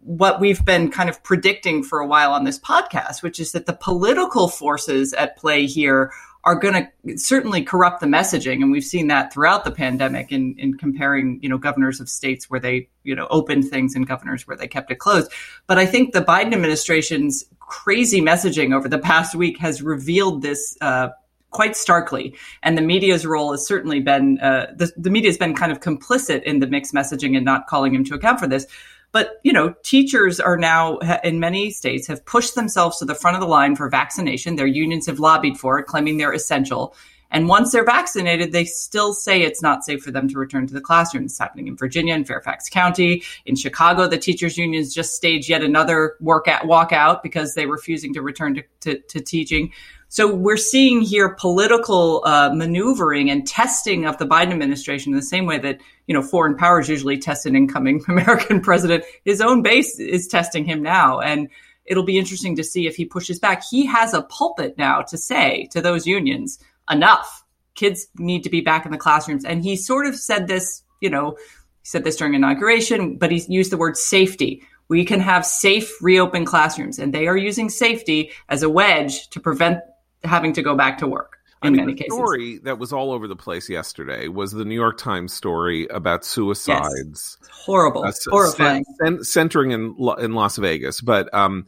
what 0.00 0.40
we've 0.40 0.64
been 0.64 0.90
kind 0.90 1.10
of 1.10 1.22
predicting 1.24 1.82
for 1.82 1.98
a 1.98 2.06
while 2.06 2.32
on 2.32 2.44
this 2.44 2.58
podcast, 2.58 3.22
which 3.22 3.40
is 3.40 3.52
that 3.52 3.66
the 3.66 3.72
political 3.72 4.48
forces 4.48 5.12
at 5.12 5.36
play 5.36 5.66
here 5.66 6.12
are 6.46 6.54
going 6.54 6.88
to 7.04 7.18
certainly 7.18 7.60
corrupt 7.60 8.00
the 8.00 8.06
messaging, 8.06 8.62
and 8.62 8.70
we've 8.70 8.84
seen 8.84 9.08
that 9.08 9.32
throughout 9.32 9.64
the 9.64 9.72
pandemic 9.72 10.30
in, 10.30 10.54
in 10.56 10.78
comparing, 10.78 11.40
you 11.42 11.48
know, 11.48 11.58
governors 11.58 12.00
of 12.00 12.08
states 12.08 12.48
where 12.48 12.60
they, 12.60 12.88
you 13.02 13.16
know, 13.16 13.26
opened 13.30 13.68
things 13.68 13.96
and 13.96 14.06
governors 14.06 14.46
where 14.46 14.56
they 14.56 14.68
kept 14.68 14.92
it 14.92 15.00
closed. 15.00 15.30
But 15.66 15.78
I 15.78 15.86
think 15.86 16.14
the 16.14 16.22
Biden 16.22 16.54
administration's 16.54 17.44
crazy 17.58 18.20
messaging 18.20 18.72
over 18.72 18.88
the 18.88 18.98
past 18.98 19.34
week 19.34 19.58
has 19.58 19.82
revealed 19.82 20.40
this. 20.40 20.78
Uh, 20.80 21.08
quite 21.50 21.76
starkly. 21.76 22.34
And 22.62 22.76
the 22.76 22.82
media's 22.82 23.24
role 23.24 23.52
has 23.52 23.66
certainly 23.66 24.00
been, 24.00 24.38
uh, 24.40 24.66
the, 24.76 24.92
the 24.94 25.08
media 25.08 25.30
has 25.30 25.38
been 25.38 25.54
kind 25.54 25.72
of 25.72 25.80
complicit 25.80 26.42
in 26.42 26.58
the 26.58 26.66
mixed 26.66 26.92
messaging 26.92 27.34
and 27.34 27.46
not 27.46 27.66
calling 27.66 27.94
him 27.94 28.04
to 28.04 28.14
account 28.14 28.40
for 28.40 28.46
this. 28.46 28.66
But, 29.12 29.40
you 29.44 29.52
know, 29.52 29.74
teachers 29.82 30.40
are 30.40 30.56
now 30.56 30.98
in 31.24 31.40
many 31.40 31.70
states 31.70 32.06
have 32.08 32.24
pushed 32.26 32.54
themselves 32.54 32.98
to 32.98 33.04
the 33.04 33.14
front 33.14 33.36
of 33.36 33.40
the 33.40 33.46
line 33.48 33.76
for 33.76 33.88
vaccination. 33.88 34.56
Their 34.56 34.66
unions 34.66 35.06
have 35.06 35.18
lobbied 35.18 35.58
for 35.58 35.78
it, 35.78 35.86
claiming 35.86 36.18
they're 36.18 36.32
essential. 36.32 36.94
And 37.30 37.48
once 37.48 37.72
they're 37.72 37.84
vaccinated, 37.84 38.52
they 38.52 38.64
still 38.64 39.12
say 39.12 39.42
it's 39.42 39.62
not 39.62 39.84
safe 39.84 40.02
for 40.02 40.10
them 40.10 40.28
to 40.28 40.38
return 40.38 40.66
to 40.66 40.74
the 40.74 40.80
classroom. 40.80 41.24
It's 41.24 41.38
happening 41.38 41.68
in 41.68 41.76
Virginia 41.76 42.14
and 42.14 42.26
Fairfax 42.26 42.68
County. 42.68 43.22
In 43.44 43.56
Chicago, 43.56 44.06
the 44.06 44.18
teachers' 44.18 44.56
unions 44.56 44.94
just 44.94 45.14
staged 45.14 45.48
yet 45.48 45.62
another 45.62 46.16
work 46.20 46.48
at, 46.48 46.62
walkout 46.62 47.22
because 47.22 47.54
they're 47.54 47.68
refusing 47.68 48.14
to 48.14 48.22
return 48.22 48.54
to, 48.54 48.62
to, 48.80 48.98
to 49.00 49.20
teaching. 49.20 49.72
So 50.08 50.32
we're 50.32 50.56
seeing 50.56 51.00
here 51.00 51.34
political 51.34 52.22
uh, 52.24 52.50
maneuvering 52.54 53.28
and 53.30 53.46
testing 53.46 54.06
of 54.06 54.18
the 54.18 54.26
Biden 54.26 54.52
administration 54.52 55.12
in 55.12 55.16
the 55.16 55.22
same 55.22 55.46
way 55.46 55.58
that 55.58 55.80
you 56.06 56.14
know 56.14 56.22
foreign 56.22 56.56
powers 56.56 56.88
usually 56.88 57.18
test 57.18 57.44
an 57.44 57.56
incoming 57.56 58.02
American 58.08 58.60
president. 58.60 59.04
His 59.24 59.40
own 59.40 59.62
base 59.62 59.98
is 59.98 60.28
testing 60.28 60.64
him 60.64 60.82
now, 60.82 61.20
and 61.20 61.48
it'll 61.84 62.04
be 62.04 62.18
interesting 62.18 62.56
to 62.56 62.64
see 62.64 62.86
if 62.86 62.96
he 62.96 63.04
pushes 63.04 63.40
back. 63.40 63.64
He 63.68 63.84
has 63.86 64.14
a 64.14 64.22
pulpit 64.22 64.78
now 64.78 65.02
to 65.02 65.18
say 65.18 65.68
to 65.72 65.80
those 65.80 66.06
unions, 66.06 66.60
"Enough! 66.90 67.44
Kids 67.74 68.06
need 68.16 68.42
to 68.44 68.50
be 68.50 68.60
back 68.60 68.86
in 68.86 68.92
the 68.92 68.98
classrooms." 68.98 69.44
And 69.44 69.62
he 69.62 69.76
sort 69.76 70.06
of 70.06 70.16
said 70.16 70.48
this, 70.48 70.82
you 71.00 71.10
know, 71.10 71.36
he 71.38 71.84
said 71.84 72.04
this 72.04 72.16
during 72.16 72.34
inauguration, 72.34 73.16
but 73.16 73.30
he 73.30 73.44
used 73.48 73.70
the 73.70 73.76
word 73.76 73.96
safety 73.96 74.62
we 74.88 75.04
can 75.04 75.20
have 75.20 75.44
safe 75.44 76.00
reopen 76.00 76.44
classrooms 76.44 76.98
and 76.98 77.12
they 77.12 77.26
are 77.26 77.36
using 77.36 77.68
safety 77.68 78.30
as 78.48 78.62
a 78.62 78.70
wedge 78.70 79.28
to 79.30 79.40
prevent 79.40 79.80
having 80.24 80.52
to 80.52 80.62
go 80.62 80.76
back 80.76 80.98
to 80.98 81.06
work. 81.06 81.38
in 81.62 81.68
I 81.68 81.70
mean, 81.70 81.80
many 81.80 81.92
the 81.94 82.02
cases. 82.02 82.14
story 82.14 82.58
that 82.58 82.78
was 82.78 82.92
all 82.92 83.12
over 83.12 83.26
the 83.26 83.36
place 83.36 83.68
yesterday 83.68 84.28
was 84.28 84.52
the 84.52 84.64
New 84.64 84.74
York 84.74 84.98
Times 84.98 85.32
story 85.32 85.86
about 85.88 86.24
suicides. 86.24 87.38
Horrible, 87.50 88.04
uh, 88.04 88.12
horrifying. 88.26 88.84
cen- 89.02 89.24
centering 89.24 89.70
in 89.72 89.96
in 90.18 90.34
Las 90.34 90.56
Vegas, 90.56 91.00
but 91.00 91.32
um, 91.34 91.66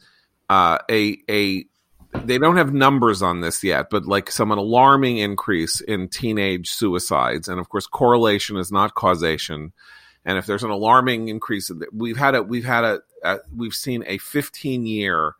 uh, 0.49 0.79
a 0.91 1.19
a 1.29 1.65
they 2.27 2.39
don't 2.39 2.57
have 2.57 2.73
numbers 2.73 3.23
on 3.23 3.41
this 3.41 3.63
yet, 3.65 3.91
but 3.91 4.07
like 4.07 4.31
some 4.31 4.53
an 4.53 4.59
alarming 4.59 5.19
increase 5.19 5.81
in 5.81 6.09
teenage 6.09 6.71
suicides, 6.71 7.49
and 7.49 7.59
of 7.61 7.69
course, 7.69 7.87
correlation 7.87 8.57
is 8.57 8.73
not 8.73 8.95
causation. 8.95 9.73
And 10.25 10.37
if 10.37 10.47
there's 10.47 10.65
an 10.65 10.71
alarming 10.71 11.29
increase, 11.29 11.71
we've 11.93 12.17
had 12.17 12.35
a 12.35 12.43
we've 12.43 12.65
had 12.65 12.85
a, 12.85 13.01
a 13.25 13.39
we've 13.55 13.75
seen 13.75 14.05
a 14.07 14.19
15 14.19 14.87
year, 14.87 15.35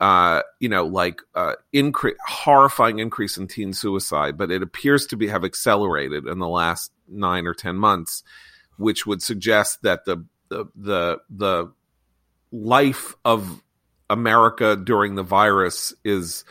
uh, 0.00 0.42
you 0.58 0.68
know, 0.68 0.86
like 0.86 1.20
uh, 1.34 1.54
increase 1.72 2.16
horrifying 2.26 2.98
increase 2.98 3.36
in 3.36 3.46
teen 3.46 3.72
suicide, 3.72 4.36
but 4.36 4.50
it 4.50 4.62
appears 4.62 5.06
to 5.08 5.16
be 5.16 5.28
have 5.28 5.44
accelerated 5.44 6.26
in 6.26 6.38
the 6.38 6.48
last 6.48 6.90
nine 7.08 7.46
or 7.46 7.54
ten 7.54 7.76
months 7.76 8.24
which 8.78 9.06
would 9.06 9.22
suggest 9.22 9.82
that 9.82 10.06
the 10.06 10.24
the 10.48 10.64
the, 10.74 11.18
the 11.28 11.72
life 12.50 13.14
of 13.24 13.62
America 14.10 14.76
during 14.76 15.14
the 15.14 15.22
virus 15.22 15.94
is 16.04 16.44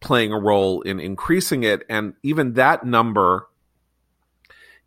playing 0.00 0.32
a 0.32 0.38
role 0.38 0.82
in 0.82 1.00
increasing 1.00 1.62
it 1.64 1.82
and 1.88 2.14
even 2.22 2.52
that 2.54 2.84
number 2.84 3.46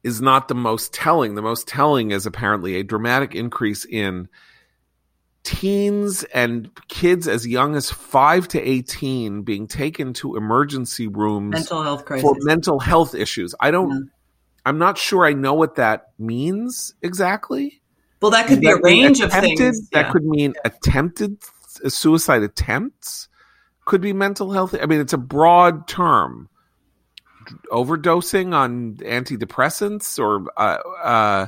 is 0.04 0.22
not 0.22 0.48
the 0.48 0.56
most 0.56 0.94
telling 0.94 1.36
the 1.36 1.42
most 1.42 1.68
telling 1.68 2.12
is 2.12 2.26
apparently 2.26 2.76
a 2.76 2.84
dramatic 2.84 3.34
increase 3.36 3.86
in 3.86 4.30
teens 5.44 6.24
and 6.34 6.70
kids 6.90 7.28
as 7.28 7.48
young 7.48 7.76
as 7.76 7.90
5 7.90 8.48
to 8.50 8.62
18 8.62 9.42
being 9.42 9.68
taken 9.68 10.14
to 10.14 10.36
emergency 10.36 11.08
rooms 11.08 11.54
Mental 11.54 11.82
health 11.82 12.06
crisis. 12.06 12.22
for 12.22 12.36
mental 12.42 12.80
health 12.80 13.16
issues 13.16 13.56
i 13.60 13.72
don't 13.72 13.90
Yeah. 13.90 14.00
i'm 14.66 14.78
not 14.78 14.98
sure 14.98 15.26
i 15.26 15.34
know 15.34 15.54
what 15.56 15.76
that 15.76 16.12
means 16.20 16.94
exactly 17.02 17.82
well, 18.22 18.32
that 18.32 18.48
could 18.48 18.60
be 18.60 18.68
That 18.68 18.80
a 18.80 18.82
range 18.82 19.22
of 19.22 19.32
things. 19.32 19.90
That 19.92 20.08
Yeah. 20.08 20.12
could 20.12 20.26
mean 20.26 20.54
attempted 20.66 21.38
suicide 21.88 22.44
attempts. 22.44 23.28
Could 23.86 24.02
be 24.02 24.14
mental 24.14 24.52
health. 24.52 24.76
I 24.80 24.86
mean, 24.86 25.00
it's 25.00 25.14
a 25.14 25.18
broad 25.18 25.88
term. 25.88 26.50
Overdosing 27.72 28.54
on 28.54 28.96
antidepressants, 28.98 30.20
or 30.20 30.46
uh, 30.56 30.78
uh, 31.04 31.48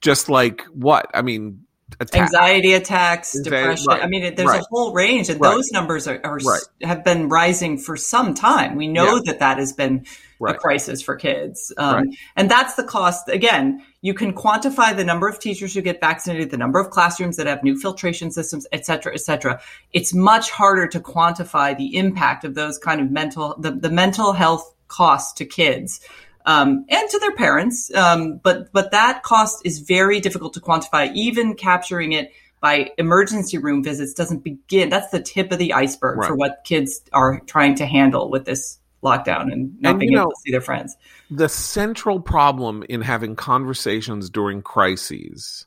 just 0.00 0.28
like 0.28 0.62
what? 0.66 1.10
I 1.14 1.22
mean, 1.22 1.64
attack. 1.98 2.22
anxiety 2.22 2.74
attacks, 2.74 3.34
Anxiety- 3.36 3.56
depression. 3.62 3.86
right, 3.88 4.02
I 4.04 4.06
mean, 4.06 4.34
there's 4.36 4.48
right. 4.48 4.60
a 4.60 4.64
whole 4.70 4.92
range, 4.92 5.28
and 5.30 5.40
Right. 5.40 5.50
those 5.50 5.70
numbers 5.72 6.06
are, 6.06 6.20
are 6.22 6.38
have 6.82 7.02
been 7.02 7.28
rising 7.28 7.76
for 7.78 7.96
some 7.96 8.34
time. 8.34 8.76
We 8.76 8.86
know 8.86 9.16
Yeah. 9.16 9.20
that 9.26 9.38
that 9.40 9.58
has 9.58 9.72
been 9.72 10.04
Right. 10.42 10.56
a 10.56 10.58
crisis 10.58 11.00
for 11.02 11.16
kids, 11.16 11.72
um, 11.78 11.94
Right. 11.94 12.08
and 12.36 12.50
that's 12.50 12.74
the 12.74 12.84
cost. 12.84 13.28
Again, 13.28 13.82
you 14.00 14.14
can 14.14 14.32
quantify 14.32 14.96
the 14.96 15.04
number 15.04 15.28
of 15.28 15.38
teachers 15.38 15.74
who 15.74 15.80
get 15.82 16.00
vaccinated, 16.00 16.50
the 16.50 16.56
number 16.56 16.78
of 16.80 16.90
classrooms 16.90 17.36
that 17.36 17.46
have 17.46 17.62
new 17.62 17.78
filtration 17.78 18.30
systems, 18.30 18.66
et 18.72 18.84
cetera, 18.84 19.14
et 19.14 19.20
cetera. 19.20 19.60
It's 19.92 20.12
much 20.12 20.50
harder 20.50 20.86
to 20.88 21.00
quantify 21.00 21.76
the 21.76 21.96
impact 21.96 22.44
of 22.44 22.54
those 22.54 22.78
kind 22.78 23.00
of 23.00 23.10
mental 23.10 23.54
the, 23.58 23.70
the 23.70 23.90
mental 23.90 24.32
health 24.32 24.74
costs 24.88 25.32
to 25.34 25.44
kids 25.44 26.00
um, 26.44 26.84
and 26.88 27.08
to 27.10 27.18
their 27.20 27.34
parents. 27.36 27.94
Um, 27.94 28.40
but 28.42 28.72
but 28.72 28.90
that 28.90 29.22
cost 29.22 29.62
is 29.64 29.78
very 29.78 30.20
difficult 30.20 30.54
to 30.54 30.60
quantify. 30.60 31.12
Even 31.14 31.54
capturing 31.54 32.12
it 32.12 32.32
by 32.60 32.90
emergency 32.98 33.58
room 33.58 33.82
visits 33.82 34.14
doesn't 34.14 34.44
begin. 34.44 34.88
That's 34.88 35.10
the 35.10 35.20
tip 35.20 35.50
of 35.52 35.58
the 35.58 35.72
iceberg 35.72 36.18
Right. 36.18 36.28
for 36.28 36.36
what 36.36 36.62
kids 36.64 37.00
are 37.12 37.40
trying 37.46 37.74
to 37.76 37.86
handle 37.86 38.30
with 38.30 38.44
this 38.44 38.78
lockdown 39.02 39.52
and 39.52 39.78
not 39.80 39.90
And, 39.90 40.00
being 40.00 40.12
able 40.12 40.24
know- 40.24 40.30
to 40.30 40.36
see 40.44 40.50
their 40.52 40.60
friends. 40.60 40.96
the 41.30 41.48
central 41.48 42.20
problem 42.20 42.84
in 42.88 43.00
having 43.00 43.34
conversations 43.36 44.30
during 44.30 44.62
crises 44.62 45.66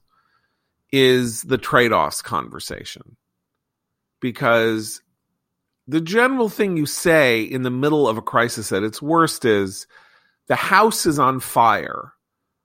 is 0.91 1.43
the 1.43 1.57
trade-offs 1.57 2.21
conversation. 2.21 3.17
Because 4.21 5.01
the 5.87 6.01
general 6.01 6.49
thing 6.49 6.77
you 6.77 6.85
say 6.85 7.43
in 7.43 7.63
the 7.63 7.69
middle 7.69 8.07
of 8.07 8.17
a 8.17 8.21
crisis 8.21 8.71
at 8.71 8.83
its 8.83 9.01
worst 9.01 9.45
is 9.45 9.85
the 10.47 10.55
house 10.55 11.05
is 11.05 11.19
on 11.19 11.39
fire. 11.39 12.13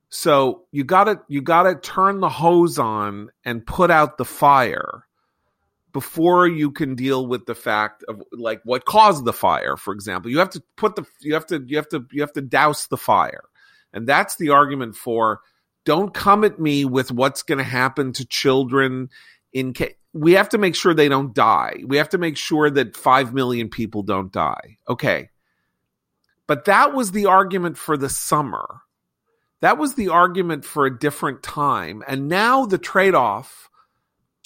So 0.09 0.65
you 0.73 0.85
gotta 0.85 1.21
you 1.29 1.41
gotta 1.43 1.75
turn 1.75 2.21
the 2.21 2.29
hose 2.29 2.79
on 2.79 3.31
and 3.45 3.67
put 3.67 3.91
out 3.91 4.17
the 4.19 4.25
fire 4.25 5.07
before 5.93 6.47
you 6.47 6.71
can 6.71 6.95
deal 6.95 7.27
with 7.27 7.47
the 7.47 7.55
fact 7.55 8.05
of 8.09 8.23
like 8.33 8.61
what 8.65 8.85
caused 8.85 9.25
the 9.25 9.33
fire 9.33 9.77
for 9.77 9.93
example. 9.93 10.31
You 10.31 10.39
have 10.39 10.51
to 10.51 10.63
put 10.77 10.97
the 10.97 11.05
you 11.21 11.35
have 11.35 11.47
to 11.47 11.63
you 11.67 11.77
have 11.77 11.89
to 11.89 12.07
you 12.13 12.21
have 12.21 12.33
to 12.35 12.43
douse 12.43 12.87
the 12.87 12.97
fire. 12.97 13.45
And 13.93 14.07
that's 14.07 14.37
the 14.37 14.51
argument 14.51 14.97
for 14.97 15.41
don't 15.85 16.15
come 16.15 16.45
at 16.45 16.61
me 16.61 16.85
with 16.85 17.11
what's 17.11 17.43
going 17.43 17.59
to 17.59 17.65
happen 17.65 18.13
to 18.15 18.25
children 18.25 19.09
in 19.53 19.73
case 19.73 19.95
we 20.13 20.33
have 20.33 20.49
to 20.49 20.59
make 20.59 20.75
sure 20.75 20.93
they 20.93 21.09
don't 21.09 21.35
die. 21.35 21.83
We 21.87 21.97
have 21.97 22.09
to 22.11 22.19
make 22.19 22.37
sure 22.37 22.69
that 22.71 22.97
5 22.97 23.33
million 23.33 23.69
people 23.69 24.03
don't 24.03 24.33
die. 24.33 24.79
Okay. 24.89 25.31
But 26.47 26.65
that 26.65 26.95
was 26.95 27.13
the 27.13 27.27
argument 27.27 27.79
for 27.79 27.97
the 27.97 28.09
summer. 28.09 28.81
That 29.61 29.79
was 29.79 29.95
the 29.95 30.09
argument 30.09 30.65
for 30.65 30.85
a 30.85 30.99
different 30.99 31.43
time. 31.45 32.03
And 32.09 32.29
now 32.29 32.67
the 32.67 32.79
trade-off 32.79 33.70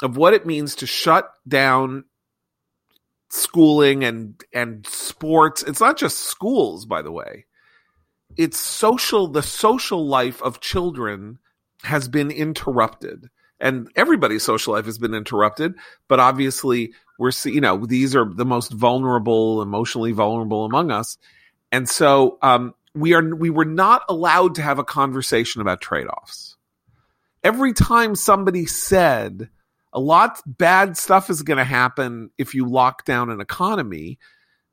of 0.02 0.16
what 0.16 0.34
it 0.34 0.46
means 0.46 0.76
to 0.76 0.86
shut 0.86 1.32
down 1.46 2.04
schooling 3.30 4.04
and 4.04 4.42
and 4.52 4.86
sports. 4.86 5.62
It's 5.62 5.80
not 5.80 5.96
just 5.96 6.18
schools 6.20 6.86
by 6.86 7.02
the 7.02 7.12
way. 7.12 7.46
It's 8.36 8.58
social 8.58 9.28
the 9.28 9.42
social 9.42 10.06
life 10.06 10.42
of 10.42 10.60
children 10.60 11.38
has 11.82 12.08
been 12.08 12.30
interrupted. 12.30 13.28
And 13.60 13.88
everybody's 13.96 14.42
social 14.42 14.74
life 14.74 14.84
has 14.86 14.98
been 14.98 15.14
interrupted 15.14 15.74
but 16.08 16.20
obviously 16.20 16.92
we're 17.18 17.32
you 17.44 17.60
know 17.60 17.86
these 17.86 18.14
are 18.16 18.28
the 18.28 18.44
most 18.44 18.72
vulnerable 18.72 19.62
emotionally 19.62 20.12
vulnerable 20.12 20.64
among 20.64 20.90
us. 20.90 21.18
And 21.72 21.88
so 21.88 22.38
um, 22.40 22.74
we 22.94 23.14
are 23.14 23.34
we 23.34 23.50
were 23.50 23.64
not 23.64 24.02
allowed 24.08 24.56
to 24.56 24.62
have 24.62 24.78
a 24.78 24.84
conversation 24.84 25.60
about 25.60 25.80
trade-offs. 25.80 26.56
Every 27.42 27.72
time 27.72 28.14
somebody 28.14 28.66
said 28.66 29.50
a 29.94 30.00
lot 30.00 30.40
bad 30.46 30.96
stuff 30.96 31.30
is 31.30 31.42
going 31.42 31.58
to 31.58 31.64
happen 31.64 32.30
if 32.36 32.54
you 32.54 32.68
lock 32.68 33.04
down 33.04 33.30
an 33.30 33.40
economy. 33.40 34.18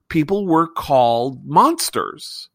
People 0.09 0.47
were 0.47 0.67
called 0.67 1.45
monsters. 1.45 2.49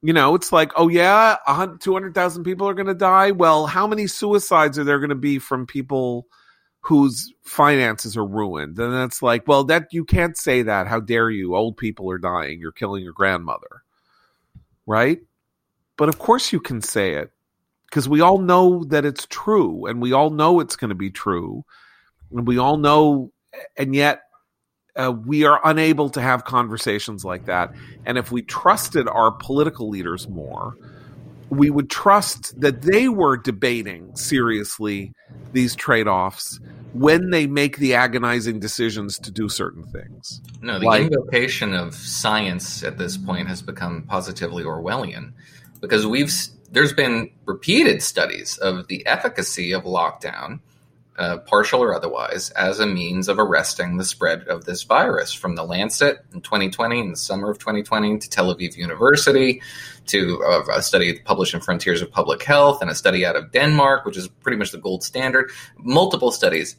You 0.00 0.12
know 0.12 0.36
it's 0.36 0.52
like 0.52 0.70
oh 0.76 0.86
yeah 0.86 1.38
200000 1.48 2.44
people 2.44 2.68
are 2.68 2.74
going 2.74 2.86
to 2.86 2.94
die. 2.94 3.32
Well 3.32 3.66
how 3.66 3.86
many 3.88 4.06
suicides 4.06 4.78
are 4.78 4.84
there 4.84 5.00
going 5.00 5.08
to 5.08 5.16
be 5.16 5.40
from 5.40 5.66
people 5.66 6.28
whose 6.80 7.32
finances 7.42 8.16
are 8.16 8.24
ruined? 8.24 8.78
And 8.78 8.94
it's 9.02 9.22
like 9.22 9.48
well 9.48 9.64
that 9.64 9.88
you 9.90 10.04
can't 10.04 10.36
say 10.36 10.62
that. 10.62 10.86
How 10.86 11.00
dare 11.00 11.30
you? 11.30 11.56
Old 11.56 11.76
people 11.76 12.08
are 12.12 12.18
dying. 12.18 12.60
You're 12.60 12.70
killing 12.70 13.02
your 13.02 13.12
grandmother. 13.12 13.82
Right? 14.86 15.18
But 15.96 16.08
of 16.08 16.20
course 16.20 16.52
you 16.52 16.60
can 16.60 16.80
say 16.80 17.14
it 17.14 17.32
because 17.88 18.08
we 18.08 18.20
all 18.20 18.38
know 18.38 18.84
that 18.84 19.04
it's 19.04 19.26
true 19.30 19.86
and 19.86 20.00
we 20.00 20.12
all 20.12 20.30
know 20.30 20.60
it's 20.60 20.76
going 20.76 20.90
to 20.90 20.94
be 20.94 21.10
true 21.10 21.64
and 22.30 22.46
we 22.46 22.58
all 22.58 22.76
know 22.76 23.30
and 23.76 23.94
yet 23.94 24.22
uh, 24.96 25.12
we 25.12 25.44
are 25.44 25.60
unable 25.64 26.10
to 26.10 26.20
have 26.20 26.44
conversations 26.44 27.24
like 27.24 27.46
that 27.46 27.72
and 28.04 28.18
if 28.18 28.30
we 28.32 28.42
trusted 28.42 29.08
our 29.08 29.32
political 29.32 29.88
leaders 29.88 30.28
more 30.28 30.74
we 31.50 31.70
would 31.70 31.88
trust 31.88 32.60
that 32.60 32.82
they 32.82 33.08
were 33.08 33.36
debating 33.36 34.14
seriously 34.14 35.12
these 35.52 35.74
trade-offs 35.74 36.60
when 36.92 37.30
they 37.30 37.46
make 37.46 37.78
the 37.78 37.94
agonizing 37.94 38.58
decisions 38.60 39.18
to 39.18 39.30
do 39.30 39.48
certain 39.48 39.84
things. 39.84 40.40
No, 40.62 40.78
the 40.78 40.86
Like- 40.86 41.02
invocation 41.10 41.74
of 41.74 41.94
science 41.94 42.82
at 42.82 42.98
this 42.98 43.16
point 43.16 43.48
has 43.48 43.62
become 43.62 44.02
positively 44.02 44.64
Orwellian 44.64 45.32
because 45.80 46.06
we've 46.06 46.30
there's 46.70 46.92
been 46.92 47.30
repeated 47.46 48.02
studies 48.02 48.58
of 48.58 48.88
the 48.88 49.06
efficacy 49.06 49.72
of 49.72 49.84
lockdown, 49.84 50.60
uh, 51.18 51.38
partial 51.38 51.82
or 51.82 51.94
otherwise, 51.94 52.50
as 52.50 52.78
a 52.78 52.86
means 52.86 53.28
of 53.28 53.38
arresting 53.38 53.96
the 53.96 54.04
spread 54.04 54.42
of 54.48 54.64
this 54.64 54.84
virus. 54.84 55.32
From 55.32 55.56
the 55.56 55.64
Lancet 55.64 56.24
in 56.32 56.40
2020, 56.40 57.00
in 57.00 57.10
the 57.10 57.16
summer 57.16 57.50
of 57.50 57.58
2020, 57.58 58.18
to 58.18 58.30
Tel 58.30 58.54
Aviv 58.54 58.76
University, 58.76 59.60
to 60.06 60.42
uh, 60.44 60.62
a 60.72 60.82
study 60.82 61.18
published 61.20 61.54
in 61.54 61.60
Frontiers 61.60 62.02
of 62.02 62.10
Public 62.10 62.42
Health, 62.42 62.80
and 62.80 62.90
a 62.90 62.94
study 62.94 63.26
out 63.26 63.34
of 63.34 63.50
Denmark, 63.50 64.04
which 64.04 64.16
is 64.16 64.28
pretty 64.28 64.58
much 64.58 64.70
the 64.70 64.78
gold 64.78 65.02
standard. 65.02 65.50
Multiple 65.76 66.30
studies 66.30 66.76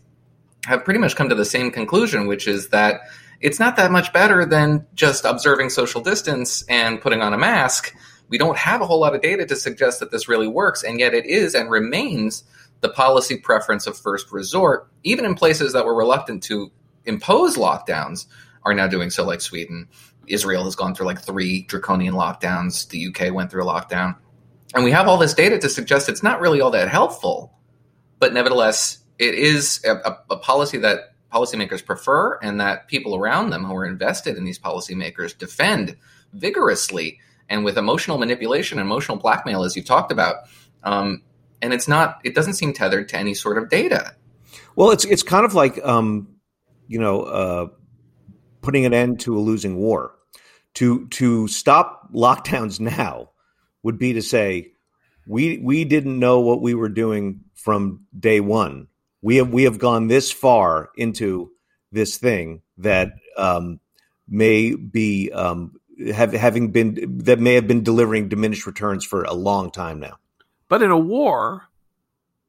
have 0.66 0.86
pretty 0.86 1.00
much 1.00 1.16
come 1.16 1.30
to 1.30 1.36
the 1.36 1.46
same 1.46 1.72
conclusion, 1.72 2.28
which 2.28 2.48
is 2.48 2.70
that 2.70 3.02
it's 3.42 3.60
not 3.60 3.76
that 3.78 3.92
much 3.92 4.12
better 4.14 4.46
than 4.46 4.86
just 4.94 5.26
observing 5.26 5.70
social 5.70 6.02
distance 6.02 6.64
and 6.70 7.02
putting 7.02 7.22
on 7.22 7.34
a 7.34 7.38
mask. 7.38 7.96
We 8.30 8.38
don't 8.38 8.58
have 8.58 8.82
a 8.82 8.86
whole 8.86 9.00
lot 9.00 9.16
of 9.16 9.22
data 9.22 9.46
to 9.46 9.56
suggest 9.56 10.00
that 10.00 10.12
this 10.12 10.30
really 10.30 10.48
works, 10.48 10.84
and 10.84 11.00
yet 11.00 11.14
it 11.14 11.26
is 11.26 11.56
and 11.56 11.70
remains 11.70 12.44
the 12.82 12.90
policy 12.90 13.38
preference 13.38 13.88
of 13.88 13.98
first 13.98 14.32
resort, 14.32 14.90
even 15.04 15.26
in 15.26 15.36
places 15.36 15.74
that 15.74 15.86
were 15.86 15.96
reluctant 15.96 16.44
to 16.44 16.72
impose 17.06 17.58
lockdowns, 17.58 18.26
are 18.64 18.74
now 18.74 18.88
doing 18.88 19.10
so, 19.10 19.26
like 19.26 19.42
Sweden. 19.42 19.88
Israel 20.28 20.64
has 20.66 20.76
gone 20.76 20.94
through 20.94 21.08
like 21.08 21.22
three 21.22 21.64
draconian 21.64 22.14
lockdowns. 22.14 22.88
The 22.90 23.08
UK 23.08 23.34
went 23.34 23.50
through 23.50 23.64
a 23.64 23.66
lockdown. 23.66 24.16
And 24.76 24.84
we 24.84 24.92
have 24.92 25.08
all 25.08 25.18
this 25.18 25.34
data 25.34 25.58
to 25.58 25.70
suggest 25.70 26.10
it's 26.10 26.24
not 26.24 26.40
really 26.40 26.62
all 26.62 26.72
that 26.72 26.90
helpful. 26.90 27.52
But 28.20 28.34
nevertheless, 28.34 29.00
it 29.18 29.34
is 29.34 29.82
a, 29.84 29.96
a, 29.96 30.20
a 30.32 30.38
policy 30.38 30.78
that 30.80 31.16
policymakers 31.34 31.86
prefer 31.86 32.38
and 32.42 32.60
that 32.60 32.88
people 32.88 33.16
around 33.16 33.50
them 33.50 33.64
who 33.64 33.76
are 33.76 33.86
invested 33.86 34.38
in 34.38 34.44
these 34.44 34.60
policymakers 34.60 35.38
defend 35.38 35.96
vigorously 36.34 37.20
and 37.50 37.66
with 37.66 37.78
emotional 37.78 38.18
manipulation 38.18 38.80
and 38.80 38.86
emotional 38.86 39.18
blackmail, 39.18 39.64
as 39.64 39.76
you 39.76 39.84
talked 39.84 40.12
about. 40.12 40.36
Um, 40.84 41.24
and 41.62 41.74
it's 41.74 41.88
not, 41.88 42.20
it 42.24 42.36
doesn't 42.36 42.54
seem 42.54 42.74
tethered 42.74 43.10
to 43.10 43.18
any 43.18 43.34
sort 43.34 43.58
of 43.58 43.70
data. 43.70 44.16
Well, 44.76 44.92
it's 44.92 45.06
it's 45.06 45.24
kind 45.24 45.46
of 45.46 45.54
like 45.54 45.84
um, 45.86 46.28
you 46.88 47.00
know 47.00 47.22
uh, 47.22 47.68
putting 48.62 48.86
an 48.86 48.94
end 48.94 49.20
to 49.22 49.38
a 49.38 49.42
losing 49.42 49.78
war. 49.78 50.16
To 50.76 51.08
to 51.10 51.48
stop 51.48 52.14
lockdowns 52.14 52.80
now 52.80 53.32
would 53.84 53.98
be 53.98 54.14
to 54.14 54.22
say 54.22 54.72
we 55.28 55.58
we 55.58 55.84
didn't 55.84 56.20
know 56.20 56.40
what 56.40 56.62
we 56.62 56.74
were 56.74 56.90
doing 56.90 57.42
from 57.56 58.06
day 58.18 58.40
one. 58.40 58.88
We 59.22 59.38
have 59.38 59.52
we 59.52 59.64
have 59.64 59.80
gone 59.80 60.08
this 60.08 60.32
far 60.32 60.92
into 60.96 61.52
this 61.92 62.18
thing 62.18 62.62
that 62.78 63.14
um, 63.36 63.80
may 64.28 64.76
be 64.76 65.32
um, 65.32 65.79
have 66.14 66.34
having 66.34 66.72
been 66.72 67.20
that 67.24 67.40
may 67.40 67.56
have 67.56 67.68
been 67.68 67.84
delivering 67.84 68.30
diminished 68.30 68.66
returns 68.66 69.06
for 69.06 69.24
a 69.24 69.34
long 69.34 69.72
time 69.72 70.00
now. 70.00 70.18
But 70.68 70.82
in 70.82 70.92
a 70.92 70.98
war, 70.98 71.70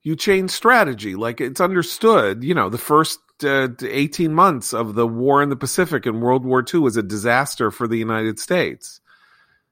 you 0.02 0.16
change 0.16 0.50
strategy. 0.50 1.14
Like 1.14 1.40
it's 1.40 1.60
understood, 1.60 2.44
you 2.44 2.54
know, 2.54 2.68
the 2.68 2.78
first 2.78 3.20
uh, 3.44 3.68
18 3.82 4.32
months 4.32 4.72
of 4.72 4.94
the 4.94 5.06
war 5.06 5.42
in 5.42 5.48
the 5.48 5.56
Pacific 5.56 6.06
in 6.06 6.20
World 6.20 6.44
War 6.44 6.64
II 6.72 6.80
was 6.80 6.96
a 6.96 7.02
disaster 7.02 7.70
for 7.70 7.88
the 7.88 7.96
United 7.96 8.38
States. 8.38 9.00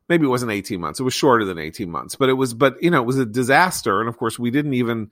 Maybe 0.08 0.24
it 0.24 0.30
wasn't 0.30 0.52
18 0.52 0.80
months. 0.80 1.00
It 1.00 1.04
was 1.04 1.14
shorter 1.14 1.44
than 1.44 1.58
18 1.58 1.90
months, 1.90 2.16
but 2.16 2.30
it 2.30 2.34
was, 2.34 2.54
but, 2.54 2.82
you 2.82 2.90
know, 2.90 3.02
it 3.02 3.06
was 3.06 3.18
a 3.18 3.26
disaster. 3.26 4.00
And 4.00 4.08
of 4.08 4.16
course, 4.16 4.38
we 4.38 4.50
didn't 4.50 4.72
even, 4.74 5.10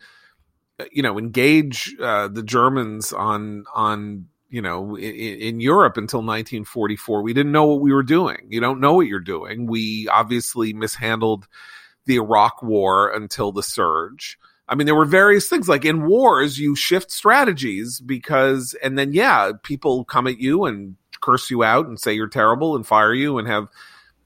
uh, 0.81 0.85
you 0.91 1.03
know, 1.03 1.19
engage 1.19 1.95
uh, 2.01 2.29
the 2.29 2.43
Germans 2.43 3.13
on, 3.13 3.65
on, 3.75 4.29
you 4.49 4.63
know, 4.63 4.97
in, 4.97 5.41
in 5.41 5.61
Europe 5.61 5.97
until 5.97 6.21
1944. 6.21 7.23
We 7.23 7.33
didn't 7.33 7.53
know 7.53 7.67
what 7.67 7.81
we 7.81 7.93
were 7.93 8.03
doing. 8.03 8.47
You 8.49 8.61
don't 8.61 8.81
know 8.81 8.95
what 8.95 9.07
you're 9.07 9.21
doing. 9.21 9.67
We 9.67 10.09
obviously 10.09 10.73
mishandled 10.73 11.47
the 12.07 12.17
Iraq 12.17 12.63
war 12.63 13.11
until 13.11 13.53
the 13.53 13.63
surge. 13.63 14.39
I 14.69 14.75
mean, 14.75 14.87
there 14.87 14.95
were 14.95 15.05
various 15.05 15.49
things 15.49 15.69
like 15.69 15.85
in 15.85 16.07
wars, 16.07 16.59
you 16.59 16.75
shift 16.75 17.13
strategies 17.13 18.01
because, 18.01 18.75
and 18.83 18.99
then, 18.99 19.13
yeah, 19.13 19.53
people 19.63 20.05
come 20.05 20.27
at 20.27 20.39
you 20.39 20.65
and 20.65 20.97
curse 21.21 21.51
you 21.51 21.63
out 21.63 21.87
and 21.87 21.99
say 21.99 22.13
you're 22.13 22.27
terrible 22.27 22.75
and 22.75 22.87
fire 22.87 23.15
you 23.15 23.39
and 23.39 23.47
have 23.47 23.69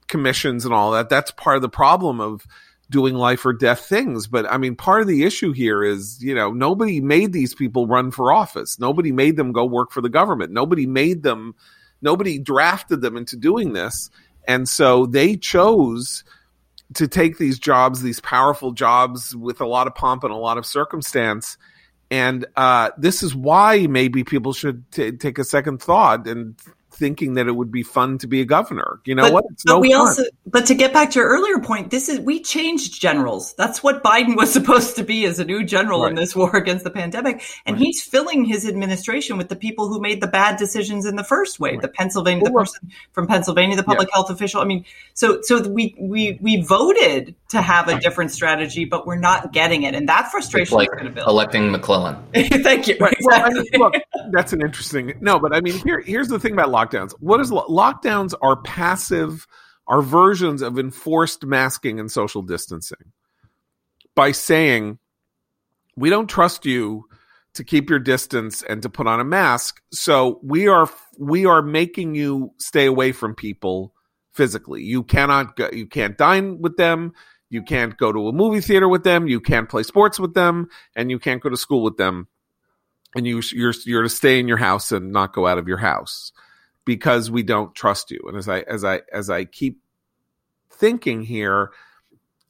commissions 0.08 0.64
and 0.64 0.74
all 0.74 0.92
that. 0.92 1.08
That's 1.08 1.30
part 1.30 1.56
of 1.56 1.62
the 1.62 1.68
problem 1.68 2.20
of 2.20 2.46
doing 2.90 3.14
life 3.14 3.46
or 3.46 3.52
death 3.52 3.86
things. 3.86 4.26
But 4.26 4.50
I 4.50 4.58
mean, 4.58 4.76
part 4.76 5.00
of 5.00 5.08
the 5.08 5.24
issue 5.24 5.52
here 5.52 5.82
is, 5.82 6.22
you 6.22 6.34
know, 6.34 6.50
nobody 6.50 7.00
made 7.00 7.32
these 7.32 7.54
people 7.54 7.86
run 7.86 8.10
for 8.10 8.32
office. 8.32 8.78
Nobody 8.78 9.12
made 9.12 9.36
them 9.36 9.52
go 9.52 9.64
work 9.64 9.92
for 9.92 10.00
the 10.00 10.08
government. 10.08 10.52
Nobody 10.52 10.86
made 10.86 11.22
them, 11.22 11.54
nobody 12.02 12.38
drafted 12.38 13.00
them 13.00 13.16
into 13.16 13.36
doing 13.36 13.72
this. 13.72 14.10
And 14.46 14.68
so 14.68 15.06
they 15.06 15.36
chose 15.36 16.24
to 16.94 17.06
take 17.06 17.38
these 17.38 17.58
jobs, 17.58 18.02
these 18.02 18.20
powerful 18.20 18.72
jobs 18.72 19.34
with 19.34 19.60
a 19.60 19.66
lot 19.66 19.86
of 19.86 19.94
pomp 19.94 20.24
and 20.24 20.32
a 20.32 20.36
lot 20.36 20.58
of 20.58 20.66
circumstance. 20.66 21.56
And 22.10 22.44
uh, 22.56 22.90
this 22.98 23.22
is 23.22 23.34
why 23.34 23.86
maybe 23.86 24.24
people 24.24 24.52
should 24.52 24.90
t- 24.90 25.12
take 25.12 25.38
a 25.38 25.44
second 25.44 25.80
thought 25.80 26.26
and 26.26 26.56
thinking 27.00 27.34
that 27.34 27.48
it 27.48 27.56
would 27.56 27.72
be 27.72 27.82
fun 27.82 28.18
to 28.18 28.28
be 28.28 28.42
a 28.42 28.44
governor. 28.44 29.00
You 29.06 29.14
know 29.16 29.22
but, 29.22 29.32
what? 29.32 29.44
It's 29.50 29.64
but 29.64 29.72
no 29.72 29.80
we 29.80 29.90
fun. 29.90 30.00
also, 30.00 30.22
but 30.46 30.66
to 30.66 30.74
get 30.74 30.92
back 30.92 31.10
to 31.12 31.18
your 31.18 31.28
earlier 31.28 31.58
point, 31.58 31.90
this 31.90 32.08
is 32.08 32.20
we 32.20 32.40
changed 32.40 33.00
generals. 33.00 33.54
That's 33.54 33.82
what 33.82 34.04
Biden 34.04 34.36
was 34.36 34.52
supposed 34.58 34.94
to 34.96 35.02
be 35.02 35.24
as 35.24 35.38
a 35.40 35.44
new 35.44 35.64
general 35.64 36.02
right. 36.02 36.10
in 36.10 36.14
this 36.14 36.36
war 36.36 36.54
against 36.54 36.84
the 36.84 36.90
pandemic, 36.90 37.42
and 37.66 37.76
right. 37.76 37.84
he's 37.84 38.02
filling 38.02 38.44
his 38.44 38.68
administration 38.68 39.38
with 39.38 39.48
the 39.48 39.56
people 39.56 39.88
who 39.88 40.00
made 40.00 40.20
the 40.20 40.28
bad 40.28 40.58
decisions 40.58 41.06
in 41.06 41.16
the 41.16 41.24
first 41.24 41.58
wave. 41.58 41.74
Right. 41.74 41.82
The 41.82 41.88
Pennsylvania, 41.88 42.44
the 42.44 42.52
person 42.52 42.92
from 43.12 43.26
Pennsylvania, 43.26 43.76
the 43.76 43.82
public 43.82 44.08
yeah. 44.08 44.16
health 44.16 44.30
official. 44.30 44.60
I 44.60 44.66
mean, 44.66 44.84
so 45.14 45.40
so 45.42 45.66
we 45.66 45.96
we 45.98 46.38
we 46.42 46.60
voted 46.62 47.34
to 47.50 47.60
have 47.60 47.88
a 47.88 47.98
different 47.98 48.30
strategy, 48.30 48.84
but 48.84 49.06
we're 49.06 49.18
not 49.18 49.52
getting 49.52 49.82
it, 49.82 49.94
and 49.94 50.08
that 50.08 50.30
frustration 50.30 50.76
like 50.76 50.88
is 50.88 50.94
going 50.94 51.06
to 51.06 51.10
build. 51.10 51.28
Electing 51.28 51.70
McClellan. 51.70 52.16
Thank 52.34 52.86
you. 52.86 52.96
Right. 53.00 53.16
Well, 53.22 53.44
I 53.44 53.50
mean, 53.50 53.64
look, 53.74 53.94
that's 54.30 54.52
an 54.52 54.62
interesting. 54.62 55.14
No, 55.20 55.38
but 55.40 55.54
I 55.54 55.60
mean, 55.60 55.74
here 55.84 56.00
here's 56.00 56.28
the 56.28 56.38
thing 56.38 56.52
about 56.52 56.68
lockdowns. 56.68 57.12
What 57.18 57.40
is 57.40 57.50
lockdowns 57.50 58.34
are 58.40 58.56
passive, 58.62 59.48
are 59.88 60.00
versions 60.00 60.62
of 60.62 60.78
enforced 60.78 61.44
masking 61.44 61.98
and 61.98 62.10
social 62.10 62.42
distancing. 62.42 63.12
By 64.14 64.30
saying, 64.32 64.98
we 65.96 66.08
don't 66.08 66.28
trust 66.28 66.64
you 66.64 67.06
to 67.54 67.64
keep 67.64 67.90
your 67.90 67.98
distance 67.98 68.62
and 68.62 68.80
to 68.82 68.88
put 68.88 69.08
on 69.08 69.18
a 69.18 69.24
mask, 69.24 69.82
so 69.92 70.38
we 70.44 70.68
are 70.68 70.88
we 71.18 71.46
are 71.46 71.62
making 71.62 72.14
you 72.14 72.52
stay 72.58 72.86
away 72.86 73.10
from 73.10 73.34
people 73.34 73.92
physically. 74.32 74.84
You 74.84 75.02
cannot 75.02 75.56
go, 75.56 75.68
you 75.72 75.86
can't 75.86 76.16
dine 76.16 76.60
with 76.60 76.76
them, 76.76 77.12
you 77.50 77.62
can't 77.62 77.96
go 77.98 78.12
to 78.12 78.28
a 78.28 78.32
movie 78.32 78.60
theater 78.60 78.88
with 78.88 79.04
them, 79.04 79.26
you 79.26 79.40
can't 79.40 79.68
play 79.68 79.82
sports 79.82 80.18
with 80.18 80.34
them, 80.34 80.68
and 80.94 81.10
you 81.10 81.18
can't 81.18 81.42
go 81.42 81.50
to 81.50 81.56
school 81.56 81.82
with 81.82 81.96
them. 81.96 82.28
And 83.14 83.26
you 83.26 83.42
you're 83.50 83.74
you're 83.84 84.04
to 84.04 84.08
stay 84.08 84.38
in 84.38 84.46
your 84.46 84.56
house 84.56 84.92
and 84.92 85.12
not 85.12 85.34
go 85.34 85.46
out 85.46 85.58
of 85.58 85.66
your 85.66 85.78
house 85.78 86.32
because 86.84 87.28
we 87.28 87.42
don't 87.42 87.74
trust 87.74 88.12
you. 88.12 88.20
And 88.28 88.36
as 88.36 88.48
I 88.48 88.60
as 88.60 88.84
I 88.84 89.02
as 89.12 89.28
I 89.28 89.44
keep 89.44 89.80
thinking 90.70 91.22
here, 91.22 91.72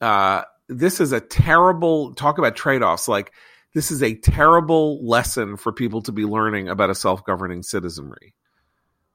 uh, 0.03 0.43
this 0.69 1.01
is 1.01 1.13
a 1.13 1.21
terrible 1.21 2.15
talk 2.15 2.37
about 2.37 2.57
trade 2.57 2.83
offs. 2.83 3.09
Like 3.09 3.33
this 3.73 3.91
is 3.91 4.03
a 4.03 4.15
terrible 4.15 5.03
lesson 5.03 5.57
for 5.57 5.73
people 5.73 6.03
to 6.03 6.13
be 6.13 6.27
learning 6.27 6.69
about 6.69 6.91
a 6.91 6.95
self 6.95 7.25
governing 7.25 7.63
citizenry 7.63 8.35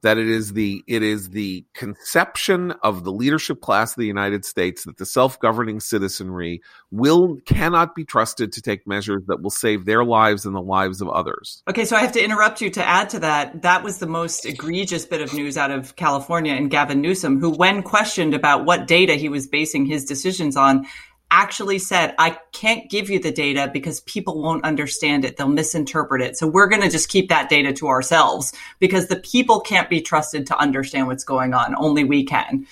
that 0.01 0.17
it 0.17 0.27
is 0.27 0.53
the 0.53 0.83
it 0.87 1.01
is 1.01 1.29
the 1.29 1.65
conception 1.73 2.71
of 2.83 3.03
the 3.03 3.11
leadership 3.11 3.61
class 3.61 3.91
of 3.91 3.97
the 3.97 4.05
United 4.05 4.45
States 4.45 4.83
that 4.83 4.97
the 4.97 5.05
self-governing 5.05 5.79
citizenry 5.79 6.61
will 6.91 7.37
cannot 7.45 7.95
be 7.95 8.05
trusted 8.05 8.51
to 8.51 8.61
take 8.61 8.85
measures 8.85 9.23
that 9.27 9.41
will 9.41 9.49
save 9.49 9.85
their 9.85 10.03
lives 10.03 10.45
and 10.45 10.55
the 10.55 10.61
lives 10.61 11.01
of 11.01 11.09
others. 11.09 11.63
Okay, 11.67 11.85
so 11.85 11.95
I 11.95 12.01
have 12.01 12.11
to 12.13 12.23
interrupt 12.23 12.61
you 12.61 12.69
to 12.71 12.85
add 12.85 13.09
to 13.09 13.19
that. 13.19 13.61
That 13.63 13.83
was 13.83 13.97
the 13.97 14.07
most 14.07 14.45
egregious 14.45 15.05
bit 15.05 15.21
of 15.21 15.33
news 15.33 15.57
out 15.57 15.71
of 15.71 15.95
California 15.95 16.53
and 16.53 16.69
Gavin 16.69 17.01
Newsom, 17.01 17.39
who 17.39 17.49
when 17.49 17.81
questioned 17.81 18.33
about 18.33 18.65
what 18.65 18.87
data 18.87 19.13
he 19.13 19.29
was 19.29 19.47
basing 19.47 19.85
his 19.85 20.05
decisions 20.05 20.55
on, 20.55 20.85
actually 21.31 21.79
said, 21.79 22.13
I 22.17 22.37
can't 22.51 22.89
give 22.89 23.09
you 23.09 23.19
the 23.19 23.31
data 23.31 23.69
because 23.71 24.01
people 24.01 24.41
won't 24.41 24.63
understand 24.63 25.25
it. 25.25 25.37
They'll 25.37 25.47
misinterpret 25.47 26.21
it. 26.21 26.37
So 26.37 26.47
we're 26.47 26.67
going 26.67 26.81
to 26.81 26.89
just 26.89 27.09
keep 27.09 27.29
that 27.29 27.49
data 27.49 27.73
to 27.73 27.87
ourselves 27.87 28.53
because 28.79 29.07
the 29.07 29.17
people 29.17 29.59
can't 29.59 29.89
be 29.89 30.01
trusted 30.01 30.47
to 30.47 30.57
understand 30.57 31.07
what's 31.07 31.23
going 31.23 31.53
on. 31.53 31.75
Only 31.77 32.03
we 32.03 32.23
can. 32.25 32.67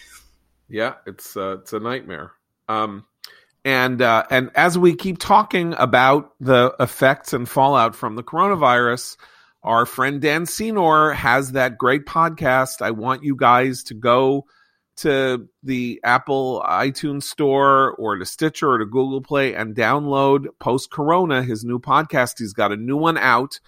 Yeah, 0.70 0.96
it's 1.06 1.36
uh, 1.36 1.58
it's 1.62 1.74
a 1.74 1.80
nightmare. 1.80 2.32
Um, 2.68 3.06
and 3.66 4.02
uh, 4.02 4.24
and 4.30 4.52
as 4.56 4.78
we 4.78 4.96
keep 4.96 5.20
talking 5.20 5.74
about 5.78 6.34
the 6.40 6.76
effects 6.80 7.34
and 7.34 7.48
fallout 7.48 7.96
from 7.96 8.16
the 8.16 8.24
coronavirus, 8.24 9.18
our 9.64 9.86
friend 9.86 10.22
Dan 10.22 10.46
Senor 10.46 11.14
has 11.14 11.54
that 11.54 11.78
great 11.78 12.06
podcast. 12.06 12.82
I 12.82 12.92
want 12.92 13.24
you 13.24 13.36
guys 13.36 13.84
to 13.84 13.94
go 13.94 14.46
to 14.98 15.48
the 15.64 16.00
Apple 16.04 16.64
iTunes 16.68 17.24
store 17.24 17.94
or 17.94 18.18
to 18.18 18.26
Stitcher 18.26 18.72
or 18.72 18.78
to 18.78 18.86
Google 18.86 19.22
Play 19.22 19.56
and 19.56 19.76
download 19.76 20.48
Post 20.60 20.92
Corona, 20.92 21.44
his 21.44 21.64
new 21.64 21.80
podcast. 21.80 22.40
He's 22.40 22.54
got 22.54 22.72
a 22.72 22.78
new 22.78 22.98
one 22.98 23.18
out 23.18 23.60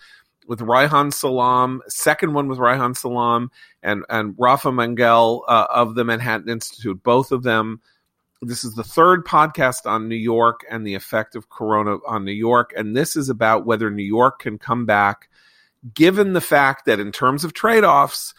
with 0.47 0.59
Reihan 0.59 1.11
Salam, 1.11 1.81
second 1.88 2.33
one 2.33 2.47
with 2.47 2.59
Reihan 2.59 2.95
Salam 2.95 3.49
and 3.81 4.03
and 4.09 4.35
Rafa 4.38 4.69
Mangual 4.69 5.41
uh, 5.47 5.67
of 5.69 5.95
the 5.95 6.03
Manhattan 6.03 6.49
Institute. 6.49 7.01
Both 7.03 7.31
of 7.31 7.43
them. 7.43 7.81
This 8.41 8.63
is 8.63 8.75
the 8.75 8.83
third 8.83 9.25
podcast 9.25 9.89
on 9.89 10.07
New 10.07 10.15
York 10.15 10.65
and 10.69 10.85
the 10.85 10.93
effect 10.93 11.35
of 11.35 11.49
Corona 11.49 11.97
on 12.05 12.25
New 12.25 12.33
York, 12.33 12.73
and 12.77 12.95
this 12.95 13.15
is 13.15 13.29
about 13.29 13.65
whether 13.65 13.89
New 13.89 14.03
York 14.03 14.39
can 14.39 14.59
come 14.59 14.85
back, 14.85 15.29
given 15.95 16.33
the 16.33 16.41
fact 16.41 16.85
that 16.85 16.99
in 16.99 17.11
terms 17.11 17.43
of 17.43 17.53
trade 17.53 17.83
offs 17.83 18.35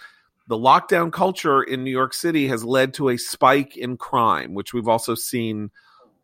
the 0.48 0.56
lockdown 0.56 1.12
culture 1.12 1.62
in 1.62 1.82
New 1.82 1.90
York 1.90 2.14
City 2.14 2.48
has 2.48 2.64
led 2.64 2.94
to 2.94 3.08
a 3.08 3.16
spike 3.16 3.76
in 3.76 3.96
crime, 3.96 4.54
which 4.54 4.72
we've 4.72 4.88
also 4.88 5.14
seen 5.14 5.70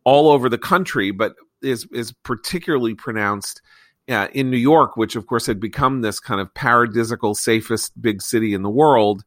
all 0.05 0.31
over 0.31 0.49
the 0.49 0.59
country, 0.59 1.11
but 1.11 1.35
is 1.61 1.87
is 1.93 2.13
particularly 2.13 2.95
pronounced 2.95 3.63
uh, 4.09 4.29
in 4.33 4.51
New 4.51 4.57
York, 4.57 4.97
which 4.97 5.17
of 5.17 5.27
course 5.27 5.47
had 5.47 5.61
become 5.61 6.01
this 6.01 6.21
kind 6.21 6.41
of 6.41 6.53
paradisical 6.55 7.37
safest 7.37 8.01
big 8.01 8.23
city 8.23 8.55
in 8.55 8.63
the 8.63 8.71
world, 8.71 9.25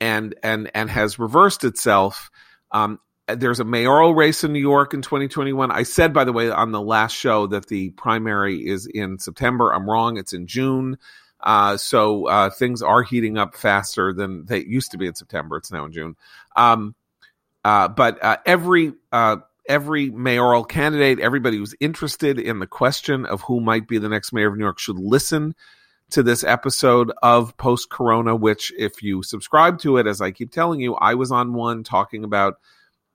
and 0.00 0.34
and 0.42 0.70
and 0.74 0.90
has 0.90 1.18
reversed 1.18 1.64
itself. 1.64 2.30
Um, 2.70 2.98
there's 3.28 3.60
a 3.60 3.64
mayoral 3.64 4.14
race 4.14 4.44
in 4.44 4.52
New 4.52 4.60
York 4.60 4.94
in 4.94 5.02
2021. 5.02 5.70
I 5.70 5.84
said, 5.84 6.12
by 6.12 6.24
the 6.24 6.32
way, 6.32 6.50
on 6.50 6.72
the 6.72 6.82
last 6.82 7.12
show 7.12 7.46
that 7.48 7.66
the 7.66 7.90
primary 7.90 8.66
is 8.66 8.86
in 8.86 9.18
September. 9.18 9.72
I'm 9.72 9.88
wrong. 9.88 10.16
It's 10.16 10.32
in 10.32 10.46
June. 10.46 10.98
Uh, 11.42 11.76
so 11.76 12.26
uh, 12.26 12.50
things 12.50 12.82
are 12.82 13.02
heating 13.02 13.36
up 13.36 13.56
faster 13.56 14.12
than 14.12 14.46
they 14.46 14.64
used 14.64 14.92
to 14.92 14.98
be 14.98 15.06
in 15.06 15.14
September. 15.14 15.56
It's 15.56 15.72
now 15.72 15.84
in 15.84 15.92
June. 15.92 16.16
Um, 16.56 16.94
uh, 17.64 17.88
but 17.88 18.22
uh, 18.22 18.38
every 18.46 18.92
uh, 19.10 19.36
every 19.68 20.10
mayoral 20.10 20.64
candidate, 20.64 21.20
everybody 21.20 21.56
who's 21.56 21.74
interested 21.80 22.38
in 22.38 22.58
the 22.58 22.66
question 22.66 23.26
of 23.26 23.42
who 23.42 23.60
might 23.60 23.88
be 23.88 23.98
the 23.98 24.08
next 24.08 24.32
mayor 24.32 24.48
of 24.48 24.56
New 24.56 24.64
York, 24.64 24.78
should 24.78 24.98
listen 24.98 25.54
to 26.10 26.22
this 26.22 26.44
episode 26.44 27.12
of 27.22 27.56
Post 27.56 27.90
Corona. 27.90 28.36
Which, 28.36 28.72
if 28.76 29.02
you 29.02 29.22
subscribe 29.22 29.78
to 29.80 29.96
it, 29.96 30.06
as 30.06 30.20
I 30.20 30.30
keep 30.30 30.52
telling 30.52 30.80
you, 30.80 30.94
I 30.94 31.14
was 31.14 31.32
on 31.32 31.54
one 31.54 31.84
talking 31.84 32.24
about 32.24 32.58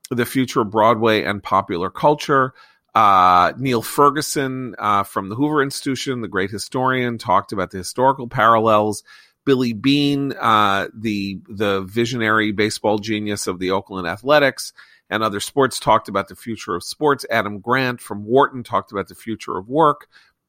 the 0.09 0.25
future 0.25 0.61
of 0.61 0.71
Broadway 0.71 1.23
and 1.23 1.43
popular 1.43 1.89
culture. 1.89 2.53
Uh, 2.97 3.53
Niall 3.59 3.83
Ferguson 3.83 4.73
uh, 4.79 5.03
from 5.03 5.29
the 5.29 5.35
Hoover 5.35 5.61
Institution, 5.61 6.21
the 6.21 6.27
great 6.27 6.49
historian, 6.49 7.19
talked 7.19 7.51
about 7.51 7.69
the 7.69 7.77
historical 7.77 8.27
parallels. 8.27 9.03
Billy 9.45 9.71
Beane, 9.71 10.33
uh, 10.33 10.87
the 10.95 11.39
the 11.47 11.81
visionary 11.81 12.51
baseball 12.53 12.97
genius 12.97 13.45
of 13.45 13.59
the 13.59 13.69
Oakland 13.69 14.07
Athletics 14.07 14.73
and 15.11 15.21
other 15.21 15.39
sports, 15.39 15.79
talked 15.79 16.09
about 16.09 16.27
the 16.27 16.35
future 16.35 16.73
of 16.73 16.83
sports. 16.83 17.23
Adam 17.29 17.59
Grant 17.59 18.01
from 18.01 18.25
Wharton 18.25 18.63
talked 18.63 18.91
about 18.91 19.09
the 19.09 19.13
future 19.13 19.59
of 19.59 19.69
work. 19.69 20.07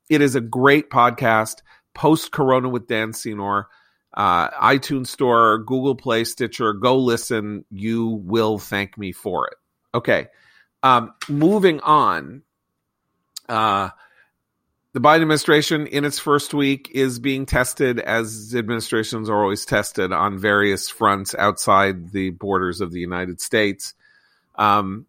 It 0.09 0.23
is 0.23 0.35
a 0.35 0.41
great 0.41 0.89
podcast. 0.89 1.57
Post 1.95 2.33
Corona 2.33 2.71
with 2.71 2.89
Dan 2.89 3.13
Senor, 3.13 3.69
uh, 4.15 4.49
iTunes 4.53 5.09
Store, 5.09 5.59
Google 5.59 5.97
Play, 5.97 6.25
Stitcher. 6.25 6.73
Go 6.73 6.97
listen. 6.97 7.67
You 7.71 8.07
will 8.25 8.59
thank 8.59 8.97
me 8.97 9.13
for 9.13 9.49
it. 9.49 9.59
Okay. 9.95 10.29
Um, 10.83 11.15
moving 11.29 11.81
on, 11.81 12.43
uh, 13.49 13.91
the 14.93 15.01
Biden 15.01 15.23
administration 15.23 15.87
in 15.87 16.05
its 16.05 16.19
first 16.19 16.55
week 16.55 16.91
is 16.93 17.19
being 17.19 17.47
tested 17.47 18.01
as 18.01 18.55
administrations 18.55 19.29
are 19.29 19.43
always 19.43 19.65
tested 19.65 20.13
on 20.13 20.39
various 20.39 20.89
fronts 20.89 21.35
outside 21.35 22.11
the 22.13 22.31
borders 22.31 22.81
of 22.81 22.91
the 22.91 23.01
United 23.01 23.41
States. 23.41 23.95
Um, 24.57 25.07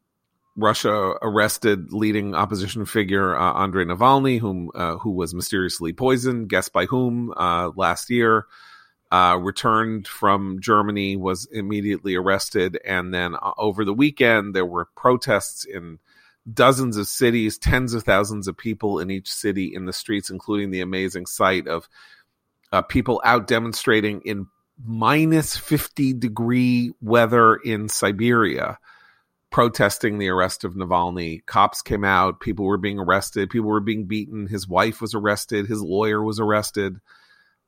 Russia 0.55 1.15
arrested 1.21 1.93
leading 1.93 2.35
opposition 2.35 2.85
figure 2.85 3.35
uh, 3.35 3.53
Andrei 3.53 3.85
Navalny, 3.85 4.39
whom 4.39 4.69
uh, 4.75 4.97
who 4.97 5.11
was 5.11 5.33
mysteriously 5.33 5.93
poisoned, 5.93 6.49
guessed 6.49 6.73
by 6.73 6.85
whom 6.85 7.33
uh, 7.35 7.71
last 7.75 8.09
year. 8.09 8.45
Uh, 9.11 9.37
returned 9.41 10.07
from 10.07 10.59
Germany, 10.61 11.15
was 11.15 11.47
immediately 11.51 12.15
arrested, 12.15 12.79
and 12.85 13.11
then 13.11 13.33
uh, 13.33 13.53
over 13.57 13.83
the 13.83 13.93
weekend 13.93 14.55
there 14.55 14.65
were 14.65 14.87
protests 14.95 15.65
in 15.65 15.97
dozens 16.53 16.97
of 16.97 17.07
cities, 17.07 17.57
tens 17.57 17.93
of 17.93 18.03
thousands 18.03 18.47
of 18.47 18.57
people 18.57 18.99
in 18.99 19.09
each 19.09 19.31
city 19.31 19.73
in 19.73 19.85
the 19.85 19.93
streets, 19.93 20.29
including 20.29 20.71
the 20.71 20.81
amazing 20.81 21.25
sight 21.25 21.67
of 21.67 21.89
uh, 22.71 22.81
people 22.81 23.21
out 23.25 23.47
demonstrating 23.47 24.21
in 24.21 24.47
minus 24.83 25.57
50 25.57 26.13
degree 26.13 26.91
weather 27.01 27.55
in 27.55 27.89
Siberia, 27.89 28.77
protesting 29.49 30.17
the 30.17 30.29
arrest 30.29 30.63
of 30.63 30.75
Navalny. 30.75 31.45
Cops 31.45 31.81
came 31.81 32.03
out, 32.03 32.39
people 32.39 32.65
were 32.65 32.77
being 32.77 32.99
arrested, 32.99 33.49
people 33.49 33.69
were 33.69 33.79
being 33.79 34.05
beaten. 34.05 34.47
His 34.47 34.67
wife 34.67 35.01
was 35.01 35.13
arrested, 35.13 35.67
his 35.67 35.81
lawyer 35.81 36.23
was 36.23 36.39
arrested. 36.39 36.97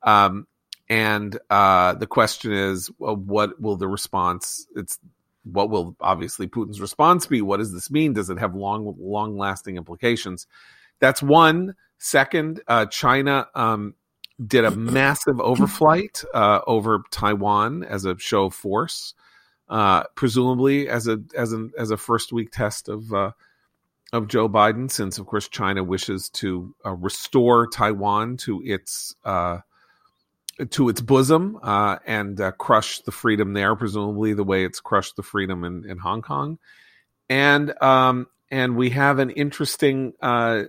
Um, 0.02 0.46
and 0.88 1.38
uh, 1.50 1.94
the 1.94 2.06
question 2.06 2.52
is, 2.52 2.90
well, 2.98 3.16
what 3.16 3.60
will 3.60 3.76
the 3.76 3.88
response? 3.88 4.66
It's 4.76 4.98
what 5.44 5.70
will 5.70 5.96
obviously 6.00 6.46
Putin's 6.46 6.80
response 6.80 7.26
be? 7.26 7.42
What 7.42 7.58
does 7.58 7.72
this 7.72 7.90
mean? 7.90 8.12
Does 8.12 8.30
it 8.30 8.38
have 8.38 8.54
long, 8.54 8.94
long 8.98 9.36
lasting 9.36 9.76
implications? 9.76 10.46
That's 11.00 11.22
one. 11.22 11.74
Second, 11.98 12.60
uh, 12.68 12.86
China 12.86 13.48
um, 13.54 13.94
did 14.44 14.64
a 14.64 14.70
massive 14.70 15.36
overflight 15.36 16.24
uh, 16.34 16.60
over 16.66 17.02
Taiwan 17.10 17.84
as 17.84 18.04
a 18.04 18.18
show 18.18 18.46
of 18.46 18.54
force, 18.54 19.14
uh, 19.68 20.04
presumably 20.14 20.88
as 20.88 21.08
a 21.08 21.20
as 21.36 21.52
a 21.52 21.68
as 21.78 21.90
a 21.90 21.96
first 21.96 22.32
week 22.32 22.50
test 22.50 22.88
of 22.88 23.12
uh, 23.12 23.32
of 24.12 24.28
Joe 24.28 24.48
Biden, 24.48 24.90
since 24.90 25.18
of 25.18 25.26
course 25.26 25.48
China 25.48 25.82
wishes 25.82 26.28
to 26.30 26.74
uh, 26.84 26.92
restore 26.92 27.66
Taiwan 27.68 28.36
to 28.38 28.60
its 28.64 29.14
uh, 29.24 29.58
to 30.70 30.88
its 30.88 31.00
bosom 31.00 31.58
uh, 31.62 31.98
and 32.06 32.40
uh, 32.40 32.52
crush 32.52 33.00
the 33.00 33.12
freedom 33.12 33.52
there, 33.54 33.74
presumably 33.74 34.34
the 34.34 34.44
way 34.44 34.64
it's 34.64 34.80
crushed 34.80 35.16
the 35.16 35.22
freedom 35.22 35.64
in, 35.64 35.88
in 35.88 35.98
Hong 35.98 36.22
Kong. 36.22 36.58
And 37.28 37.72
um, 37.82 38.26
and 38.50 38.76
we 38.76 38.90
have 38.90 39.18
an 39.18 39.30
interesting 39.30 40.12
uh, 40.20 40.64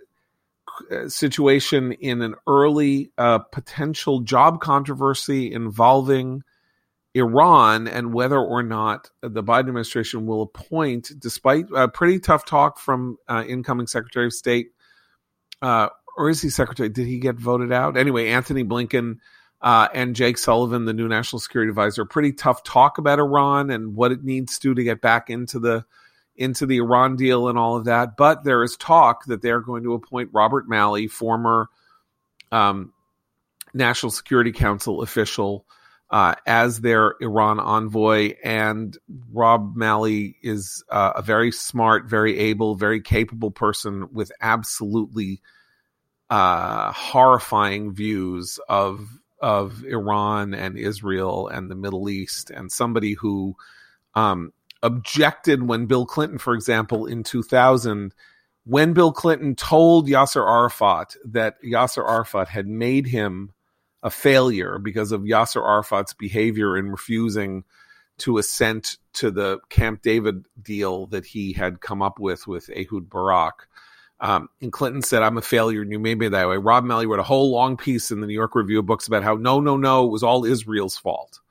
uh 0.90 1.10
situation 1.10 1.92
in 1.92 2.22
an 2.22 2.36
early 2.48 3.12
uh, 3.18 3.40
potential 3.40 4.22
job 4.22 4.62
controversy 4.62 5.52
involving 5.52 6.44
Iran 7.14 7.88
and 7.88 8.14
whether 8.14 8.40
or 8.40 8.64
not 8.64 9.12
the 9.22 9.44
Biden 9.44 9.68
administration 9.68 10.26
will 10.26 10.44
appoint, 10.44 11.12
despite 11.20 11.66
a 11.76 11.88
pretty 11.88 12.20
tough 12.20 12.46
talk 12.46 12.80
from 12.80 13.18
uh, 13.28 13.44
incoming 13.46 13.88
Secretary 13.88 14.26
of 14.26 14.34
State, 14.34 14.70
or 15.62 16.30
is 16.30 16.42
he 16.42 16.50
Secretary? 16.50 16.90
Did 16.90 17.06
he 17.06 17.20
get 17.20 17.36
voted 17.36 17.72
out? 17.72 17.98
Anyway, 17.98 18.30
Antony 18.30 18.64
Blinken 18.64 19.18
uh, 19.64 19.88
and 19.94 20.14
Jake 20.14 20.38
Sullivan, 20.38 20.84
the 20.84 20.94
new 20.94 21.08
national 21.08 21.40
security 21.40 21.70
advisor, 21.70 22.04
pretty 22.04 22.34
tough 22.34 22.64
talk 22.64 22.98
about 22.98 23.20
Iran 23.20 23.70
and 23.70 23.96
what 23.96 24.12
it 24.12 24.22
needs 24.22 24.60
to 24.60 24.74
to 24.74 24.84
get 24.84 25.00
back 25.00 25.30
into 25.30 25.58
the 25.58 25.86
into 26.36 26.66
the 26.66 26.78
Iran 26.78 27.16
deal 27.16 27.48
and 27.48 27.58
all 27.58 27.78
of 27.78 27.86
that. 27.86 28.18
But 28.18 28.44
there 28.44 28.62
is 28.64 28.76
talk 28.76 29.26
that 29.26 29.42
they're 29.42 29.62
going 29.62 29.84
to 29.84 29.94
appoint 29.94 30.32
Robert 30.34 30.68
Malley, 30.68 31.08
former 31.08 31.70
um, 32.52 32.92
National 33.74 34.12
Security 34.12 34.52
Council 34.52 35.02
official, 35.02 35.66
uh, 36.10 36.36
as 36.46 36.82
their 36.82 37.14
Iran 37.22 37.62
envoy. 37.62 38.34
And 38.44 38.98
Rob 39.32 39.78
Malley 39.78 40.36
is 40.42 40.84
uh, 40.90 41.14
a 41.16 41.22
very 41.22 41.54
smart, 41.54 42.10
very 42.10 42.38
able, 42.38 42.76
very 42.76 43.00
capable 43.00 43.52
person 43.52 44.10
with 44.12 44.32
absolutely 44.42 45.42
uh, 46.30 46.92
horrifying 46.92 47.94
views 47.94 48.60
of 48.68 49.08
of 49.44 49.84
Iran 49.84 50.54
and 50.54 50.78
Israel 50.78 51.50
and 51.50 51.70
the 51.70 51.76
Middle 51.76 52.10
East, 52.10 52.50
and 52.50 52.72
somebody 52.72 53.14
who 53.14 53.56
um, 54.16 54.54
objected 54.82 55.68
when 55.68 55.86
Bill 55.86 56.06
Clinton, 56.06 56.38
for 56.38 56.54
example, 56.54 57.06
in 57.06 57.24
2000, 57.24 58.16
when 58.64 58.94
Bill 58.94 59.12
Clinton 59.12 59.56
told 59.56 60.08
Yasser 60.08 60.48
Arafat 60.48 61.18
that 61.26 61.62
Yasser 61.62 62.10
Arafat 62.10 62.48
had 62.48 62.68
made 62.68 63.06
him 63.06 63.52
a 64.02 64.10
failure 64.10 64.80
because 64.80 65.12
of 65.12 65.24
Yasser 65.24 65.62
Arafat's 65.62 66.14
behavior 66.14 66.78
in 66.78 66.90
refusing 66.90 67.66
to 68.20 68.38
assent 68.38 68.98
to 69.12 69.30
the 69.30 69.60
Camp 69.70 70.02
David 70.02 70.46
deal 70.62 71.08
that 71.08 71.26
he 71.26 71.52
had 71.52 71.82
come 71.82 72.02
up 72.02 72.18
with 72.18 72.48
with 72.48 72.70
Ehud 72.70 73.10
Barak. 73.10 73.68
Um, 74.24 74.48
and 74.62 74.72
Clinton 74.72 75.02
said, 75.02 75.22
I'm 75.22 75.38
a 75.38 75.42
failure 75.42 75.82
and 75.82 75.92
you 75.92 76.00
made 76.00 76.18
me 76.18 76.30
that 76.30 76.48
way. 76.48 76.56
Rob 76.56 76.86
Malley 76.86 77.06
wrote 77.06 77.20
a 77.20 77.24
whole 77.24 77.52
long 77.52 77.76
piece 77.76 78.10
in 78.10 78.22
the 78.22 78.28
New 78.28 78.34
York 78.34 78.56
Review 78.56 78.80
of 78.80 78.86
Books 78.86 79.06
about 79.06 79.22
how 79.22 79.36
no, 79.36 79.60
no, 79.60 79.76
no, 79.76 80.06
it 80.06 80.12
was 80.12 80.24
all 80.24 80.46
Israel's 80.46 80.98
fault. 80.98 81.42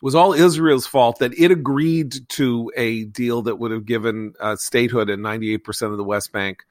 It 0.00 0.04
was 0.04 0.14
all 0.14 0.32
Israel's 0.32 0.86
fault 0.86 1.18
that 1.18 1.36
it 1.36 1.50
agreed 1.50 2.14
to 2.30 2.70
a 2.76 3.02
deal 3.04 3.42
that 3.42 3.56
would 3.56 3.72
have 3.72 3.84
given 3.84 4.34
uh, 4.38 4.54
statehood 4.54 5.10
in 5.10 5.20
98% 5.20 5.90
of 5.90 5.96
the 5.96 6.04
West 6.04 6.30
Bank 6.30 6.62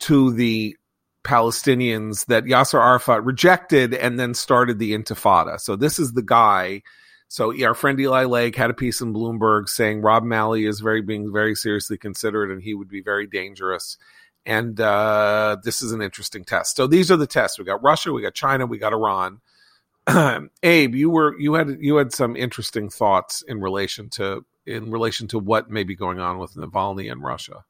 to 0.00 0.32
the 0.32 0.74
Palestinians 1.22 2.24
that 2.26 2.44
Yasser 2.44 2.80
Arafat 2.80 3.24
rejected 3.26 3.92
and 3.92 4.18
then 4.18 4.32
started 4.32 4.78
the 4.78 4.96
Intifada. 4.96 5.60
So 5.60 5.76
this 5.76 5.98
is 5.98 6.14
the 6.14 6.22
guy. 6.22 6.80
So 7.28 7.52
our 7.62 7.74
friend 7.74 8.00
Eli 8.00 8.24
Lake 8.24 8.56
had 8.56 8.70
a 8.70 8.74
piece 8.74 9.02
in 9.02 9.12
Bloomberg 9.12 9.68
saying 9.68 10.00
Rob 10.00 10.22
Malley 10.22 10.64
is 10.64 10.80
very 10.80 11.02
being 11.02 11.30
very 11.30 11.54
seriously 11.54 11.98
considered 11.98 12.50
and 12.50 12.62
he 12.62 12.72
would 12.72 12.88
be 12.88 13.02
very 13.02 13.26
dangerous 13.26 13.98
and 14.46 14.80
uh, 14.80 15.56
this 15.64 15.82
is 15.82 15.90
an 15.90 16.00
interesting 16.00 16.44
test. 16.44 16.76
So 16.76 16.86
these 16.86 17.10
are 17.10 17.16
the 17.16 17.26
tests. 17.26 17.58
We 17.58 17.64
got 17.64 17.82
Russia, 17.82 18.12
we 18.12 18.22
got 18.22 18.34
China, 18.34 18.64
we 18.64 18.78
got 18.78 18.92
Iran. 18.92 19.40
Abe, 20.62 20.94
you 20.94 21.10
were 21.10 21.38
you 21.38 21.54
had 21.54 21.78
you 21.80 21.96
had 21.96 22.12
some 22.12 22.36
interesting 22.36 22.88
thoughts 22.88 23.42
in 23.42 23.60
relation 23.60 24.08
to 24.10 24.44
in 24.64 24.90
relation 24.90 25.26
to 25.28 25.38
what 25.40 25.68
may 25.68 25.82
be 25.82 25.96
going 25.96 26.20
on 26.20 26.38
with 26.38 26.54
Navalny 26.54 27.10
and 27.10 27.22
Russia. 27.22 27.64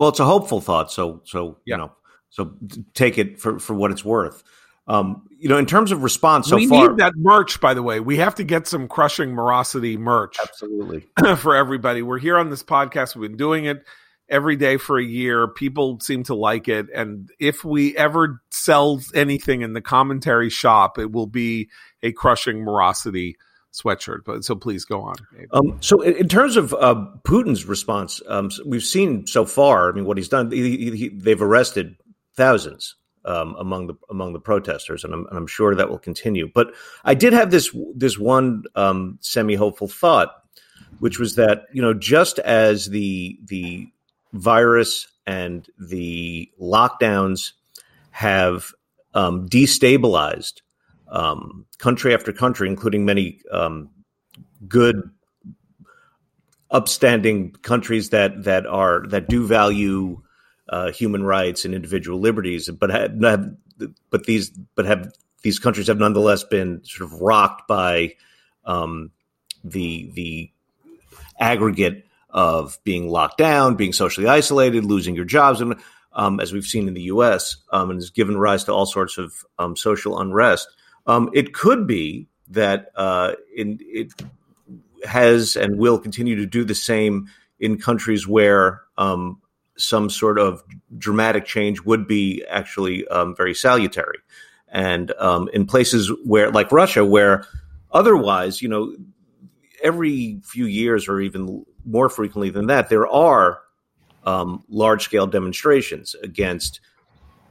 Well, 0.00 0.08
it's 0.08 0.20
a 0.20 0.24
hopeful 0.24 0.62
thought. 0.62 0.90
So 0.90 1.20
so 1.24 1.58
yeah. 1.66 1.74
you 1.74 1.78
know 1.78 1.92
so 2.30 2.54
take 2.94 3.18
it 3.18 3.38
for 3.38 3.58
for 3.58 3.74
what 3.74 3.90
it's 3.90 4.04
worth. 4.04 4.42
Um, 4.88 5.28
you 5.38 5.48
know, 5.48 5.58
in 5.58 5.66
terms 5.66 5.92
of 5.92 6.02
response 6.02 6.46
so 6.46 6.52
far 6.52 6.58
we 6.58 6.66
far, 6.66 6.88
need 6.88 6.98
that 6.98 7.12
merch. 7.14 7.60
By 7.60 7.74
the 7.74 7.82
way, 7.82 8.00
we 8.00 8.16
have 8.16 8.34
to 8.36 8.44
get 8.44 8.66
some 8.66 8.88
crushing 8.88 9.32
morosity 9.32 9.96
merch. 9.96 10.38
Absolutely 10.42 11.06
for 11.36 11.54
everybody. 11.54 12.02
We're 12.02 12.18
here 12.18 12.38
on 12.38 12.48
this 12.48 12.62
podcast. 12.62 13.14
We've 13.14 13.30
been 13.30 13.36
doing 13.36 13.66
it 13.66 13.84
every 14.28 14.56
day 14.56 14.76
for 14.76 14.98
a 14.98 15.04
year. 15.04 15.46
People 15.48 16.00
seem 16.00 16.22
to 16.24 16.34
like 16.34 16.68
it. 16.68 16.86
And 16.94 17.30
if 17.38 17.64
we 17.64 17.96
ever 17.96 18.42
sell 18.50 19.00
anything 19.14 19.62
in 19.62 19.72
the 19.72 19.80
commentary 19.80 20.50
shop, 20.50 20.98
it 20.98 21.12
will 21.12 21.26
be 21.26 21.68
a 22.02 22.12
crushing 22.12 22.64
morosity 22.64 23.36
sweatshirt. 23.72 24.24
But 24.24 24.44
so 24.44 24.54
please 24.54 24.84
go 24.84 25.02
on. 25.02 25.14
Um, 25.52 25.78
so 25.80 26.00
in 26.00 26.28
terms 26.28 26.56
of 26.56 26.74
uh, 26.74 27.06
Putin's 27.24 27.64
response, 27.64 28.20
um, 28.28 28.50
we've 28.66 28.84
seen 28.84 29.26
so 29.26 29.44
far. 29.44 29.90
I 29.90 29.92
mean, 29.92 30.04
what 30.04 30.16
he's 30.16 30.28
done. 30.28 30.50
He, 30.50 30.90
he, 30.90 31.08
they've 31.08 31.40
arrested 31.40 31.96
thousands 32.34 32.96
um, 33.24 33.54
among 33.58 33.86
the 33.86 33.94
among 34.10 34.32
the 34.32 34.40
protesters, 34.40 35.04
and 35.04 35.14
I'm, 35.14 35.26
and 35.26 35.38
I'm, 35.38 35.46
sure 35.46 35.74
that 35.74 35.88
will 35.88 35.98
continue. 35.98 36.50
But 36.52 36.74
I 37.04 37.14
did 37.14 37.32
have 37.32 37.50
this 37.50 37.74
this 37.94 38.18
one 38.18 38.64
um, 38.74 39.18
semi 39.20 39.54
hopeful 39.54 39.88
thought, 39.88 40.34
which 40.98 41.18
was 41.18 41.36
that 41.36 41.66
you 41.72 41.82
know 41.82 41.94
just 41.94 42.38
as 42.40 42.86
the 42.86 43.38
the 43.44 43.88
virus 44.32 45.08
and 45.26 45.68
the 45.78 46.50
lockdowns 46.60 47.52
have 48.10 48.72
um, 49.14 49.48
destabilized 49.48 50.62
um, 51.08 51.66
country 51.78 52.14
after 52.14 52.32
country, 52.32 52.68
including 52.68 53.04
many 53.04 53.40
um, 53.50 53.90
good, 54.66 55.10
upstanding 56.70 57.52
countries 57.62 58.10
that 58.10 58.44
that 58.44 58.66
are 58.66 59.06
that 59.08 59.28
do 59.28 59.46
value 59.46 60.22
uh, 60.70 60.90
human 60.90 61.22
rights 61.22 61.64
and 61.64 61.74
individual 61.74 62.18
liberties, 62.18 62.70
but 62.70 62.90
have, 62.90 63.20
but 64.10 64.24
these 64.24 64.50
but 64.74 64.86
have 64.86 65.12
these 65.42 65.58
countries 65.58 65.88
have 65.88 65.98
nonetheless 65.98 66.44
been 66.44 66.82
sort 66.84 67.12
of 67.12 67.20
rocked 67.20 67.68
by 67.68 68.14
um, 68.64 69.10
the 69.62 70.10
the 70.14 70.50
aggregate 71.38 72.06
of 72.32 72.78
being 72.82 73.08
locked 73.08 73.38
down, 73.38 73.76
being 73.76 73.92
socially 73.92 74.26
isolated, 74.26 74.84
losing 74.84 75.14
your 75.14 75.24
jobs, 75.24 75.60
and 75.60 75.76
um, 76.14 76.40
as 76.40 76.52
we've 76.52 76.64
seen 76.64 76.88
in 76.88 76.94
the 76.94 77.02
U.S., 77.02 77.56
um, 77.70 77.90
and 77.90 77.98
has 77.98 78.10
given 78.10 78.36
rise 78.36 78.64
to 78.64 78.72
all 78.72 78.86
sorts 78.86 79.18
of 79.18 79.32
um, 79.58 79.76
social 79.76 80.18
unrest. 80.18 80.68
Um, 81.06 81.30
it 81.32 81.54
could 81.54 81.86
be 81.86 82.28
that 82.48 82.90
uh, 82.96 83.32
in, 83.54 83.78
it 83.80 84.12
has 85.04 85.56
and 85.56 85.78
will 85.78 85.98
continue 85.98 86.36
to 86.36 86.46
do 86.46 86.64
the 86.64 86.74
same 86.74 87.28
in 87.58 87.78
countries 87.78 88.26
where 88.26 88.82
um, 88.98 89.40
some 89.76 90.10
sort 90.10 90.38
of 90.38 90.62
dramatic 90.96 91.44
change 91.44 91.80
would 91.82 92.06
be 92.06 92.44
actually 92.48 93.06
um, 93.08 93.34
very 93.34 93.54
salutary. 93.54 94.18
And 94.68 95.12
in 95.52 95.66
places 95.66 96.10
where, 96.24 96.50
like 96.50 96.72
Russia, 96.72 97.04
where 97.04 97.44
otherwise, 97.90 98.62
you 98.62 98.68
know, 98.68 98.94
every 99.82 100.40
few 100.44 100.64
years 100.64 101.08
or 101.08 101.20
even 101.20 101.64
more 101.84 102.08
frequently 102.08 102.50
than 102.50 102.66
that, 102.66 102.88
there 102.88 103.06
are 103.06 103.60
um, 104.24 104.64
large 104.68 105.04
scale 105.04 105.26
demonstrations 105.26 106.14
against 106.22 106.80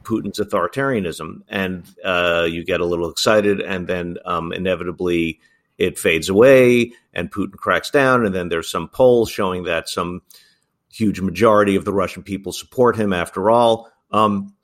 Putin's 0.04 0.38
authoritarianism. 0.38 1.42
And 1.48 1.86
uh, 2.04 2.46
you 2.48 2.64
get 2.64 2.80
a 2.80 2.86
little 2.86 3.10
excited, 3.10 3.60
and 3.60 3.86
then 3.86 4.16
um, 4.24 4.52
inevitably 4.52 5.40
it 5.78 5.98
fades 5.98 6.28
away, 6.28 6.92
and 7.12 7.30
Putin 7.30 7.52
cracks 7.52 7.90
down. 7.90 8.24
And 8.26 8.34
then 8.34 8.48
there's 8.48 8.70
some 8.70 8.88
polls 8.88 9.30
showing 9.30 9.64
that 9.64 9.88
some 9.88 10.22
huge 10.92 11.20
majority 11.20 11.76
of 11.76 11.84
the 11.84 11.92
Russian 11.92 12.22
people 12.22 12.52
support 12.52 12.96
him 12.96 13.12
after 13.12 13.50
all. 13.50 13.90
Um, 14.10 14.54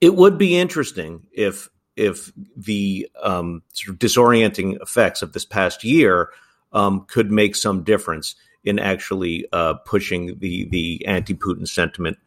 it 0.00 0.16
would 0.16 0.36
be 0.36 0.56
interesting 0.56 1.26
if 1.32 1.68
if 1.94 2.32
the 2.56 3.08
um, 3.22 3.62
sort 3.72 3.94
of 3.94 3.98
disorienting 3.98 4.80
effects 4.80 5.22
of 5.22 5.32
this 5.32 5.44
past 5.44 5.84
year 5.84 6.30
um, 6.72 7.04
could 7.06 7.30
make 7.30 7.54
some 7.54 7.84
difference 7.84 8.34
in 8.64 8.78
actually 8.78 9.46
uh, 9.52 9.74
pushing 9.74 10.38
the 10.38 10.68
the 10.70 11.04
anti-Putin 11.06 11.66
sentiment 11.66 12.18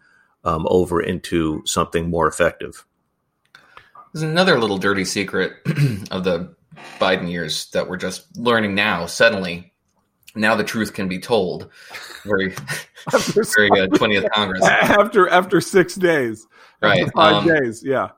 um, 0.43 0.65
over 0.69 1.01
into 1.01 1.61
something 1.65 2.09
more 2.09 2.27
effective. 2.27 2.85
There's 4.13 4.23
another 4.23 4.59
little 4.59 4.77
dirty 4.77 5.03
secret 5.05 5.53
of 6.11 6.23
the 6.23 6.55
Biden 6.99 7.29
years 7.29 7.69
that 7.71 7.89
we're 7.89 7.97
just 7.97 8.37
learning 8.37 8.75
now. 8.75 9.05
Suddenly, 9.05 9.73
now 10.35 10.55
the 10.55 10.63
truth 10.63 10.93
can 10.93 11.07
be 11.07 11.19
told. 11.19 11.69
Very, 12.25 12.49
very 13.55 13.69
good. 13.69 13.93
Twentieth 13.95 14.29
Congress 14.33 14.63
after 14.65 15.27
after 15.29 15.59
six 15.61 15.95
days, 15.95 16.47
right? 16.81 17.11
five 17.13 17.35
um, 17.35 17.47
days, 17.47 17.83
yeah. 17.83 18.09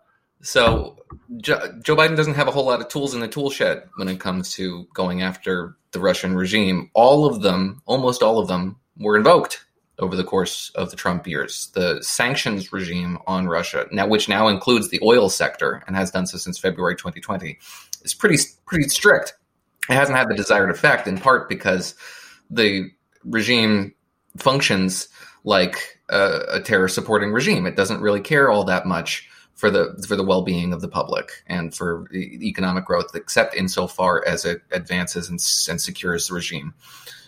So 0.41 0.96
Joe 1.41 1.95
Biden 1.95 2.15
doesn't 2.15 2.35
have 2.35 2.47
a 2.47 2.51
whole 2.51 2.65
lot 2.65 2.81
of 2.81 2.87
tools 2.87 3.13
in 3.13 3.19
the 3.19 3.27
tool 3.27 3.49
shed 3.49 3.83
when 3.95 4.07
it 4.07 4.19
comes 4.19 4.51
to 4.53 4.87
going 4.93 5.21
after 5.21 5.77
the 5.91 5.99
Russian 5.99 6.35
regime. 6.35 6.89
All 6.93 7.25
of 7.25 7.41
them, 7.41 7.81
almost 7.85 8.21
all 8.21 8.39
of 8.39 8.47
them, 8.47 8.77
were 8.97 9.17
invoked 9.17 9.65
over 9.99 10.15
the 10.15 10.23
course 10.23 10.71
of 10.75 10.91
the 10.91 10.95
Trump 10.95 11.27
years. 11.27 11.71
The 11.73 12.01
sanctions 12.03 12.71
regime 12.71 13.17
on 13.25 13.47
Russia, 13.47 13.87
now 13.91 14.07
which 14.07 14.29
now 14.29 14.47
includes 14.47 14.89
the 14.89 14.99
oil 15.03 15.29
sector 15.29 15.83
and 15.87 15.95
has 15.95 16.11
done 16.11 16.27
so 16.27 16.37
since 16.37 16.59
February 16.59 16.95
2020, 16.95 17.57
is 18.03 18.13
pretty 18.13 18.37
pretty 18.65 18.89
strict. 18.89 19.33
It 19.89 19.93
hasn't 19.93 20.17
had 20.17 20.29
the 20.29 20.35
desired 20.35 20.69
effect, 20.69 21.07
in 21.07 21.17
part 21.17 21.49
because 21.49 21.95
the 22.49 22.91
regime 23.23 23.93
functions 24.37 25.07
like 25.43 25.99
a, 26.09 26.41
a 26.53 26.59
terror 26.59 26.87
supporting 26.87 27.31
regime. 27.31 27.65
It 27.65 27.75
doesn't 27.75 28.01
really 28.01 28.21
care 28.21 28.51
all 28.51 28.65
that 28.65 28.85
much 28.85 29.27
for 29.57 29.71
the 29.71 30.05
for 30.07 30.15
the 30.15 30.23
well-being 30.23 30.71
of 30.71 30.81
the 30.81 30.87
public 30.87 31.43
and 31.47 31.75
for 31.75 32.07
economic 32.13 32.85
growth, 32.85 33.13
except 33.15 33.55
insofar 33.55 34.23
as 34.25 34.45
it 34.45 34.61
advances 34.71 35.27
and, 35.27 35.39
and 35.69 35.81
secures 35.81 36.27
the 36.27 36.35
regime. 36.35 36.73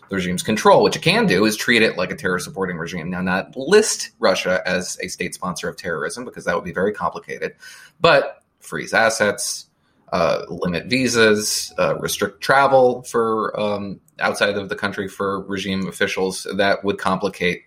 The 0.10 0.16
regime's 0.16 0.42
control. 0.42 0.82
What 0.82 0.96
you 0.96 1.02
can 1.02 1.26
do 1.26 1.46
is 1.46 1.58
treat 1.58 1.82
it 1.82 1.98
like 1.98 2.12
a 2.12 2.16
terror 2.16 2.40
supporting 2.40 2.78
regime. 2.78 3.10
Now, 3.10 3.22
not 3.22 3.56
list 3.56 4.12
Russia 4.20 4.62
as 4.66 4.98
a 5.04 5.08
state 5.08 5.36
sponsor 5.36 5.68
of 5.68 5.76
terrorism 5.76 6.24
because 6.24 6.46
that 6.46 6.56
would 6.56 6.64
be 6.64 6.72
very 6.72 6.94
complicated, 6.94 7.56
but 8.00 8.44
freeze 8.60 8.94
assets, 8.94 9.68
uh, 10.12 10.46
limit 10.50 10.88
visas, 10.88 11.74
uh, 11.78 11.96
restrict 12.00 12.42
travel 12.42 13.04
for 13.04 13.60
um, 13.60 14.00
outside 14.20 14.58
of 14.58 14.70
the 14.70 14.76
country 14.76 15.08
for 15.08 15.42
regime 15.42 15.88
officials. 15.88 16.48
That 16.56 16.84
would 16.84 16.98
complicate 16.98 17.64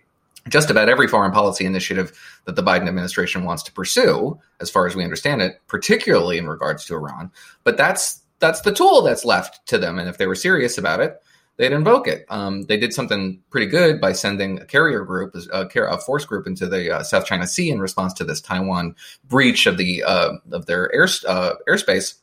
just 0.49 0.69
about 0.69 0.89
every 0.89 1.07
foreign 1.07 1.31
policy 1.31 1.65
initiative 1.65 2.17
that 2.45 2.55
the 2.55 2.63
Biden 2.63 2.87
administration 2.87 3.45
wants 3.45 3.63
to 3.63 3.71
pursue, 3.71 4.39
as 4.59 4.69
far 4.69 4.85
as 4.85 4.95
we 4.95 5.03
understand 5.03 5.41
it, 5.41 5.59
particularly 5.67 6.37
in 6.37 6.47
regards 6.47 6.85
to 6.85 6.95
Iran. 6.95 7.31
But 7.63 7.77
that's 7.77 8.21
that's 8.39 8.61
the 8.61 8.73
tool 8.73 9.01
that's 9.01 9.23
left 9.23 9.65
to 9.67 9.77
them, 9.77 9.99
and 9.99 10.09
if 10.09 10.17
they 10.17 10.27
were 10.27 10.35
serious 10.35 10.77
about 10.77 10.99
it, 10.99 11.21
they'd 11.57 11.71
invoke 11.71 12.07
it. 12.07 12.25
Um, 12.29 12.63
they 12.63 12.77
did 12.77 12.93
something 12.93 13.41
pretty 13.49 13.67
good 13.67 14.01
by 14.01 14.11
sending 14.11 14.59
a 14.59 14.65
carrier 14.65 15.05
group, 15.05 15.35
a, 15.53 15.65
a 15.65 15.97
force 15.97 16.25
group, 16.25 16.45
into 16.45 16.67
the 16.67 16.97
uh, 16.97 17.03
South 17.03 17.25
China 17.25 17.47
Sea 17.47 17.71
in 17.71 17.79
response 17.79 18.13
to 18.13 18.23
this 18.23 18.41
Taiwan 18.41 18.95
breach 19.23 19.65
of 19.65 19.77
the 19.77 20.03
uh, 20.03 20.33
of 20.51 20.65
their 20.65 20.93
air, 20.93 21.07
uh, 21.27 21.53
airspace, 21.69 22.15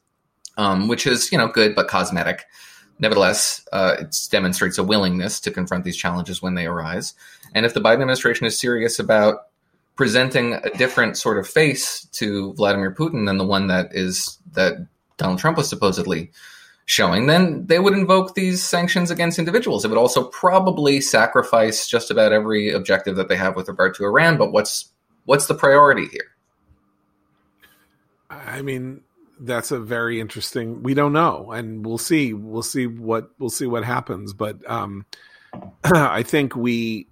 um, 0.58 0.88
which 0.88 1.06
is 1.06 1.32
you 1.32 1.38
know 1.38 1.48
good 1.48 1.74
but 1.74 1.88
cosmetic. 1.88 2.44
Nevertheless, 2.98 3.66
uh, 3.72 3.96
it 4.00 4.14
demonstrates 4.30 4.76
a 4.76 4.84
willingness 4.84 5.40
to 5.40 5.50
confront 5.50 5.84
these 5.84 5.96
challenges 5.96 6.42
when 6.42 6.54
they 6.54 6.66
arise. 6.66 7.14
And 7.54 7.66
if 7.66 7.74
the 7.74 7.80
Biden 7.80 7.94
administration 7.94 8.46
is 8.46 8.58
serious 8.58 8.98
about 8.98 9.46
presenting 9.96 10.54
a 10.54 10.70
different 10.78 11.18
sort 11.18 11.38
of 11.38 11.46
face 11.46 12.06
to 12.12 12.54
Vladimir 12.54 12.94
Putin 12.94 13.26
than 13.26 13.38
the 13.38 13.44
one 13.44 13.66
that 13.66 13.88
is 13.92 14.38
that 14.52 14.86
Donald 15.18 15.38
Trump 15.38 15.58
was 15.58 15.68
supposedly 15.68 16.30
showing, 16.86 17.26
then 17.26 17.66
they 17.66 17.78
would 17.78 17.92
invoke 17.92 18.34
these 18.34 18.62
sanctions 18.62 19.10
against 19.10 19.38
individuals. 19.38 19.84
It 19.84 19.88
would 19.88 19.98
also 19.98 20.24
probably 20.28 21.00
sacrifice 21.00 21.86
just 21.86 22.10
about 22.10 22.32
every 22.32 22.70
objective 22.72 23.16
that 23.16 23.28
they 23.28 23.36
have 23.36 23.56
with 23.56 23.68
regard 23.68 23.94
to 23.96 24.04
Iran. 24.04 24.38
But 24.38 24.52
what's 24.52 24.90
what's 25.26 25.46
the 25.46 25.54
priority 25.54 26.06
here? 26.06 26.34
I 28.30 28.62
mean, 28.62 29.02
that's 29.38 29.70
a 29.70 29.78
very 29.78 30.20
interesting. 30.20 30.82
We 30.82 30.94
don't 30.94 31.12
know, 31.12 31.52
and 31.52 31.84
we'll 31.84 31.98
see. 31.98 32.32
We'll 32.32 32.62
see 32.62 32.86
what 32.86 33.30
we'll 33.38 33.50
see 33.50 33.66
what 33.66 33.84
happens. 33.84 34.32
But 34.32 34.58
um, 34.68 35.04
I 35.84 36.22
think 36.22 36.56
we 36.56 37.09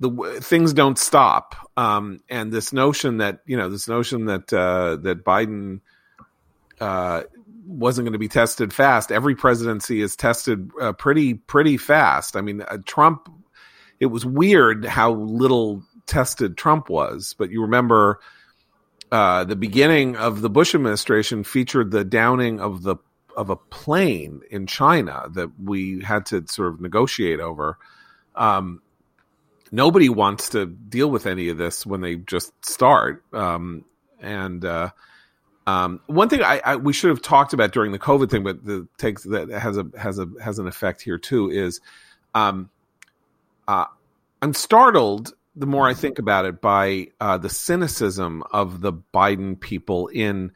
the 0.00 0.40
things 0.42 0.72
don't 0.72 0.98
stop, 0.98 1.54
um, 1.76 2.20
and 2.28 2.52
this 2.52 2.72
notion 2.72 3.18
that 3.18 3.40
you 3.46 3.56
know 3.56 3.68
this 3.68 3.88
notion 3.88 4.26
that 4.26 4.52
uh, 4.52 4.96
that 4.96 5.24
Biden 5.24 5.80
uh, 6.80 7.22
wasn't 7.66 8.04
going 8.04 8.12
to 8.12 8.18
be 8.18 8.28
tested 8.28 8.72
fast. 8.72 9.10
Every 9.10 9.34
presidency 9.34 10.00
is 10.00 10.16
tested 10.16 10.70
uh, 10.80 10.92
pretty 10.92 11.34
pretty 11.34 11.76
fast. 11.76 12.36
I 12.36 12.40
mean, 12.40 12.62
uh, 12.62 12.78
Trump. 12.84 13.28
It 13.98 14.06
was 14.06 14.26
weird 14.26 14.84
how 14.84 15.12
little 15.12 15.82
tested 16.04 16.58
Trump 16.58 16.90
was, 16.90 17.34
but 17.38 17.50
you 17.50 17.62
remember 17.62 18.20
uh, 19.10 19.44
the 19.44 19.56
beginning 19.56 20.16
of 20.16 20.42
the 20.42 20.50
Bush 20.50 20.74
administration 20.74 21.44
featured 21.44 21.90
the 21.90 22.04
downing 22.04 22.60
of 22.60 22.82
the 22.82 22.96
of 23.36 23.50
a 23.50 23.56
plane 23.56 24.40
in 24.50 24.66
China 24.66 25.26
that 25.32 25.50
we 25.62 26.02
had 26.02 26.26
to 26.26 26.46
sort 26.46 26.72
of 26.72 26.80
negotiate 26.80 27.38
over. 27.38 27.78
Um, 28.34 28.80
nobody 29.70 30.08
wants 30.08 30.50
to 30.50 30.66
deal 30.66 31.10
with 31.10 31.26
any 31.26 31.48
of 31.48 31.58
this 31.58 31.84
when 31.86 32.00
they 32.00 32.16
just 32.16 32.52
start. 32.64 33.24
Um, 33.32 33.84
and 34.20 34.64
uh, 34.64 34.90
um, 35.66 36.00
one 36.06 36.28
thing 36.28 36.42
I, 36.42 36.60
I, 36.64 36.76
we 36.76 36.92
should 36.92 37.10
have 37.10 37.22
talked 37.22 37.52
about 37.52 37.72
during 37.72 37.92
the 37.92 37.98
COVID 37.98 38.30
thing, 38.30 38.44
but 38.44 38.64
the 38.64 38.86
takes 38.98 39.24
that 39.24 39.48
has 39.50 39.76
a 39.76 39.86
has 39.98 40.18
a 40.18 40.28
has 40.42 40.58
an 40.58 40.66
effect 40.66 41.02
here 41.02 41.18
too 41.18 41.50
is 41.50 41.80
um, 42.34 42.70
uh, 43.66 43.86
I'm 44.42 44.54
startled 44.54 45.34
the 45.56 45.66
more 45.66 45.88
I 45.88 45.94
think 45.94 46.18
about 46.18 46.44
it 46.44 46.60
by 46.60 47.08
uh, 47.18 47.38
the 47.38 47.48
cynicism 47.48 48.44
of 48.52 48.82
the 48.82 48.92
Biden 48.92 49.58
people 49.58 50.08
in 50.08 50.52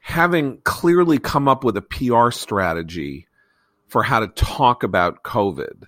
having 0.00 0.60
clearly 0.62 1.18
come 1.18 1.48
up 1.48 1.62
with 1.64 1.76
a 1.76 1.82
PR 1.82 2.30
strategy 2.30 3.28
for 3.86 4.02
how 4.02 4.20
to 4.20 4.26
talk 4.28 4.82
about 4.82 5.22
COVID 5.22 5.84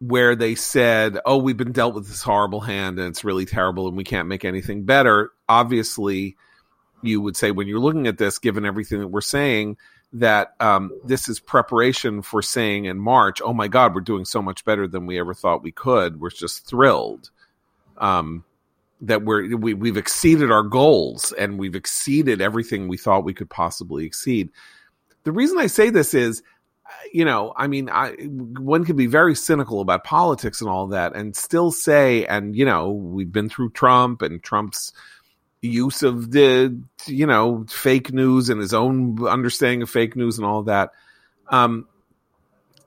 where 0.00 0.34
they 0.36 0.54
said, 0.54 1.18
"Oh, 1.24 1.38
we've 1.38 1.56
been 1.56 1.72
dealt 1.72 1.94
with 1.94 2.08
this 2.08 2.22
horrible 2.22 2.60
hand, 2.60 2.98
and 2.98 3.08
it's 3.08 3.24
really 3.24 3.46
terrible, 3.46 3.88
and 3.88 3.96
we 3.96 4.04
can't 4.04 4.28
make 4.28 4.44
anything 4.44 4.84
better." 4.84 5.32
Obviously, 5.48 6.36
you 7.02 7.20
would 7.20 7.36
say 7.36 7.50
when 7.50 7.68
you're 7.68 7.80
looking 7.80 8.06
at 8.06 8.18
this, 8.18 8.38
given 8.38 8.64
everything 8.64 9.00
that 9.00 9.08
we're 9.08 9.20
saying, 9.20 9.76
that 10.14 10.54
um, 10.60 10.92
this 11.04 11.28
is 11.28 11.40
preparation 11.40 12.22
for 12.22 12.42
saying 12.42 12.86
in 12.86 12.98
March, 12.98 13.40
"Oh 13.42 13.54
my 13.54 13.68
God, 13.68 13.94
we're 13.94 14.00
doing 14.00 14.24
so 14.24 14.42
much 14.42 14.64
better 14.64 14.86
than 14.86 15.06
we 15.06 15.18
ever 15.18 15.34
thought 15.34 15.62
we 15.62 15.72
could." 15.72 16.20
We're 16.20 16.30
just 16.30 16.66
thrilled 16.66 17.30
um, 17.98 18.44
that 19.00 19.22
we're 19.22 19.56
we, 19.56 19.74
we've 19.74 19.96
exceeded 19.96 20.50
our 20.50 20.62
goals 20.62 21.32
and 21.32 21.58
we've 21.58 21.74
exceeded 21.74 22.40
everything 22.40 22.88
we 22.88 22.96
thought 22.96 23.24
we 23.24 23.34
could 23.34 23.50
possibly 23.50 24.04
exceed. 24.04 24.50
The 25.24 25.32
reason 25.32 25.58
I 25.58 25.66
say 25.66 25.90
this 25.90 26.14
is 26.14 26.42
you 27.12 27.24
know, 27.24 27.52
I 27.56 27.66
mean, 27.66 27.88
I 27.90 28.12
one 28.12 28.84
can 28.84 28.96
be 28.96 29.06
very 29.06 29.34
cynical 29.34 29.80
about 29.80 30.04
politics 30.04 30.60
and 30.60 30.70
all 30.70 30.88
that, 30.88 31.14
and 31.14 31.36
still 31.36 31.70
say, 31.70 32.26
and 32.26 32.56
you 32.56 32.64
know, 32.64 32.90
we've 32.90 33.32
been 33.32 33.48
through 33.48 33.70
Trump 33.70 34.22
and 34.22 34.42
Trump's 34.42 34.92
use 35.64 36.02
of 36.02 36.30
the, 36.30 36.78
you 37.06 37.26
know, 37.26 37.64
fake 37.68 38.12
news 38.12 38.50
and 38.50 38.60
his 38.60 38.74
own 38.74 39.26
understanding 39.26 39.82
of 39.82 39.90
fake 39.90 40.16
news 40.16 40.38
and 40.38 40.46
all 40.46 40.64
that. 40.64 40.90
Um, 41.48 41.88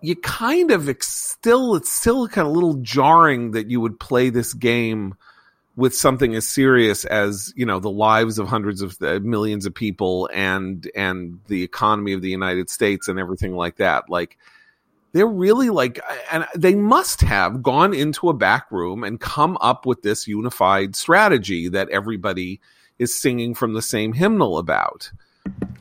you 0.02 0.16
kind 0.16 0.72
of 0.72 0.88
ex- 0.88 1.08
still, 1.08 1.76
it's 1.76 1.92
still 1.92 2.28
kind 2.28 2.48
of 2.48 2.52
a 2.52 2.56
little 2.56 2.76
jarring 2.76 3.52
that 3.52 3.70
you 3.70 3.82
would 3.82 4.00
play 4.00 4.30
this 4.30 4.54
game 4.54 5.16
with 5.78 5.96
something 5.96 6.36
as 6.36 6.46
serious 6.46 7.06
as 7.06 7.54
you 7.56 7.66
know 7.66 7.80
the 7.80 7.90
lives 7.90 8.40
of 8.40 8.50
hundreds 8.50 8.82
of 8.82 8.98
uh, 9.02 9.20
millions 9.22 9.66
of 9.66 9.74
people 9.74 10.30
and 10.34 10.92
and 10.96 11.40
the 11.48 11.64
economy 11.64 12.12
of 12.12 12.22
the 12.22 12.30
United 12.30 12.70
States 12.70 13.08
and 13.08 13.18
everything 13.18 13.56
like 13.56 13.78
that 13.78 14.10
like 14.10 14.38
they're 15.14 15.26
really 15.26 15.70
like 15.70 16.02
and 16.32 16.46
they 16.56 16.76
must 16.76 17.22
have 17.22 17.64
gone 17.64 17.94
into 17.94 18.28
a 18.28 18.34
back 18.34 18.70
room 18.72 19.04
and 19.04 19.22
come 19.22 19.58
up 19.62 19.86
with 19.86 20.02
this 20.02 20.28
unified 20.28 20.96
strategy 20.96 21.70
that 21.70 21.88
everybody 21.90 22.60
is 23.00 23.14
singing 23.14 23.54
from 23.54 23.74
the 23.74 23.82
same 23.82 24.12
hymnal 24.12 24.58
about 24.58 25.12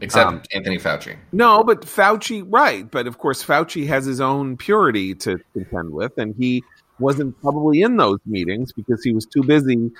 except 0.00 0.28
um, 0.28 0.42
Anthony 0.52 0.78
Fauci. 0.78 1.16
No, 1.32 1.64
but 1.64 1.80
Fauci, 1.82 2.44
right? 2.46 2.88
But 2.88 3.06
of 3.06 3.18
course, 3.18 3.42
Fauci 3.42 3.86
has 3.88 4.04
his 4.04 4.20
own 4.20 4.56
purity 4.56 5.14
to 5.16 5.40
contend 5.54 5.90
with, 5.90 6.16
and 6.18 6.34
he 6.36 6.62
wasn't 6.98 7.40
probably 7.40 7.82
in 7.82 7.96
those 7.96 8.18
meetings 8.26 8.72
because 8.72 9.02
he 9.02 9.12
was 9.12 9.26
too 9.26 9.42
busy 9.42 9.90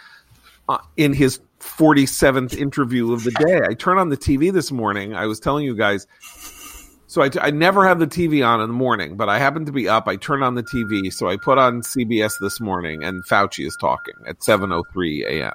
uh, 0.69 0.79
in 0.97 1.13
his 1.13 1.41
47th 1.61 2.57
interview 2.57 3.13
of 3.13 3.25
the 3.25 3.31
day. 3.33 3.61
I 3.69 3.75
turn 3.75 3.99
on 3.99 4.09
the 4.09 4.17
TV 4.17 4.53
this 4.53 4.71
morning. 4.71 5.15
I 5.15 5.27
was 5.27 5.41
telling 5.41 5.65
you 5.65 5.77
guys. 5.77 6.07
So 7.09 7.23
I, 7.23 7.29
t- 7.29 7.39
I 7.41 7.51
never 7.51 7.87
have 7.87 7.99
the 7.99 8.07
TV 8.07 8.47
on 8.47 8.61
in 8.61 8.69
the 8.69 8.75
morning, 8.75 9.17
but 9.17 9.29
I 9.29 9.39
happen 9.39 9.65
to 9.67 9.73
be 9.73 9.89
up. 9.89 10.09
I 10.09 10.17
turn 10.17 10.43
on 10.43 10.55
the 10.55 10.63
TV, 10.63 11.13
so 11.13 11.29
I 11.29 11.37
put 11.37 11.57
on 11.57 11.81
CBS 11.83 12.39
this 12.41 12.61
morning, 12.61 13.05
and 13.05 13.25
Fauci 13.25 13.65
is 13.65 13.77
talking 13.81 14.15
at 14.27 14.41
7:03 14.41 15.25
a.m. 15.25 15.53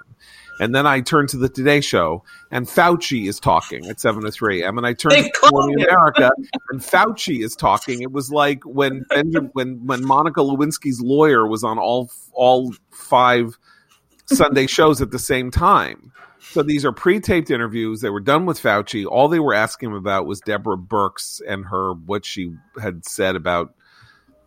And 0.62 0.76
then 0.76 0.86
I 0.86 1.02
turn 1.02 1.26
to 1.30 1.38
the 1.38 1.50
Today 1.50 1.82
Show, 1.82 2.24
and 2.52 2.68
Fauci 2.68 3.28
is 3.28 3.40
talking 3.40 3.88
at 3.88 4.00
7 4.00 4.22
to 4.22 4.32
3 4.32 4.62
a.m. 4.62 4.78
And 4.78 4.86
I 4.86 4.94
turn 4.94 5.12
to 5.12 5.32
Morning 5.52 5.84
America, 5.84 6.30
and 6.70 6.80
Fauci 6.80 7.44
is 7.44 7.56
talking. 7.56 8.04
It 8.04 8.12
was 8.12 8.30
like 8.30 8.64
when 8.64 9.04
Benjamin, 9.10 9.50
when 9.54 9.88
when 9.88 10.06
Monica 10.06 10.42
Lewinsky's 10.42 11.02
lawyer 11.02 11.48
was 11.48 11.64
on 11.64 11.80
all 11.80 12.12
all 12.34 12.76
five 12.92 13.58
Sunday 14.28 14.68
shows 14.68 15.02
at 15.02 15.10
the 15.10 15.18
same 15.18 15.50
time. 15.50 16.12
So 16.52 16.62
these 16.62 16.86
are 16.86 16.92
pre-taped 16.92 17.50
interviews. 17.50 18.02
They 18.02 18.12
were 18.12 18.20
done 18.20 18.46
with 18.46 18.62
Fauci. 18.62 19.08
All 19.08 19.30
they 19.30 19.40
were 19.40 19.56
asking 19.56 19.90
him 19.90 19.96
about 19.96 20.28
was 20.28 20.42
Deborah 20.42 20.78
Birx 20.78 21.42
and 21.48 21.66
her 21.66 21.94
what 21.94 22.24
she 22.24 22.54
had 22.80 23.04
said 23.04 23.36
about 23.36 23.74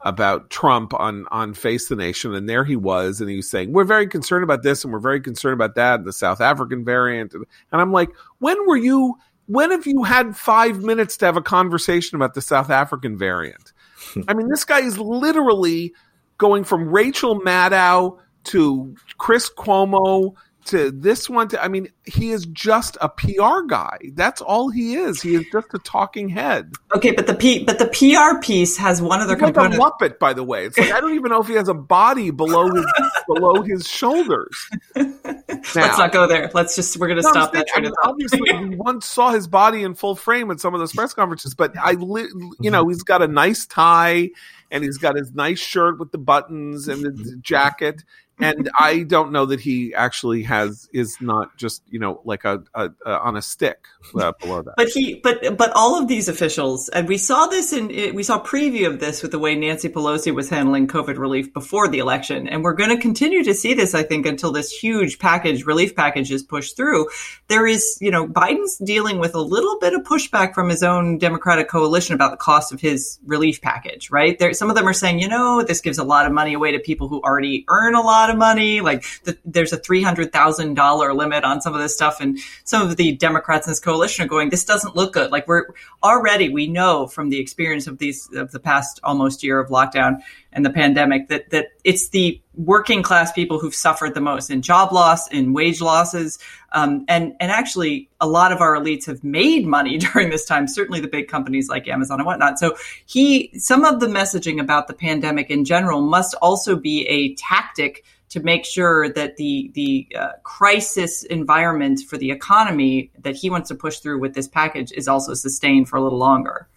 about 0.04 0.50
Trump 0.50 0.92
on 0.94 1.26
on 1.30 1.54
Face 1.54 1.88
the 1.88 1.96
Nation, 1.96 2.34
and 2.34 2.48
there 2.48 2.64
he 2.64 2.76
was, 2.76 3.20
and 3.20 3.28
he 3.28 3.36
was 3.36 3.48
saying, 3.50 3.72
"We're 3.72 3.84
very 3.84 4.06
concerned 4.06 4.44
about 4.44 4.62
this, 4.62 4.84
and 4.84 4.92
we're 4.92 5.00
very 5.00 5.20
concerned 5.20 5.54
about 5.54 5.74
that, 5.74 6.04
the 6.04 6.12
South 6.12 6.40
African 6.40 6.84
variant." 6.84 7.32
And, 7.34 7.44
and 7.72 7.80
I'm 7.80 7.90
like, 7.90 8.10
"When 8.38 8.56
were 8.66 8.76
you? 8.76 9.16
When 9.46 9.70
have 9.70 9.86
you 9.86 10.04
had 10.04 10.36
five 10.36 10.82
minutes 10.82 11.16
to 11.18 11.26
have 11.26 11.36
a 11.36 11.42
conversation 11.42 12.16
about 12.16 12.34
the 12.34 12.42
South 12.42 12.70
African 12.70 13.18
variant?" 13.18 13.72
I 14.28 14.34
mean, 14.34 14.48
this 14.48 14.64
guy 14.64 14.80
is 14.80 14.98
literally 14.98 15.94
going 16.36 16.64
from 16.64 16.90
Rachel 16.90 17.40
Maddow 17.40 18.18
to 18.44 18.94
Chris 19.16 19.50
Cuomo 19.50 20.34
to 20.66 20.90
this 20.90 21.28
one 21.28 21.48
to 21.48 21.62
I 21.62 21.68
mean 21.68 21.88
he 22.04 22.30
is 22.30 22.46
just 22.46 22.96
a 23.00 23.08
PR 23.08 23.62
guy. 23.66 23.98
That's 24.14 24.40
all 24.40 24.70
he 24.70 24.94
is. 24.94 25.20
He 25.20 25.34
is 25.34 25.44
just 25.52 25.68
a 25.74 25.78
talking 25.78 26.28
head. 26.28 26.72
Okay, 26.94 27.12
but 27.12 27.26
the 27.26 27.34
P 27.34 27.64
but 27.64 27.78
the 27.78 27.86
PR 27.86 28.40
piece 28.40 28.76
has 28.76 29.00
one 29.00 29.20
other 29.20 29.34
He's 29.34 29.44
component. 29.44 29.78
Like 29.78 29.92
a 29.92 30.04
Muppet, 30.04 30.18
by 30.18 30.32
the 30.32 30.44
way. 30.44 30.66
It's 30.66 30.78
like 30.78 30.92
I 30.92 31.00
don't 31.00 31.14
even 31.14 31.30
know 31.30 31.40
if 31.40 31.46
he 31.46 31.54
has 31.54 31.68
a 31.68 31.74
body 31.74 32.30
below 32.30 32.70
his 32.70 32.86
below 33.26 33.62
his 33.62 33.88
shoulders. 33.88 34.68
Now, 34.96 35.14
Let's 35.74 35.98
not 35.98 36.12
go 36.12 36.26
there. 36.26 36.50
Let's 36.54 36.76
just 36.76 36.96
we're 36.98 37.08
going 37.08 37.20
to 37.20 37.22
no, 37.22 37.30
stop 37.30 37.52
that. 37.52 37.66
I 37.74 37.80
mean, 37.80 37.92
obviously, 38.02 38.40
we 38.68 38.76
once 38.76 39.06
saw 39.06 39.30
his 39.30 39.46
body 39.46 39.82
in 39.82 39.94
full 39.94 40.14
frame 40.14 40.50
at 40.50 40.60
some 40.60 40.74
of 40.74 40.80
those 40.80 40.92
press 40.92 41.14
conferences, 41.14 41.54
but 41.54 41.76
I, 41.78 41.92
you 41.92 41.98
know, 41.98 42.82
mm-hmm. 42.82 42.90
he's 42.90 43.02
got 43.02 43.22
a 43.22 43.28
nice 43.28 43.66
tie 43.66 44.30
and 44.70 44.84
he's 44.84 44.98
got 44.98 45.16
his 45.16 45.32
nice 45.32 45.58
shirt 45.58 45.98
with 45.98 46.12
the 46.12 46.18
buttons 46.18 46.88
and 46.88 47.04
the 47.04 47.36
jacket 47.40 48.02
and 48.38 48.70
I 48.78 49.02
don't 49.02 49.32
know 49.32 49.46
that 49.46 49.60
he 49.60 49.94
actually 49.94 50.42
has 50.44 50.88
is 50.92 51.16
not 51.20 51.56
just 51.56 51.82
you 51.90 51.98
know 51.98 52.20
like 52.24 52.44
a, 52.44 52.62
a, 52.74 52.90
a 53.06 53.18
on 53.20 53.36
a 53.36 53.42
stick 53.42 53.86
uh, 54.18 54.32
below 54.40 54.62
that. 54.62 54.74
But 54.76 54.88
he, 54.88 55.20
but 55.22 55.56
but 55.56 55.72
all 55.74 56.00
of 56.00 56.08
these 56.08 56.28
officials, 56.28 56.88
and 56.88 57.08
we 57.08 57.18
saw 57.18 57.46
this 57.46 57.72
in 57.72 57.88
we 58.14 58.22
saw 58.22 58.42
preview 58.42 58.86
of 58.86 59.00
this 59.00 59.22
with 59.22 59.30
the 59.30 59.38
way 59.38 59.54
Nancy 59.54 59.88
Pelosi 59.88 60.34
was 60.34 60.48
handling 60.48 60.88
COVID 60.88 61.18
relief 61.18 61.52
before 61.52 61.88
the 61.88 61.98
election, 61.98 62.48
and 62.48 62.64
we're 62.64 62.74
going 62.74 62.90
to 62.90 63.00
continue 63.00 63.44
to 63.44 63.54
see 63.54 63.74
this, 63.74 63.94
I 63.94 64.02
think, 64.02 64.26
until 64.26 64.52
this 64.52 64.70
huge 64.70 65.18
package 65.18 65.64
relief 65.64 65.94
package 65.94 66.30
is 66.30 66.42
pushed 66.42 66.76
through. 66.76 67.08
There 67.48 67.66
is, 67.66 67.98
you 68.00 68.10
know, 68.10 68.26
Biden's 68.26 68.78
dealing 68.78 69.18
with 69.18 69.34
a 69.34 69.40
little 69.40 69.78
bit 69.78 69.94
of 69.94 70.02
pushback 70.02 70.54
from 70.54 70.68
his 70.68 70.82
own 70.82 71.18
Democratic 71.18 71.68
coalition 71.68 72.14
about 72.14 72.30
the 72.30 72.36
cost 72.36 72.72
of 72.72 72.80
his 72.80 73.18
relief 73.24 73.60
package. 73.60 74.10
Right 74.10 74.38
there, 74.38 74.52
some 74.52 74.70
of 74.70 74.76
them 74.76 74.88
are 74.88 74.92
saying, 74.92 75.20
you 75.20 75.28
know, 75.28 75.62
this 75.62 75.80
gives 75.80 75.98
a 75.98 76.04
lot 76.04 76.26
of 76.26 76.32
money 76.32 76.54
away 76.54 76.72
to 76.72 76.78
people 76.78 77.08
who 77.08 77.20
already 77.22 77.64
earn 77.68 77.94
a 77.94 78.02
lot 78.02 78.23
lot 78.24 78.30
of 78.30 78.38
money. 78.38 78.80
Like 78.80 79.04
the, 79.24 79.36
there's 79.44 79.72
a 79.72 79.76
three 79.76 80.02
hundred 80.02 80.32
thousand 80.32 80.74
dollar 80.74 81.12
limit 81.12 81.44
on 81.44 81.60
some 81.60 81.74
of 81.74 81.80
this 81.80 81.94
stuff, 81.94 82.20
and 82.20 82.38
some 82.64 82.82
of 82.82 82.96
the 82.96 83.12
Democrats 83.12 83.66
in 83.66 83.70
this 83.70 83.80
coalition 83.80 84.24
are 84.24 84.28
going, 84.28 84.50
"This 84.50 84.64
doesn't 84.64 84.96
look 84.96 85.12
good." 85.12 85.30
Like 85.30 85.46
we're 85.46 85.66
already 86.02 86.48
we 86.48 86.66
know 86.66 87.06
from 87.06 87.28
the 87.30 87.38
experience 87.38 87.86
of 87.86 87.98
these 87.98 88.28
of 88.34 88.50
the 88.52 88.60
past 88.60 89.00
almost 89.04 89.42
year 89.42 89.60
of 89.60 89.68
lockdown 89.68 90.22
and 90.52 90.64
the 90.64 90.70
pandemic 90.70 91.28
that 91.28 91.50
that 91.50 91.66
it's 91.82 92.08
the 92.08 92.40
working 92.54 93.02
class 93.02 93.32
people 93.32 93.58
who've 93.58 93.74
suffered 93.74 94.14
the 94.14 94.20
most 94.20 94.48
in 94.48 94.62
job 94.62 94.92
loss, 94.92 95.28
in 95.28 95.52
wage 95.52 95.80
losses, 95.80 96.38
um, 96.72 97.04
and 97.08 97.34
and 97.40 97.50
actually 97.50 98.08
a 98.20 98.26
lot 98.26 98.52
of 98.52 98.60
our 98.60 98.74
elites 98.74 99.06
have 99.06 99.22
made 99.22 99.66
money 99.66 99.98
during 100.12 100.30
this 100.30 100.46
time. 100.46 100.66
Certainly 100.66 101.00
the 101.00 101.08
big 101.08 101.28
companies 101.28 101.68
like 101.68 101.88
Amazon 101.88 102.20
and 102.20 102.26
whatnot. 102.26 102.58
So 102.58 102.76
he 103.04 103.50
some 103.58 103.84
of 103.84 104.00
the 104.00 104.06
messaging 104.06 104.60
about 104.60 104.86
the 104.86 104.94
pandemic 104.94 105.50
in 105.50 105.64
general 105.64 106.00
must 106.00 106.34
also 106.40 106.76
be 106.76 107.06
a 107.08 107.34
tactic 107.34 108.04
to 108.34 108.40
make 108.40 108.64
sure 108.64 109.08
that 109.08 109.36
the 109.36 109.70
the 109.74 110.08
uh, 110.18 110.32
crisis 110.42 111.22
environment 111.22 112.00
for 112.00 112.18
the 112.18 112.32
economy 112.32 113.12
that 113.20 113.36
he 113.36 113.48
wants 113.48 113.68
to 113.68 113.76
push 113.76 114.00
through 114.00 114.18
with 114.18 114.34
this 114.34 114.48
package 114.48 114.90
is 114.90 115.06
also 115.06 115.34
sustained 115.34 115.88
for 115.88 115.96
a 115.96 116.02
little 116.02 116.18
longer. 116.18 116.68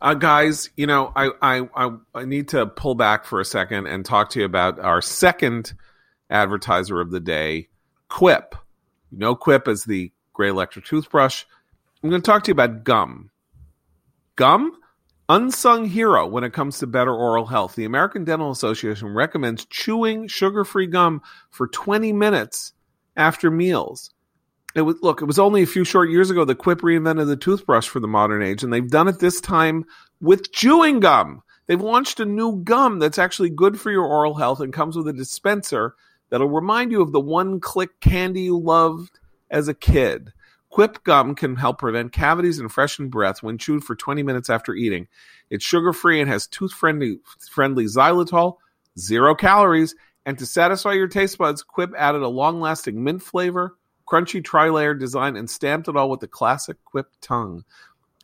Uh, 0.00 0.14
guys, 0.14 0.70
you 0.74 0.86
know, 0.86 1.12
I, 1.14 1.32
I, 1.42 1.68
I 1.76 1.96
I 2.14 2.24
need 2.24 2.48
to 2.48 2.64
pull 2.64 2.94
back 2.94 3.26
for 3.26 3.40
a 3.40 3.44
second 3.44 3.88
and 3.88 4.06
talk 4.06 4.30
to 4.30 4.38
you 4.38 4.46
about 4.46 4.80
our 4.80 5.02
second 5.02 5.74
advertiser 6.30 6.98
of 6.98 7.10
the 7.10 7.20
day, 7.20 7.68
Quip. 8.08 8.54
You 9.12 9.18
know, 9.18 9.34
Quip 9.34 9.68
is 9.68 9.84
the 9.84 10.10
gray 10.32 10.48
electric 10.48 10.86
toothbrush. 10.86 11.44
I'm 12.02 12.08
going 12.08 12.22
to 12.22 12.26
talk 12.26 12.44
to 12.44 12.48
you 12.48 12.52
about 12.52 12.84
gum. 12.84 13.30
Gum 14.36 14.72
unsung 15.28 15.86
hero 15.86 16.26
when 16.26 16.44
it 16.44 16.52
comes 16.52 16.78
to 16.78 16.86
better 16.86 17.14
oral 17.14 17.46
health. 17.46 17.74
The 17.74 17.84
American 17.84 18.24
Dental 18.24 18.50
Association 18.50 19.08
recommends 19.08 19.64
chewing 19.66 20.28
sugar-free 20.28 20.86
gum 20.86 21.22
for 21.50 21.66
20 21.66 22.12
minutes 22.12 22.72
after 23.16 23.50
meals. 23.50 24.12
It 24.74 24.82
was 24.82 24.96
look, 25.02 25.22
it 25.22 25.24
was 25.24 25.38
only 25.38 25.62
a 25.62 25.66
few 25.66 25.84
short 25.84 26.10
years 26.10 26.30
ago 26.30 26.44
that 26.44 26.58
Quip 26.58 26.82
reinvented 26.82 27.26
the 27.26 27.36
toothbrush 27.36 27.88
for 27.88 27.98
the 27.98 28.06
modern 28.06 28.42
age, 28.42 28.62
and 28.62 28.72
they've 28.72 28.90
done 28.90 29.08
it 29.08 29.18
this 29.18 29.40
time 29.40 29.86
with 30.20 30.52
chewing 30.52 31.00
gum. 31.00 31.42
They've 31.66 31.80
launched 31.80 32.20
a 32.20 32.26
new 32.26 32.62
gum 32.62 32.98
that's 32.98 33.18
actually 33.18 33.50
good 33.50 33.80
for 33.80 33.90
your 33.90 34.04
oral 34.04 34.34
health 34.34 34.60
and 34.60 34.72
comes 34.72 34.96
with 34.96 35.08
a 35.08 35.12
dispenser 35.12 35.94
that'll 36.28 36.48
remind 36.48 36.92
you 36.92 37.00
of 37.00 37.12
the 37.12 37.20
one-click 37.20 38.00
candy 38.00 38.42
you 38.42 38.58
loved 38.58 39.18
as 39.50 39.66
a 39.66 39.74
kid. 39.74 40.32
Quip 40.68 41.04
gum 41.04 41.34
can 41.34 41.56
help 41.56 41.78
prevent 41.78 42.12
cavities 42.12 42.58
and 42.58 42.70
freshen 42.70 43.08
breath 43.08 43.42
when 43.42 43.56
chewed 43.56 43.84
for 43.84 43.94
20 43.94 44.22
minutes 44.22 44.50
after 44.50 44.74
eating. 44.74 45.08
It's 45.48 45.64
sugar 45.64 45.92
free 45.92 46.20
and 46.20 46.28
has 46.28 46.46
tooth 46.46 46.72
friendly 46.72 47.18
xylitol, 47.50 48.56
zero 48.98 49.34
calories, 49.34 49.94
and 50.26 50.38
to 50.38 50.44
satisfy 50.44 50.92
your 50.92 51.08
taste 51.08 51.38
buds, 51.38 51.62
Quip 51.62 51.92
added 51.96 52.22
a 52.22 52.28
long 52.28 52.60
lasting 52.60 53.02
mint 53.02 53.22
flavor, 53.22 53.76
crunchy 54.06 54.44
tri 54.44 54.68
layer 54.68 54.92
design, 54.92 55.36
and 55.36 55.48
stamped 55.48 55.88
it 55.88 55.96
all 55.96 56.10
with 56.10 56.20
the 56.20 56.28
classic 56.28 56.76
Quip 56.84 57.06
tongue. 57.20 57.64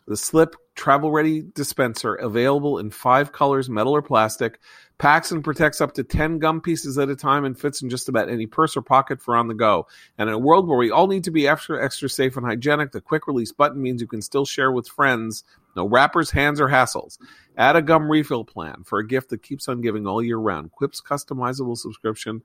The 0.09 0.17
Slip 0.17 0.57
travel 0.75 1.13
ready 1.13 1.43
dispenser, 1.55 2.17
available 2.17 2.79
in 2.79 2.91
five 2.91 3.31
colors, 3.33 3.71
metal 3.71 3.95
or 3.95 4.03
plastic, 4.03 4.59
packs 4.99 5.33
and 5.33 5.43
protects 5.43 5.81
up 5.81 5.95
to 5.95 6.05
10 6.05 6.39
gum 6.39 6.61
pieces 6.61 6.99
at 6.99 7.09
a 7.09 7.17
time 7.17 7.45
and 7.45 7.59
fits 7.59 7.83
in 7.83 7.91
just 7.91 8.09
about 8.09 8.29
any 8.29 8.47
purse 8.47 8.77
or 8.77 8.83
pocket 8.83 9.21
for 9.21 9.37
on 9.37 9.49
the 9.49 9.55
go. 9.55 9.87
And 10.19 10.29
in 10.29 10.35
a 10.35 10.39
world 10.39 10.69
where 10.69 10.79
we 10.79 10.91
all 10.91 11.07
need 11.07 11.25
to 11.25 11.31
be 11.31 11.49
extra, 11.49 11.85
extra 11.85 12.09
safe 12.09 12.37
and 12.37 12.47
hygienic, 12.47 12.93
the 12.93 13.01
quick 13.01 13.27
release 13.27 13.53
button 13.53 13.83
means 13.83 14.01
you 14.01 14.07
can 14.07 14.23
still 14.23 14.45
share 14.45 14.71
with 14.71 14.89
friends. 14.89 15.45
No 15.75 15.89
wrappers, 15.89 16.31
hands, 16.31 16.61
or 16.61 16.69
hassles. 16.69 17.19
Add 17.57 17.77
a 17.77 17.83
gum 17.83 18.11
refill 18.11 18.45
plan 18.45 18.83
for 18.85 18.99
a 18.99 19.07
gift 19.07 19.31
that 19.31 19.43
keeps 19.43 19.69
on 19.69 19.81
giving 19.81 20.07
all 20.07 20.23
year 20.23 20.39
round. 20.39 20.73
Quip's 20.73 21.01
customizable 21.01 21.77
subscription 21.77 22.43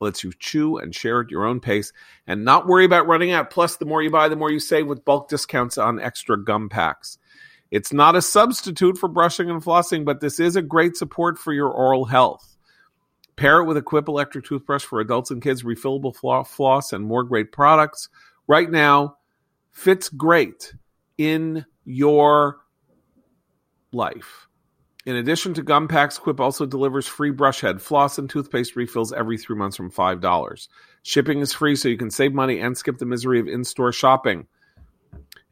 lets 0.00 0.22
you 0.22 0.32
chew 0.38 0.76
and 0.76 0.94
share 0.94 1.22
at 1.22 1.30
your 1.30 1.44
own 1.44 1.60
pace 1.60 1.92
and 2.26 2.44
not 2.44 2.66
worry 2.66 2.84
about 2.84 3.06
running 3.06 3.32
out. 3.32 3.50
Plus, 3.50 3.76
the 3.76 3.86
more 3.86 4.02
you 4.02 4.10
buy, 4.10 4.28
the 4.28 4.36
more 4.36 4.50
you 4.50 4.60
save 4.60 4.86
with 4.86 5.04
bulk 5.04 5.28
discounts 5.28 5.78
on 5.78 6.00
extra 6.00 6.42
gum 6.42 6.68
packs. 6.68 7.18
It's 7.70 7.92
not 7.92 8.16
a 8.16 8.22
substitute 8.22 8.96
for 8.98 9.08
brushing 9.08 9.50
and 9.50 9.62
flossing, 9.62 10.04
but 10.04 10.20
this 10.20 10.38
is 10.38 10.56
a 10.56 10.62
great 10.62 10.96
support 10.96 11.38
for 11.38 11.52
your 11.52 11.68
oral 11.68 12.04
health. 12.04 12.56
Pair 13.36 13.60
it 13.60 13.64
with 13.64 13.76
a 13.76 13.82
Quip 13.82 14.08
electric 14.08 14.44
toothbrush 14.44 14.84
for 14.84 15.00
adults 15.00 15.30
and 15.30 15.42
kids, 15.42 15.62
refillable 15.62 16.14
floss, 16.46 16.92
and 16.92 17.04
more 17.04 17.22
great 17.22 17.52
products. 17.52 18.08
Right 18.46 18.70
now, 18.70 19.16
fits 19.72 20.08
great 20.08 20.72
in 21.18 21.66
your 21.84 22.58
life. 23.92 24.46
In 25.04 25.16
addition 25.16 25.54
to 25.54 25.62
gum 25.62 25.86
packs, 25.86 26.18
Quip 26.18 26.40
also 26.40 26.66
delivers 26.66 27.06
free 27.06 27.30
brush 27.30 27.60
head, 27.60 27.82
floss, 27.82 28.18
and 28.18 28.28
toothpaste 28.28 28.74
refills 28.74 29.12
every 29.12 29.38
three 29.38 29.56
months 29.56 29.76
from 29.76 29.90
$5. 29.90 30.68
Shipping 31.02 31.40
is 31.40 31.52
free, 31.52 31.76
so 31.76 31.88
you 31.88 31.96
can 31.96 32.10
save 32.10 32.32
money 32.32 32.58
and 32.58 32.76
skip 32.76 32.98
the 32.98 33.06
misery 33.06 33.38
of 33.38 33.46
in-store 33.46 33.92
shopping. 33.92 34.46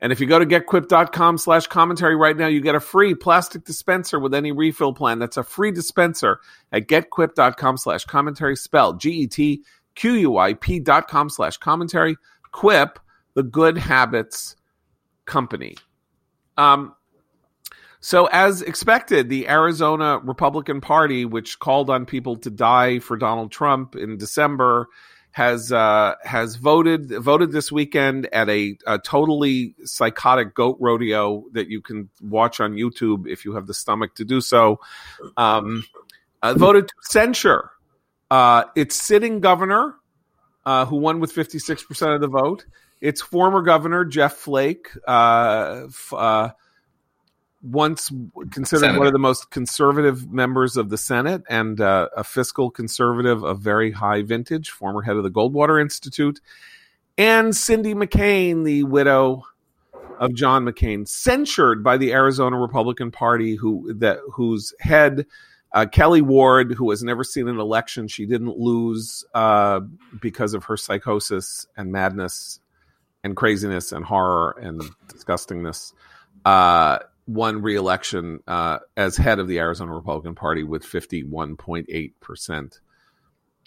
And 0.01 0.12
if 0.12 0.20
you 0.20 0.26
go 0.26 0.38
to 0.38 0.45
getquip.com 0.47 1.38
slash 1.38 1.66
commentary 1.68 2.16
right 2.16 2.36
now, 2.36 2.47
you 2.47 2.61
get 2.61 2.74
a 2.74 2.80
free 2.80 3.14
plastic 3.14 3.64
dispenser 3.64 4.18
with 4.18 4.34
any 4.34 4.53
refill 4.53 4.92
plan. 4.92 5.18
That's 5.18 5.36
a 5.36 5.42
free 5.42 5.70
dispenser 5.70 6.40
at 6.72 6.88
getquip.com 6.88 7.78
slash 7.78 8.05
commentary, 8.05 8.57
spelled 8.57 9.01
G-E-T-Q-U-I-P 9.01 10.80
dot 10.80 11.09
com 11.09 11.30
slash 11.30 11.57
commentary. 11.57 12.16
Quip, 12.53 12.99
the 13.34 13.42
good 13.42 13.78
habits 13.78 14.57
company. 15.24 15.76
Um, 16.57 16.95
so, 18.01 18.26
as 18.26 18.61
expected, 18.61 19.30
the 19.30 19.49
Arizona 19.49 20.18
Republican 20.22 20.82
Party, 20.82 21.24
which 21.24 21.59
called 21.59 21.88
on 21.88 22.05
people 22.05 22.36
to 22.36 22.51
die 22.51 22.99
for 22.99 23.16
Donald 23.16 23.51
Trump 23.51 23.97
in 23.97 24.18
December, 24.18 24.88
has 25.35 25.72
uh, 25.72 26.14
has 26.22 26.55
voted 26.55 27.11
voted 27.11 27.51
this 27.51 27.72
weekend 27.72 28.26
at 28.32 28.49
a, 28.49 28.78
a, 28.87 29.01
totally 29.01 29.74
psychotic 29.82 30.55
goat 30.55 30.76
rodeo 30.78 31.43
that 31.51 31.66
you 31.66 31.80
can 31.80 32.09
watch 32.22 32.61
on 32.61 32.74
YouTube 32.74 33.26
if 33.26 33.45
you 33.45 33.53
have 33.53 33.66
the 33.66 33.74
stomach 33.74 34.14
to 34.14 34.24
do 34.24 34.41
so. 34.41 34.78
Um, 35.37 35.85
uh, 36.41 36.55
voted 36.55 36.87
to 36.87 36.95
censure 37.01 37.72
uh, 38.30 38.66
its 38.76 38.95
sitting 38.95 39.41
governor, 39.41 39.97
uh, 40.66 40.87
who 40.87 40.99
won 40.99 41.18
with 41.18 41.32
fifty 41.32 41.59
six 41.59 41.82
percent 41.82 42.12
of 42.12 42.20
the 42.20 42.28
vote. 42.28 42.64
Its 43.01 43.20
former 43.20 43.61
governor 43.61 44.05
Jeff 44.05 44.35
Flake 44.35 44.87
uh, 45.05 45.87
f- 45.89 46.12
uh, 46.12 46.51
once 47.65 48.11
considered 48.51 48.81
Senator. 48.81 48.99
one 48.99 49.07
of 49.07 49.12
the 49.12 49.19
most 49.19 49.51
conservative 49.51 50.31
members 50.31 50.77
of 50.77 50.91
the 50.91 50.99
Senate 50.99 51.43
and 51.49 51.81
uh, 51.81 52.09
a 52.17 52.23
fiscal 52.23 52.71
conservative 52.71 53.43
of 53.43 53.61
very 53.61 53.91
high 53.91 54.23
vintage, 54.23 54.71
former 54.71 55.01
head 55.03 55.17
of 55.17 55.23
the 55.23 55.31
Goldwater 55.31 55.81
Institute, 55.81 56.41
and 57.17 57.57
Cindy 57.57 57.95
McCain, 57.95 58.65
the 58.65 58.83
widow 58.83 59.45
of 60.19 60.35
John 60.35 60.65
McCain, 60.65 61.09
censured 61.09 61.83
by 61.83 61.97
the 61.97 62.12
Arizona 62.12 62.59
Republican 62.59 63.11
Party, 63.11 63.57
who 63.57 63.93
that 63.95 64.19
whose 64.33 64.75
head. 64.81 65.27
Uh, 65.73 65.85
Kelli 65.87 66.23
Ward, 66.23 66.73
who 66.73 66.91
has 66.91 67.03
never 67.03 67.25
seen 67.25 67.49
an 67.49 67.59
election, 67.59 68.07
she 68.07 68.27
didn't 68.27 68.57
lose 68.57 69.25
uh, 69.35 69.81
because 70.21 70.55
of 70.55 70.62
her 70.62 70.77
psychosis 70.77 71.67
and 71.77 71.91
madness 71.91 72.61
and 73.25 73.35
craziness 73.35 73.91
and 73.91 74.05
horror 74.05 74.57
and 74.62 74.83
disgustingness. 75.09 75.93
Uh, 76.45 76.99
won 77.27 77.62
re-election 77.62 78.41
uh, 78.47 78.79
as 78.97 79.16
head 79.16 79.39
of 79.39 79.49
the 79.49 79.59
Arizona 79.59 79.95
Republican 79.95 80.35
Party 80.35 80.62
with 80.62 80.85
51.8% 80.85 82.81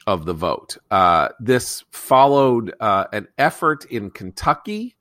of 0.06 0.26
the 0.26 0.34
vote. 0.34 0.78
Uh, 0.92 1.30
this 1.40 1.84
followed 1.92 2.74
uh, 2.80 3.06
an 3.12 3.28
effort 3.38 3.86
in 3.86 4.12
Kentucky, 4.12 4.96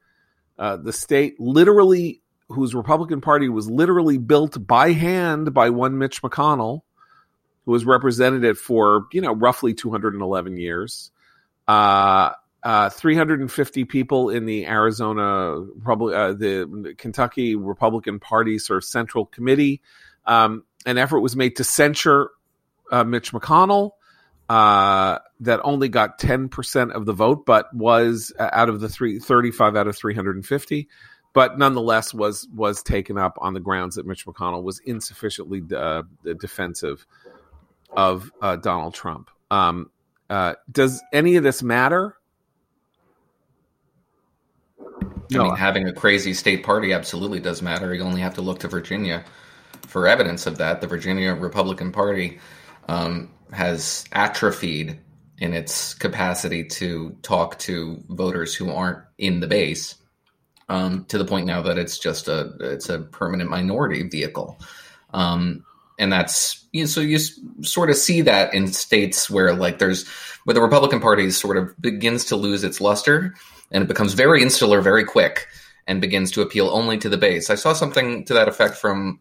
uh, 0.58 0.76
the 0.76 0.92
state 0.92 1.38
literally 1.38 2.22
whose 2.48 2.74
Republican 2.74 3.20
Party 3.20 3.48
was 3.48 3.68
literally 3.68 4.18
built 4.18 4.64
by 4.66 4.92
hand 4.92 5.52
by 5.52 5.70
one 5.70 5.98
Mitch 5.98 6.22
McConnell, 6.22 6.82
who 7.64 7.72
was 7.72 7.84
represented 7.84 8.44
it 8.44 8.56
for 8.56 9.06
you 9.12 9.20
know 9.20 9.34
roughly 9.34 9.74
211 9.74 10.56
years. 10.56 11.10
Uh, 12.66 12.86
uh, 12.86 12.90
350 12.90 13.84
people 13.84 14.28
in 14.28 14.44
the 14.44 14.66
Arizona, 14.66 15.60
uh, 15.60 16.32
the 16.32 16.94
Kentucky 16.98 17.54
Republican 17.54 18.18
Party 18.18 18.58
sort 18.58 18.78
of 18.78 18.84
central 18.84 19.26
committee. 19.26 19.80
Um, 20.26 20.64
an 20.84 20.98
effort 20.98 21.20
was 21.20 21.36
made 21.36 21.54
to 21.56 21.64
censure 21.64 22.30
uh, 22.90 23.04
Mitch 23.04 23.30
McConnell. 23.32 23.92
Uh, 24.48 25.18
that 25.40 25.60
only 25.62 25.88
got 25.88 26.18
10% 26.18 26.90
of 26.90 27.06
the 27.06 27.12
vote, 27.12 27.46
but 27.46 27.72
was 27.72 28.32
uh, 28.38 28.50
out 28.52 28.68
of 28.68 28.80
the 28.80 28.88
three, 28.88 29.20
35 29.20 29.76
out 29.76 29.86
of 29.86 29.96
350, 29.96 30.88
but 31.34 31.58
nonetheless 31.58 32.12
was 32.12 32.48
was 32.52 32.82
taken 32.82 33.16
up 33.16 33.38
on 33.40 33.54
the 33.54 33.60
grounds 33.60 33.94
that 33.94 34.06
Mitch 34.06 34.26
McConnell 34.26 34.64
was 34.64 34.80
insufficiently 34.80 35.62
defensive 36.38 37.06
of 37.92 38.32
Donald 38.40 38.94
Trump. 38.94 39.30
Um, 39.52 39.90
does 40.72 41.00
any 41.12 41.36
of 41.36 41.44
this 41.44 41.62
matter? 41.62 42.16
No. 45.30 45.40
I 45.40 45.44
mean, 45.44 45.56
having 45.56 45.88
a 45.88 45.92
crazy 45.92 46.34
state 46.34 46.62
party 46.62 46.92
absolutely 46.92 47.40
does 47.40 47.62
matter. 47.62 47.94
You 47.94 48.02
only 48.02 48.20
have 48.20 48.34
to 48.34 48.42
look 48.42 48.60
to 48.60 48.68
Virginia 48.68 49.24
for 49.86 50.06
evidence 50.06 50.46
of 50.46 50.58
that. 50.58 50.80
The 50.80 50.86
Virginia 50.86 51.34
Republican 51.34 51.92
Party 51.92 52.38
um, 52.88 53.30
has 53.52 54.04
atrophied 54.12 54.98
in 55.38 55.52
its 55.52 55.94
capacity 55.94 56.64
to 56.64 57.16
talk 57.22 57.58
to 57.60 58.02
voters 58.08 58.54
who 58.54 58.70
aren't 58.70 59.02
in 59.18 59.40
the 59.40 59.46
base. 59.46 59.96
Um, 60.68 61.04
to 61.06 61.18
the 61.18 61.24
point 61.24 61.46
now 61.46 61.62
that 61.62 61.78
it's 61.78 61.96
just 61.96 62.26
a 62.26 62.52
it's 62.58 62.88
a 62.88 62.98
permanent 62.98 63.48
minority 63.48 64.02
vehicle, 64.02 64.58
um, 65.14 65.64
and 65.96 66.12
that's 66.12 66.66
you 66.72 66.82
know, 66.82 66.86
so 66.86 67.00
you 67.00 67.18
sort 67.62 67.88
of 67.88 67.94
see 67.94 68.22
that 68.22 68.52
in 68.52 68.66
states 68.66 69.30
where 69.30 69.54
like 69.54 69.78
there's 69.78 70.08
where 70.42 70.54
the 70.54 70.60
Republican 70.60 70.98
Party 70.98 71.30
sort 71.30 71.56
of 71.56 71.80
begins 71.80 72.24
to 72.24 72.36
lose 72.36 72.64
its 72.64 72.80
luster 72.80 73.36
and 73.70 73.82
it 73.82 73.88
becomes 73.88 74.14
very 74.14 74.42
insular 74.42 74.80
very 74.80 75.04
quick 75.04 75.48
and 75.86 76.00
begins 76.00 76.30
to 76.32 76.42
appeal 76.42 76.68
only 76.68 76.98
to 76.98 77.08
the 77.08 77.16
base. 77.16 77.50
I 77.50 77.54
saw 77.54 77.72
something 77.72 78.24
to 78.24 78.34
that 78.34 78.48
effect 78.48 78.76
from 78.76 79.20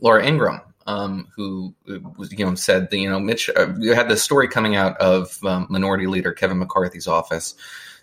Laura 0.00 0.26
Ingraham, 0.26 0.60
um, 0.86 1.28
who 1.36 1.74
you 1.86 2.44
know 2.44 2.54
said 2.54 2.90
that 2.90 2.96
you 2.96 3.08
know 3.08 3.20
Mitch 3.20 3.48
uh, 3.56 3.72
you 3.78 3.94
had 3.94 4.08
this 4.08 4.22
story 4.22 4.48
coming 4.48 4.76
out 4.76 4.96
of 4.98 5.38
um, 5.44 5.66
Minority 5.70 6.06
Leader 6.06 6.32
Kevin 6.32 6.58
McCarthy's 6.58 7.06
office 7.06 7.54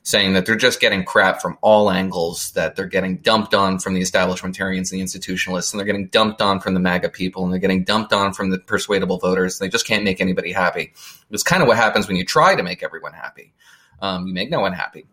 saying 0.03 0.33
that 0.33 0.45
they're 0.45 0.55
just 0.55 0.79
getting 0.79 1.03
crap 1.03 1.41
from 1.41 1.57
all 1.61 1.91
angles, 1.91 2.51
that 2.51 2.75
they're 2.75 2.85
getting 2.85 3.17
dumped 3.17 3.53
on 3.53 3.77
from 3.79 3.93
the 3.93 4.01
establishmentarians 4.01 4.91
and 4.91 4.99
the 4.99 5.03
institutionalists, 5.03 5.73
and 5.73 5.79
they're 5.79 5.85
getting 5.85 6.07
dumped 6.07 6.41
on 6.41 6.61
from 6.61 6.73
the 6.73 6.79
MAGA 6.79 7.09
people, 7.09 7.43
and 7.43 7.51
they're 7.51 7.59
getting 7.59 7.83
dumped 7.83 8.13
on 8.13 8.33
from 8.33 8.49
the 8.49 8.57
persuadable 8.57 9.17
voters. 9.17 9.59
and 9.59 9.67
They 9.67 9.71
just 9.71 9.85
can't 9.85 10.05
make 10.05 10.21
anybody 10.21 10.53
happy. 10.53 10.93
It's 11.31 11.43
kind 11.43 11.61
of 11.61 11.67
what 11.67 11.75
happens 11.75 12.07
when 12.07 12.15
you 12.15 12.23
try 12.23 12.55
to 12.55 12.63
make 12.63 12.81
everyone 12.81 13.11
happy. 13.11 13.53
Um, 14.01 14.27
you 14.27 14.33
make 14.33 14.49
no 14.49 14.61
one 14.61 14.71
happy 14.71 15.05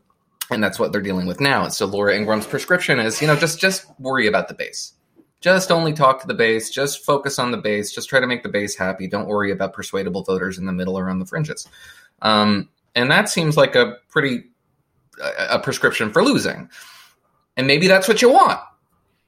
and 0.50 0.62
that's 0.62 0.78
what 0.78 0.92
they're 0.92 1.02
dealing 1.02 1.26
with 1.26 1.40
now. 1.40 1.64
And 1.64 1.72
So 1.72 1.86
Laura 1.86 2.14
Ingraham's 2.14 2.46
prescription 2.46 3.00
is, 3.00 3.20
you 3.20 3.26
know, 3.26 3.36
just 3.36 3.60
just 3.60 3.86
worry 3.98 4.26
about 4.26 4.48
the 4.48 4.54
base. 4.54 4.92
Just 5.40 5.70
only 5.70 5.92
talk 5.92 6.20
to 6.20 6.26
the 6.26 6.34
base. 6.34 6.70
Just 6.70 7.04
focus 7.04 7.38
on 7.38 7.50
the 7.50 7.58
base. 7.58 7.92
Just 7.92 8.08
try 8.08 8.20
to 8.20 8.26
make 8.26 8.42
the 8.42 8.48
base 8.48 8.74
happy. 8.76 9.06
Don't 9.06 9.28
worry 9.28 9.50
about 9.52 9.74
persuadable 9.74 10.22
voters 10.22 10.58
in 10.58 10.66
the 10.66 10.72
middle 10.72 10.98
or 10.98 11.10
on 11.10 11.18
the 11.18 11.26
fringes. 11.26 11.68
Um, 12.22 12.68
and 12.94 13.10
that 13.10 13.28
seems 13.28 13.56
like 13.56 13.74
a 13.74 13.96
pretty 14.08 14.44
a 15.20 15.58
prescription 15.58 16.12
for 16.12 16.22
losing. 16.22 16.68
And 17.56 17.66
maybe 17.66 17.88
that's 17.88 18.08
what 18.08 18.22
you 18.22 18.30
want. 18.30 18.60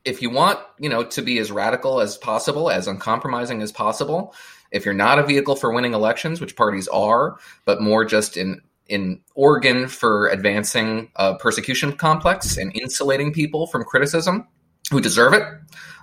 If 0.05 0.23
you 0.23 0.31
want, 0.31 0.59
you 0.79 0.89
know, 0.89 1.05
to 1.05 1.23
be 1.23 1.39
as 1.39 1.51
radical 1.51 2.01
as 2.01 2.17
possible, 2.17 2.71
as 2.71 2.87
uncompromising 2.87 3.63
as 3.63 3.73
possible, 3.73 4.35
if 4.71 4.85
you're 4.85 4.95
not 4.95 5.19
a 5.19 5.23
vehicle 5.23 5.57
for 5.57 5.73
winning 5.73 5.95
elections, 5.95 6.41
which 6.41 6.57
parties 6.57 6.89
are, 6.89 7.37
but 7.65 7.81
more 7.81 8.05
just 8.05 8.37
in 8.37 8.61
in 8.89 9.21
Oregon 9.35 9.89
for 9.89 10.29
advancing 10.29 11.11
a 11.17 11.37
persecution 11.37 11.93
complex 11.93 12.57
and 12.57 12.75
insulating 12.75 13.33
people 13.33 13.67
from 13.67 13.85
criticism 13.85 14.47
who 14.91 15.01
deserve 15.01 15.35
it, 15.35 15.43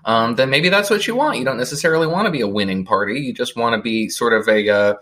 um, 0.05 0.35
then 0.35 0.49
maybe 0.49 0.69
that's 0.69 0.89
what 0.89 1.07
you 1.07 1.15
want. 1.15 1.39
You 1.39 1.45
don't 1.45 1.57
necessarily 1.57 2.07
want 2.07 2.27
to 2.27 2.31
be 2.31 2.41
a 2.41 2.47
winning 2.47 2.85
party. 2.85 3.19
You 3.19 3.33
just 3.33 3.55
want 3.55 3.75
to 3.75 3.81
be 3.81 4.09
sort 4.09 4.33
of 4.33 4.47
a 4.47 4.69
uh, 4.69 4.93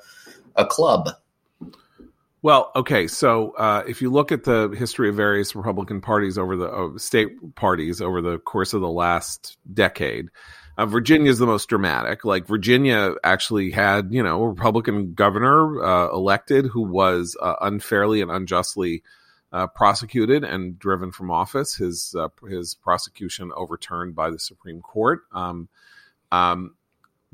a 0.56 0.66
club. 0.66 1.10
Well, 2.42 2.72
okay. 2.76 3.08
So 3.08 3.52
uh, 3.52 3.84
if 3.88 4.02
you 4.02 4.12
look 4.12 4.32
at 4.32 4.44
the 4.44 4.70
history 4.78 5.08
of 5.08 5.16
various 5.16 5.56
Republican 5.56 6.02
parties 6.02 6.38
over 6.38 6.58
the 6.58 6.70
uh, 6.70 6.98
state 6.98 7.56
parties 7.56 8.02
over 8.02 8.22
the 8.22 8.38
course 8.40 8.74
of 8.74 8.82
the 8.82 8.90
last 8.90 9.58
decade, 9.74 10.30
uh, 10.78 10.86
Virginia 10.86 11.30
is 11.30 11.40
the 11.40 11.46
most 11.46 11.70
dramatic. 11.70 12.26
Like 12.26 12.48
Virginia 12.48 13.16
actually 13.24 13.72
had, 13.72 14.14
you 14.14 14.24
know, 14.24 14.44
a 14.44 14.50
Republican 14.50 15.14
governor 15.14 15.84
uh, 15.84 16.10
elected 16.12 16.66
who 16.68 16.82
was 16.82 17.38
uh, 17.42 17.56
unfairly 17.62 18.22
and 18.22 18.32
unjustly 18.32 19.04
uh, 19.52 19.68
prosecuted 19.68 20.44
and 20.44 20.80
driven 20.80 21.12
from 21.12 21.32
office. 21.32 21.76
His 21.76 22.16
his 22.50 22.76
prosecution 22.76 23.52
overturned 23.56 24.16
by 24.16 24.30
the 24.30 24.40
Supreme 24.40 24.82
Court. 24.82 25.22
Um, 25.32 25.70
um, 26.32 26.76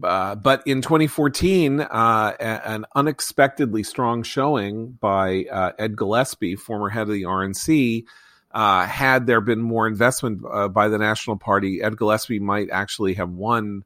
uh, 0.04 0.36
but 0.36 0.64
in 0.66 0.82
2014, 0.82 1.82
uh, 1.82 2.34
an 2.40 2.86
unexpectedly 2.96 3.84
strong 3.84 4.24
showing 4.24 4.92
by 4.92 5.46
uh, 5.52 5.72
Ed 5.78 5.96
Gillespie, 5.96 6.56
former 6.56 6.90
head 6.90 7.04
of 7.04 7.10
the 7.10 7.24
RNC, 7.24 8.06
uh, 8.52 8.86
had 8.86 9.28
there 9.28 9.42
been 9.42 9.62
more 9.62 9.88
investment 9.88 10.42
uh, 10.50 10.68
by 10.68 10.88
the 10.88 10.98
National 10.98 11.38
Party, 11.38 11.82
Ed 11.82 11.98
Gillespie 11.98 12.40
might 12.40 12.70
actually 12.72 13.16
have 13.16 13.30
won 13.30 13.84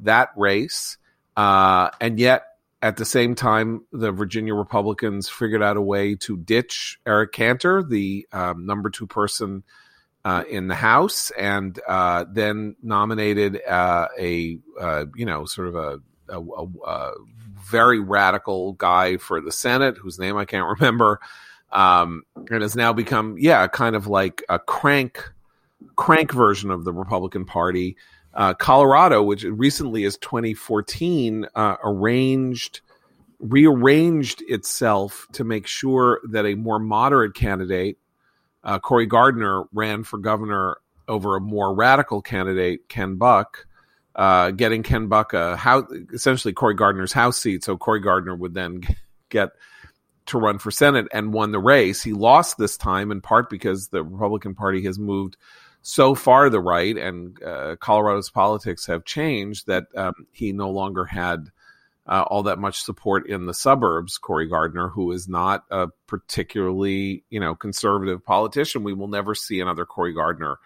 that 0.00 0.30
race. 0.36 0.96
and 1.36 2.18
yet, 2.18 2.44
at 2.80 2.96
the 2.96 3.04
same 3.04 3.34
time, 3.34 3.84
the 3.92 4.12
Virginia 4.12 4.54
Republicans 4.54 5.28
figured 5.28 5.62
out 5.62 5.76
a 5.76 5.82
way 5.82 6.14
to 6.14 6.36
ditch 6.36 7.00
Eric 7.04 7.32
Cantor, 7.32 7.82
the 7.82 8.26
um, 8.32 8.66
number 8.66 8.88
two 8.88 9.06
person 9.06 9.64
uh, 10.24 10.44
in 10.48 10.68
the 10.68 10.74
House, 10.74 11.30
and 11.30 11.78
uh, 11.88 12.24
then 12.30 12.76
nominated 12.82 13.60
uh, 13.66 14.08
a 14.18 14.58
uh, 14.80 15.06
you 15.16 15.26
know 15.26 15.44
sort 15.44 15.68
of 15.68 15.74
a, 15.74 16.00
a, 16.28 16.40
a, 16.40 16.66
a, 16.86 17.12
very 17.70 18.00
radical 18.00 18.72
guy 18.74 19.16
for 19.16 19.40
the 19.40 19.52
Senate, 19.52 19.96
whose 19.98 20.18
name 20.18 20.36
I 20.36 20.44
can't 20.44 20.66
remember, 20.80 21.20
um, 21.70 22.22
and 22.50 22.62
has 22.62 22.76
now 22.76 22.92
become 22.92 23.36
yeah 23.38 23.66
kind 23.68 23.96
of 23.96 24.06
like 24.06 24.42
a 24.48 24.58
crank 24.58 25.22
crank 25.96 26.32
version 26.32 26.70
of 26.70 26.84
the 26.84 26.92
Republican 26.92 27.44
Party. 27.44 27.96
Uh, 28.34 28.54
Colorado, 28.54 29.22
which 29.22 29.42
recently 29.42 30.04
is 30.04 30.16
2014, 30.18 31.46
uh, 31.54 31.76
arranged 31.82 32.82
rearranged 33.40 34.42
itself 34.48 35.26
to 35.32 35.44
make 35.44 35.66
sure 35.66 36.20
that 36.30 36.44
a 36.44 36.54
more 36.54 36.78
moderate 36.78 37.34
candidate 37.34 37.96
uh, 38.64 38.78
Cory 38.78 39.06
Gardner 39.06 39.64
ran 39.72 40.04
for 40.04 40.18
governor 40.18 40.78
over 41.06 41.36
a 41.36 41.40
more 41.40 41.74
radical 41.74 42.20
candidate, 42.20 42.88
Ken 42.88 43.16
Buck, 43.16 43.66
uh, 44.14 44.50
getting 44.50 44.82
Ken 44.82 45.06
Buck 45.06 45.32
a 45.32 45.56
house, 45.56 45.90
essentially 46.12 46.52
Cory 46.52 46.74
Gardner's 46.74 47.12
house 47.12 47.38
seat. 47.38 47.64
So 47.64 47.76
Cory 47.76 48.00
Gardner 48.00 48.34
would 48.34 48.54
then 48.54 48.82
get 49.30 49.50
to 50.28 50.38
run 50.38 50.58
for 50.58 50.70
Senate 50.70 51.06
and 51.12 51.32
won 51.32 51.52
the 51.52 51.58
race. 51.58 52.02
He 52.02 52.12
lost 52.12 52.56
this 52.58 52.76
time 52.76 53.10
in 53.10 53.20
part 53.20 53.50
because 53.50 53.88
the 53.88 54.02
Republican 54.02 54.54
Party 54.54 54.84
has 54.84 54.98
moved 54.98 55.36
so 55.82 56.14
far 56.14 56.44
to 56.44 56.50
the 56.50 56.60
right 56.60 56.96
and 56.96 57.42
uh, 57.42 57.76
Colorado's 57.80 58.30
politics 58.30 58.86
have 58.86 59.04
changed 59.04 59.66
that 59.66 59.86
um, 59.96 60.14
he 60.32 60.52
no 60.52 60.70
longer 60.70 61.04
had 61.04 61.50
uh, 62.08 62.24
all 62.26 62.44
that 62.44 62.58
much 62.58 62.80
support 62.80 63.28
in 63.28 63.46
the 63.46 63.54
suburbs. 63.54 64.16
Cory 64.18 64.48
Gardner, 64.48 64.88
who 64.88 65.12
is 65.12 65.28
not 65.28 65.64
a 65.70 65.88
particularly 66.06 67.22
you 67.28 67.38
know 67.38 67.54
conservative 67.54 68.24
politician, 68.24 68.82
we 68.82 68.94
will 68.94 69.08
never 69.08 69.34
see 69.34 69.60
another 69.60 69.84
Cory 69.84 70.14
Gardner, 70.14 70.58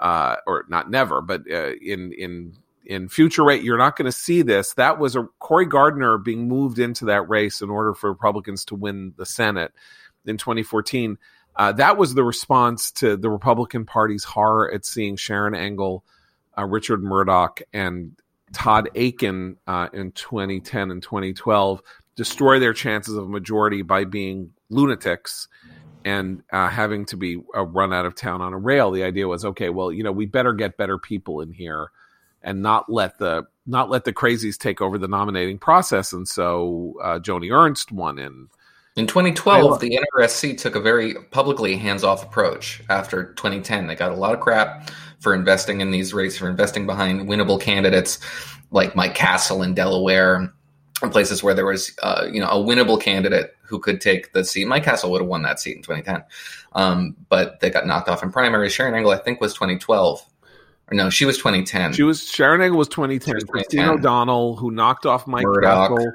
uh, 0.00 0.36
or 0.46 0.64
not 0.68 0.90
never, 0.90 1.20
but 1.20 1.42
uh, 1.50 1.72
in 1.80 2.12
in 2.12 2.54
in 2.90 3.08
future 3.08 3.44
rate, 3.44 3.62
you're 3.62 3.78
not 3.78 3.94
going 3.94 4.06
to 4.06 4.12
see 4.12 4.42
this. 4.42 4.74
That 4.74 4.98
was 4.98 5.14
a 5.14 5.28
Cory 5.38 5.64
Gardner 5.64 6.18
being 6.18 6.48
moved 6.48 6.80
into 6.80 7.04
that 7.04 7.28
race 7.28 7.62
in 7.62 7.70
order 7.70 7.94
for 7.94 8.10
Republicans 8.10 8.64
to 8.64 8.74
win 8.74 9.14
the 9.16 9.24
Senate 9.24 9.72
in 10.26 10.36
2014. 10.36 11.16
Uh, 11.54 11.70
that 11.70 11.96
was 11.96 12.14
the 12.14 12.24
response 12.24 12.90
to 12.90 13.16
the 13.16 13.30
Republican 13.30 13.84
Party's 13.86 14.24
horror 14.24 14.74
at 14.74 14.84
seeing 14.84 15.14
Sharron 15.14 15.56
Angle, 15.56 16.04
uh, 16.58 16.64
Richard 16.64 17.04
Mourdock, 17.04 17.62
and 17.72 18.16
Todd 18.52 18.88
Akin 18.96 19.56
uh, 19.68 19.86
in 19.92 20.10
2010 20.10 20.90
and 20.90 21.00
2012 21.00 21.82
destroy 22.16 22.58
their 22.58 22.74
chances 22.74 23.14
of 23.14 23.22
a 23.22 23.28
majority 23.28 23.82
by 23.82 24.04
being 24.04 24.50
lunatics 24.68 25.46
and 26.04 26.42
uh, 26.52 26.68
having 26.68 27.04
to 27.06 27.16
be 27.16 27.40
uh, 27.56 27.64
run 27.64 27.92
out 27.92 28.04
of 28.04 28.16
town 28.16 28.42
on 28.42 28.52
a 28.52 28.58
rail. 28.58 28.90
The 28.90 29.04
idea 29.04 29.28
was, 29.28 29.44
okay, 29.44 29.68
well, 29.68 29.92
you 29.92 30.02
know, 30.02 30.10
we 30.10 30.26
better 30.26 30.52
get 30.52 30.76
better 30.76 30.98
people 30.98 31.40
in 31.40 31.52
here 31.52 31.92
and 32.42 32.62
not 32.62 32.90
let 32.90 33.18
the 33.18 33.46
not 33.66 33.90
let 33.90 34.04
the 34.04 34.12
crazies 34.12 34.58
take 34.58 34.80
over 34.80 34.98
the 34.98 35.08
nominating 35.08 35.58
process. 35.58 36.12
And 36.12 36.26
so 36.26 36.94
uh, 37.02 37.18
Joni 37.18 37.52
Ernst 37.54 37.92
won 37.92 38.18
in. 38.18 38.48
In 38.96 39.06
2012, 39.06 39.80
the 39.80 39.98
NRSC 40.16 40.58
took 40.58 40.74
a 40.74 40.80
very 40.80 41.14
publicly 41.30 41.76
hands-off 41.76 42.24
approach. 42.24 42.82
After 42.90 43.32
2010, 43.34 43.86
they 43.86 43.94
got 43.94 44.10
a 44.10 44.16
lot 44.16 44.34
of 44.34 44.40
crap 44.40 44.90
for 45.20 45.32
investing 45.32 45.80
in 45.80 45.92
these 45.92 46.12
races, 46.12 46.38
for 46.38 46.48
investing 46.48 46.86
behind 46.86 47.28
winnable 47.28 47.60
candidates 47.60 48.18
like 48.72 48.96
Mike 48.96 49.14
Castle 49.14 49.62
in 49.62 49.74
Delaware, 49.74 50.52
and 51.02 51.12
places 51.12 51.42
where 51.42 51.54
there 51.54 51.66
was, 51.66 51.96
uh, 52.02 52.26
you 52.30 52.40
know, 52.40 52.48
a 52.48 52.56
winnable 52.56 53.00
candidate 53.00 53.54
who 53.62 53.78
could 53.78 54.00
take 54.00 54.32
the 54.32 54.44
seat. 54.44 54.66
Mike 54.66 54.84
Castle 54.84 55.10
would 55.12 55.20
have 55.20 55.28
won 55.28 55.42
that 55.42 55.60
seat 55.60 55.76
in 55.76 55.82
2010, 55.82 56.24
um, 56.72 57.16
but 57.28 57.60
they 57.60 57.70
got 57.70 57.86
knocked 57.86 58.08
off 58.08 58.22
in 58.22 58.32
primaries. 58.32 58.72
Sharron 58.72 58.96
Angle, 58.96 59.12
I 59.12 59.18
think, 59.18 59.40
was 59.40 59.54
2012. 59.54 60.24
Or 60.90 60.94
no, 60.94 61.10
she 61.10 61.24
was 61.24 61.36
2010. 61.38 61.92
She 61.92 62.02
was 62.02 62.20
Sharron 62.20 62.62
Angle 62.62 62.78
was 62.78 62.88
2010. 62.88 63.34
Was 63.34 63.44
2010. 63.44 63.46
Christine 63.46 63.84
O'Donnell, 63.98 64.56
who 64.56 64.70
knocked 64.70 65.06
off 65.06 65.26
Mike. 65.26 65.44
Castle. 65.62 66.12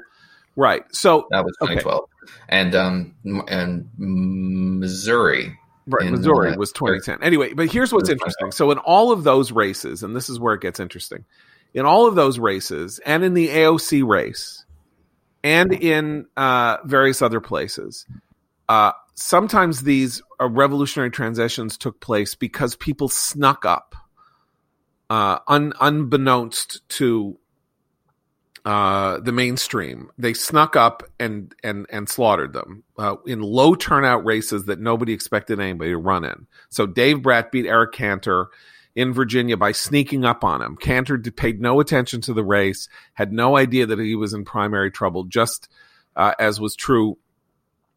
Right. 0.54 0.84
So 0.94 1.26
that 1.30 1.44
was 1.44 1.54
2012, 1.60 2.02
okay. 2.02 2.32
and 2.48 2.74
um, 2.74 3.14
and 3.48 3.88
Missouri 3.98 5.58
Right, 5.88 6.10
Missouri 6.10 6.50
the, 6.50 6.58
was 6.58 6.72
2010. 6.72 7.22
Anyway, 7.22 7.52
but 7.52 7.70
here's 7.70 7.92
what's 7.92 8.08
interesting. 8.08 8.50
So 8.50 8.72
in 8.72 8.78
all 8.78 9.12
of 9.12 9.22
those 9.22 9.52
races, 9.52 10.02
and 10.02 10.16
this 10.16 10.28
is 10.28 10.40
where 10.40 10.54
it 10.54 10.60
gets 10.60 10.80
interesting, 10.80 11.24
in 11.74 11.86
all 11.86 12.08
of 12.08 12.16
those 12.16 12.40
races, 12.40 12.98
and 13.06 13.22
in 13.22 13.34
the 13.34 13.48
AOC 13.48 14.06
race, 14.06 14.64
and 15.44 15.72
in 15.72 16.26
uh, 16.36 16.78
various 16.84 17.22
other 17.22 17.40
places, 17.40 18.04
uh, 18.68 18.92
sometimes 19.14 19.82
these 19.82 20.22
uh, 20.40 20.48
revolutionary 20.48 21.10
transitions 21.10 21.78
took 21.78 22.00
place 22.00 22.34
because 22.34 22.74
people 22.74 23.08
snuck 23.08 23.64
up, 23.64 23.94
uh, 25.10 25.38
un- 25.46 25.72
unbeknownst 25.80 26.88
to 26.90 27.38
uh, 28.64 29.20
the 29.20 29.32
mainstream. 29.32 30.10
They 30.18 30.34
snuck 30.34 30.74
up 30.74 31.04
and 31.20 31.54
and 31.62 31.86
and 31.90 32.08
slaughtered 32.08 32.52
them 32.52 32.82
uh, 32.98 33.16
in 33.24 33.40
low 33.40 33.74
turnout 33.74 34.24
races 34.24 34.64
that 34.64 34.80
nobody 34.80 35.12
expected 35.12 35.60
anybody 35.60 35.90
to 35.90 35.98
run 35.98 36.24
in. 36.24 36.46
So 36.68 36.86
Dave 36.86 37.22
Brat 37.22 37.52
beat 37.52 37.66
Eric 37.66 37.92
Cantor 37.92 38.48
in 38.96 39.12
Virginia 39.12 39.56
by 39.56 39.72
sneaking 39.72 40.24
up 40.24 40.42
on 40.42 40.62
him. 40.62 40.76
Cantor 40.76 41.18
paid 41.18 41.60
no 41.60 41.78
attention 41.78 42.22
to 42.22 42.32
the 42.32 42.42
race, 42.42 42.88
had 43.14 43.32
no 43.32 43.56
idea 43.56 43.86
that 43.86 44.00
he 44.00 44.16
was 44.16 44.32
in 44.32 44.44
primary 44.44 44.90
trouble, 44.90 45.24
just 45.24 45.68
uh, 46.16 46.32
as 46.38 46.58
was 46.58 46.74
true 46.74 47.18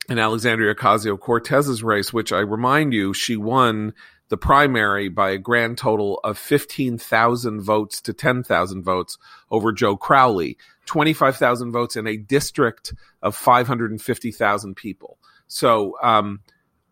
in 0.09 0.19
Alexandria 0.19 0.75
Ocasio 0.75 1.17
Cortez's 1.19 1.83
race, 1.83 2.11
which 2.11 2.33
I 2.33 2.39
remind 2.39 2.93
you, 2.93 3.13
she 3.13 3.37
won 3.37 3.93
the 4.29 4.37
primary 4.37 5.09
by 5.09 5.31
a 5.31 5.37
grand 5.37 5.77
total 5.77 6.19
of 6.23 6.37
15,000 6.37 7.61
votes 7.61 8.01
to 8.01 8.13
10,000 8.13 8.83
votes 8.83 9.17
over 9.51 9.71
Joe 9.71 9.97
Crowley, 9.97 10.57
25,000 10.85 11.71
votes 11.71 11.95
in 11.95 12.07
a 12.07 12.17
district 12.17 12.93
of 13.21 13.35
550,000 13.35 14.75
people. 14.75 15.17
So, 15.47 15.95
um, 16.01 16.41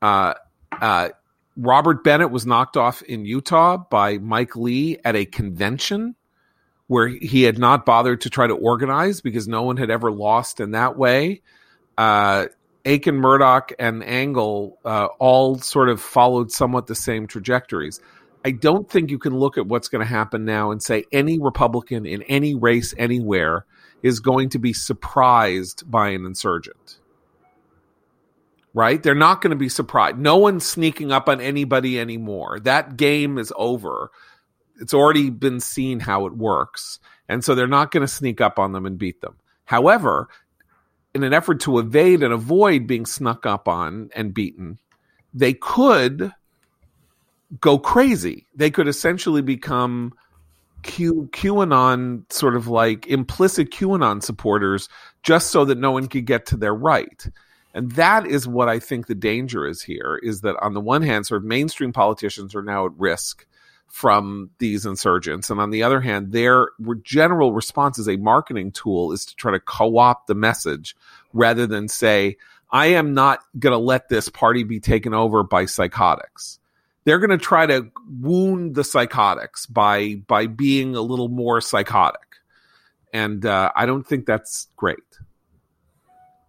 uh, 0.01 0.33
uh, 0.71 1.09
Robert 1.55 2.03
Bennett 2.03 2.29
was 2.29 2.45
knocked 2.45 2.77
off 2.77 3.01
in 3.01 3.25
Utah 3.25 3.77
by 3.77 4.19
Mike 4.19 4.55
Lee 4.55 4.99
at 5.03 5.15
a 5.15 5.25
convention 5.25 6.15
where 6.85 7.07
he 7.07 7.43
had 7.43 7.57
not 7.57 7.85
bothered 7.85 8.21
to 8.21 8.29
try 8.29 8.47
to 8.47 8.53
organize 8.53 9.21
because 9.21 9.47
no 9.47 9.63
one 9.63 9.77
had 9.77 9.89
ever 9.89 10.11
lost 10.11 10.59
in 10.59 10.71
that 10.71 10.97
way. 10.97 11.41
Uh, 11.97 12.45
Akin, 12.87 13.17
Mourdock, 13.17 13.73
and 13.77 14.03
Angle 14.03 14.79
uh, 14.85 15.07
all 15.19 15.59
sort 15.59 15.89
of 15.89 16.01
followed 16.01 16.51
somewhat 16.51 16.87
the 16.87 16.95
same 16.95 17.27
trajectories. 17.27 17.99
I 18.45 18.51
don't 18.51 18.89
think 18.89 19.11
you 19.11 19.19
can 19.19 19.37
look 19.37 19.57
at 19.57 19.67
what's 19.67 19.89
going 19.89 20.05
to 20.05 20.09
happen 20.09 20.45
now 20.45 20.71
and 20.71 20.81
say 20.81 21.03
any 21.11 21.37
Republican 21.37 22.05
in 22.05 22.21
any 22.23 22.55
race 22.55 22.93
anywhere 22.97 23.65
is 24.03 24.21
going 24.21 24.49
to 24.49 24.59
be 24.59 24.71
surprised 24.71 25.83
by 25.89 26.09
an 26.09 26.25
insurgent. 26.25 26.99
Right? 28.73 29.03
They're 29.03 29.15
not 29.15 29.41
going 29.41 29.51
to 29.51 29.57
be 29.57 29.69
surprised. 29.69 30.17
No 30.17 30.37
one's 30.37 30.65
sneaking 30.65 31.11
up 31.11 31.27
on 31.27 31.41
anybody 31.41 31.99
anymore. 31.99 32.59
That 32.61 32.95
game 32.95 33.37
is 33.37 33.51
over. 33.57 34.11
It's 34.79 34.93
already 34.93 35.29
been 35.29 35.59
seen 35.59 35.99
how 35.99 36.25
it 36.25 36.37
works. 36.37 36.99
And 37.27 37.43
so 37.43 37.53
they're 37.53 37.67
not 37.67 37.91
going 37.91 38.05
to 38.05 38.07
sneak 38.07 38.39
up 38.39 38.59
on 38.59 38.71
them 38.71 38.85
and 38.85 38.97
beat 38.97 39.19
them. 39.19 39.35
However, 39.65 40.29
in 41.17 41.23
an 41.23 41.33
effort 41.33 41.59
to 41.61 41.79
evade 41.79 42.21
and 42.21 42.31
avoid 42.31 42.85
being 42.85 43.05
snuck 43.05 43.45
up 43.45 43.67
on 43.67 44.09
and 44.15 44.33
beaten, 44.33 44.77
they 45.33 45.51
could 45.51 46.31
go 47.59 47.79
crazy. 47.79 48.45
They 48.55 48.69
could 48.69 48.87
essentially 48.87 49.41
become 49.41 50.13
Q, 50.83 51.27
QAnon, 51.33 52.31
sort 52.31 52.55
of 52.55 52.67
like 52.67 53.07
implicit 53.07 53.71
QAnon 53.71 54.21
supporters, 54.21 54.89
just 55.23 55.49
so 55.49 55.65
that 55.65 55.79
no 55.79 55.91
one 55.91 56.07
could 56.07 56.25
get 56.25 56.45
to 56.47 56.57
their 56.57 56.75
right. 56.75 57.27
And 57.73 57.91
that 57.93 58.27
is 58.27 58.47
what 58.47 58.69
I 58.69 58.77
think 58.77 59.07
the 59.07 59.15
danger 59.15 59.65
is 59.65 59.81
here 59.81 60.19
is 60.21 60.41
that 60.41 60.55
on 60.61 60.75
the 60.75 60.81
one 60.81 61.01
hand, 61.01 61.25
sort 61.25 61.41
of 61.41 61.47
mainstream 61.47 61.91
politicians 61.93 62.53
are 62.53 62.63
now 62.63 62.85
at 62.85 62.91
risk 62.95 63.45
from 63.87 64.49
these 64.59 64.85
insurgents. 64.85 65.49
And 65.49 65.59
on 65.59 65.71
the 65.71 65.83
other 65.83 66.01
hand, 66.01 66.31
their 66.31 66.69
general 67.03 67.53
response 67.53 67.99
as 67.99 68.07
a 68.07 68.17
marketing 68.17 68.71
tool 68.71 69.11
is 69.11 69.25
to 69.25 69.35
try 69.35 69.51
to 69.51 69.59
co 69.59 69.97
opt 69.97 70.27
the 70.27 70.35
message 70.35 70.95
rather 71.33 71.67
than 71.67 71.87
say, 71.87 72.37
I 72.71 72.87
am 72.87 73.13
not 73.13 73.39
going 73.57 73.71
to 73.71 73.77
let 73.77 74.09
this 74.09 74.29
party 74.29 74.63
be 74.63 74.79
taken 74.79 75.13
over 75.13 75.43
by 75.43 75.65
psychotics. 75.65 76.59
They're 77.05 77.19
going 77.19 77.29
to 77.29 77.37
try 77.37 77.65
to 77.65 77.89
wound 78.19 78.75
the 78.75 78.83
psychotics 78.83 79.65
by 79.65 80.15
by 80.27 80.47
being 80.47 80.95
a 80.95 81.01
little 81.01 81.29
more 81.29 81.61
psychotic, 81.61 82.19
and 83.13 83.45
uh, 83.45 83.71
I 83.73 83.85
don't 83.85 84.05
think 84.05 84.25
that's 84.25 84.67
great. 84.75 84.97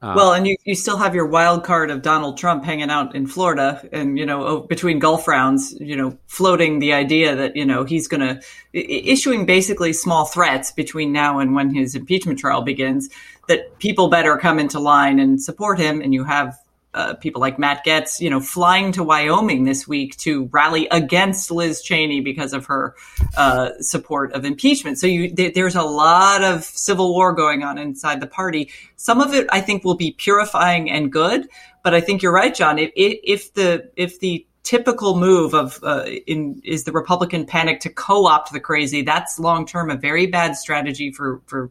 Uh, 0.01 0.12
well, 0.14 0.32
and 0.32 0.46
you, 0.46 0.57
you 0.64 0.76
still 0.76 0.96
have 0.96 1.12
your 1.12 1.26
wild 1.26 1.64
card 1.64 1.90
of 1.90 2.03
Donald 2.03 2.38
Trump 2.38 2.64
hanging 2.64 2.88
out 2.88 3.16
in 3.16 3.26
Florida 3.26 3.84
and, 3.90 4.16
you 4.16 4.24
know, 4.24 4.61
between 4.61 5.01
golf 5.01 5.26
rounds, 5.26 5.74
you 5.80 5.96
know, 5.96 6.16
floating 6.28 6.78
the 6.78 6.92
idea 6.92 7.34
that, 7.34 7.57
you 7.57 7.64
know, 7.64 7.82
he's 7.82 8.07
going 8.07 8.20
to, 8.20 8.40
issuing 8.72 9.44
basically 9.44 9.92
small 9.92 10.24
threats 10.24 10.70
between 10.70 11.12
now 11.12 11.40
and 11.40 11.53
when 11.53 11.74
his 11.74 11.96
impeachment 11.96 12.38
trial 12.38 12.62
begins 12.62 13.09
that 13.49 13.76
people 13.80 14.09
better 14.09 14.36
come 14.36 14.61
into 14.61 14.78
line 14.78 15.18
and 15.18 15.42
support 15.42 15.80
him. 15.80 16.01
And 16.01 16.14
you 16.14 16.22
have 16.22 16.57
uh, 16.95 17.14
people 17.14 17.41
like 17.41 17.59
Matt 17.59 17.84
Gaetz, 17.84 18.20
you 18.20 18.30
know, 18.30 18.41
flying 18.41 18.93
to 18.93 19.05
Wyoming 19.05 19.64
this 19.64 19.86
week 19.86 20.16
to 20.18 20.47
rally 20.53 20.89
against 20.91 21.51
Liz 21.51 21.82
Cheney 21.82 22.20
because 22.20 22.53
of 22.53 22.66
her 22.66 22.95
uh, 23.36 23.70
support 23.80 24.32
of 24.32 24.45
impeachment. 24.45 24.99
So 24.99 25.07
you, 25.07 25.34
th- 25.34 25.55
there's 25.55 25.76
a 25.76 25.82
lot 25.82 26.43
of 26.43 26.64
civil 26.64 27.12
war 27.12 27.32
going 27.34 27.62
on 27.62 27.78
inside 27.78 28.20
the 28.20 28.26
party. 28.26 28.70
Some 28.97 29.20
of 29.20 29.34
it, 29.34 29.47
I 29.51 29.61
think, 29.61 29.84
will 29.84 29.97
be 29.97 30.12
purifying 30.12 30.91
and 30.91 31.12
good. 31.12 31.49
But 31.84 31.95
I 31.95 32.01
think 32.01 32.22
you're 32.22 32.32
right, 32.32 32.55
John. 32.55 32.78
If, 32.78 32.91
if 32.95 33.55
the 33.55 33.91
if 33.97 34.18
the 34.20 34.47
typical 34.62 35.18
move 35.18 35.55
of 35.55 35.78
uh, 35.82 36.05
in 36.26 36.61
is 36.64 36.84
the 36.84 36.93
Republican 36.93 37.47
panic 37.47 37.80
to 37.80 37.91
co-opt 37.91 38.53
the 38.53 38.61
crazy, 38.61 39.03
that's 39.03 39.39
long 39.39 39.66
term 39.66 39.91
a 39.91 39.97
very 39.97 40.26
bad 40.26 40.57
strategy 40.57 41.12
for 41.12 41.41
for 41.47 41.70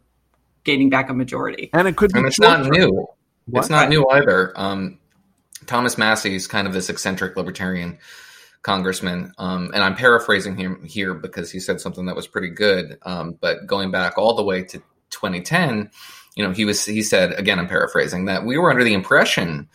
gaining 0.64 0.90
back 0.90 1.10
a 1.10 1.14
majority. 1.14 1.70
And 1.74 1.88
it 1.88 1.96
could 1.96 2.14
be. 2.14 2.20
And 2.20 2.28
it's 2.28 2.40
not 2.40 2.66
new. 2.68 3.08
What? 3.46 3.62
It's 3.62 3.70
not 3.70 3.90
new 3.90 4.08
either. 4.10 4.52
Um, 4.56 5.00
Thomas 5.68 5.98
Massie 5.98 6.36
is 6.36 6.48
kind 6.48 6.68
of 6.68 6.74
this 6.74 6.90
eccentric 6.90 7.36
libertarian 7.36 7.98
congressman, 8.64 9.34
um, 9.38 9.72
and 9.74 9.84
I'm 9.84 9.96
paraphrasing 9.96 10.58
him 10.58 10.84
here 10.84 11.14
because 11.14 11.52
he 11.52 11.60
said 11.60 11.80
something 11.80 12.06
that 12.06 12.16
was 12.16 12.28
pretty 12.28 12.50
good. 12.50 12.98
Um, 13.04 13.38
but 13.40 13.68
going 13.68 13.92
back 13.92 14.18
all 14.18 14.36
the 14.36 14.44
way 14.44 14.64
to 14.64 14.78
2010, 15.12 15.92
you 16.36 16.44
know, 16.44 16.52
he 16.52 16.66
was 16.66 16.86
he 16.86 17.04
said 17.04 17.34
again, 17.34 17.60
I'm 17.60 17.68
paraphrasing 17.68 18.26
that 18.26 18.46
we 18.46 18.58
were 18.58 18.72
under 18.72 18.84
the 18.84 18.94
impression, 18.94 19.70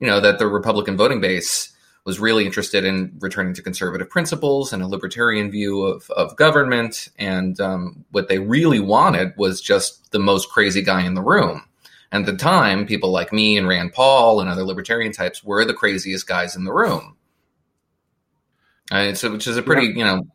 you 0.00 0.06
know, 0.06 0.20
that 0.20 0.38
the 0.38 0.46
Republican 0.46 0.96
voting 0.96 1.20
base 1.20 1.74
was 2.04 2.20
really 2.20 2.44
interested 2.44 2.84
in 2.84 3.16
returning 3.20 3.54
to 3.54 3.62
conservative 3.62 4.10
principles 4.10 4.72
and 4.72 4.82
a 4.82 4.86
libertarian 4.86 5.50
view 5.50 5.82
of, 5.82 6.10
of 6.10 6.36
government. 6.36 7.08
And 7.18 7.58
um, 7.60 8.04
what 8.10 8.28
they 8.28 8.38
really 8.38 8.80
wanted 8.80 9.32
was 9.36 9.60
just 9.60 10.10
the 10.12 10.18
most 10.18 10.50
crazy 10.50 10.82
guy 10.82 11.02
in 11.02 11.14
the 11.14 11.22
room. 11.22 11.62
And 12.14 12.28
at 12.28 12.32
the 12.32 12.38
time, 12.38 12.86
people 12.86 13.10
like 13.10 13.32
me 13.32 13.58
and 13.58 13.66
Rand 13.66 13.92
Paul 13.92 14.40
and 14.40 14.48
other 14.48 14.62
libertarian 14.62 15.10
types 15.10 15.42
were 15.42 15.64
the 15.64 15.74
craziest 15.74 16.28
guys 16.28 16.54
in 16.54 16.62
the 16.62 16.72
room. 16.72 17.16
And 18.92 19.18
so, 19.18 19.32
which 19.32 19.48
is 19.48 19.56
a 19.56 19.62
pretty, 19.62 19.88
yeah. 19.88 19.92
you 19.96 20.04
know, 20.04 20.26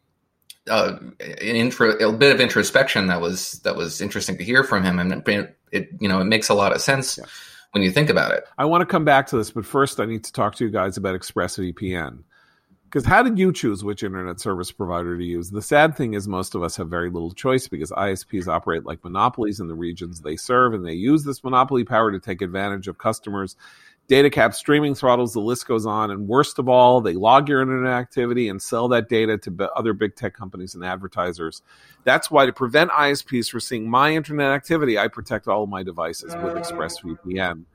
uh, 0.69 0.97
an 1.21 1.37
intro, 1.55 1.91
a 1.91 2.11
bit 2.11 2.35
of 2.35 2.41
introspection 2.41 3.07
that 3.07 3.21
was 3.21 3.61
that 3.63 3.77
was 3.77 4.01
interesting 4.01 4.37
to 4.39 4.43
hear 4.43 4.61
from 4.65 4.83
him, 4.83 4.99
and 4.99 5.25
it, 5.25 5.57
it 5.71 5.89
you 6.01 6.09
know, 6.09 6.19
it 6.19 6.25
makes 6.25 6.49
a 6.49 6.53
lot 6.53 6.75
of 6.75 6.81
sense 6.81 7.17
yeah. 7.17 7.23
when 7.71 7.81
you 7.81 7.91
think 7.91 8.09
about 8.09 8.33
it. 8.33 8.43
I 8.57 8.65
want 8.65 8.81
to 8.81 8.85
come 8.85 9.05
back 9.05 9.27
to 9.27 9.37
this, 9.37 9.49
but 9.49 9.65
first, 9.65 10.01
I 10.01 10.05
need 10.05 10.25
to 10.25 10.33
talk 10.33 10.55
to 10.55 10.65
you 10.65 10.71
guys 10.71 10.97
about 10.97 11.17
ExpressVPN. 11.17 12.23
Because 12.89 13.05
how 13.05 13.21
did 13.21 13.37
you 13.37 13.53
choose 13.53 13.83
which 13.83 14.01
internet 14.01 14.39
service 14.39 14.71
provider 14.71 15.15
to 15.15 15.23
use? 15.23 15.51
The 15.51 15.61
sad 15.61 15.95
thing 15.95 16.15
is, 16.15 16.27
most 16.27 16.55
of 16.55 16.63
us 16.63 16.75
have 16.77 16.89
very 16.89 17.11
little 17.11 17.31
choice 17.31 17.67
because 17.67 17.91
ISPs 17.91 18.47
operate 18.47 18.83
like 18.83 19.03
monopolies 19.03 19.59
in 19.59 19.67
the 19.67 19.75
regions 19.75 20.21
they 20.21 20.35
serve, 20.35 20.73
and 20.73 20.83
they 20.83 20.93
use 20.93 21.23
this 21.23 21.43
monopoly 21.43 21.83
power 21.83 22.11
to 22.11 22.19
take 22.19 22.41
advantage 22.41 22.87
of 22.87 22.97
customers. 22.97 23.55
Data 24.07 24.31
cap, 24.31 24.55
streaming 24.55 24.95
throttles, 24.95 25.33
the 25.33 25.39
list 25.39 25.67
goes 25.67 25.85
on. 25.85 26.09
And 26.09 26.27
worst 26.27 26.57
of 26.57 26.67
all, 26.67 26.99
they 26.99 27.13
log 27.13 27.47
your 27.47 27.61
internet 27.61 27.93
activity 27.93 28.49
and 28.49 28.59
sell 28.59 28.87
that 28.87 29.07
data 29.07 29.37
to 29.37 29.69
other 29.75 29.93
big 29.93 30.15
tech 30.15 30.33
companies 30.33 30.73
and 30.73 30.83
advertisers. 30.83 31.61
That's 32.05 32.31
why, 32.31 32.47
to 32.47 32.53
prevent 32.53 32.89
ISPs 32.89 33.51
from 33.51 33.59
seeing 33.59 33.87
my 33.87 34.15
internet 34.15 34.49
activity, 34.49 34.97
I 34.97 35.09
protect 35.09 35.47
all 35.47 35.61
of 35.61 35.69
my 35.69 35.83
devices 35.83 36.33
with 36.37 36.57
uh. 36.57 36.61
ExpressVPN 36.61 37.65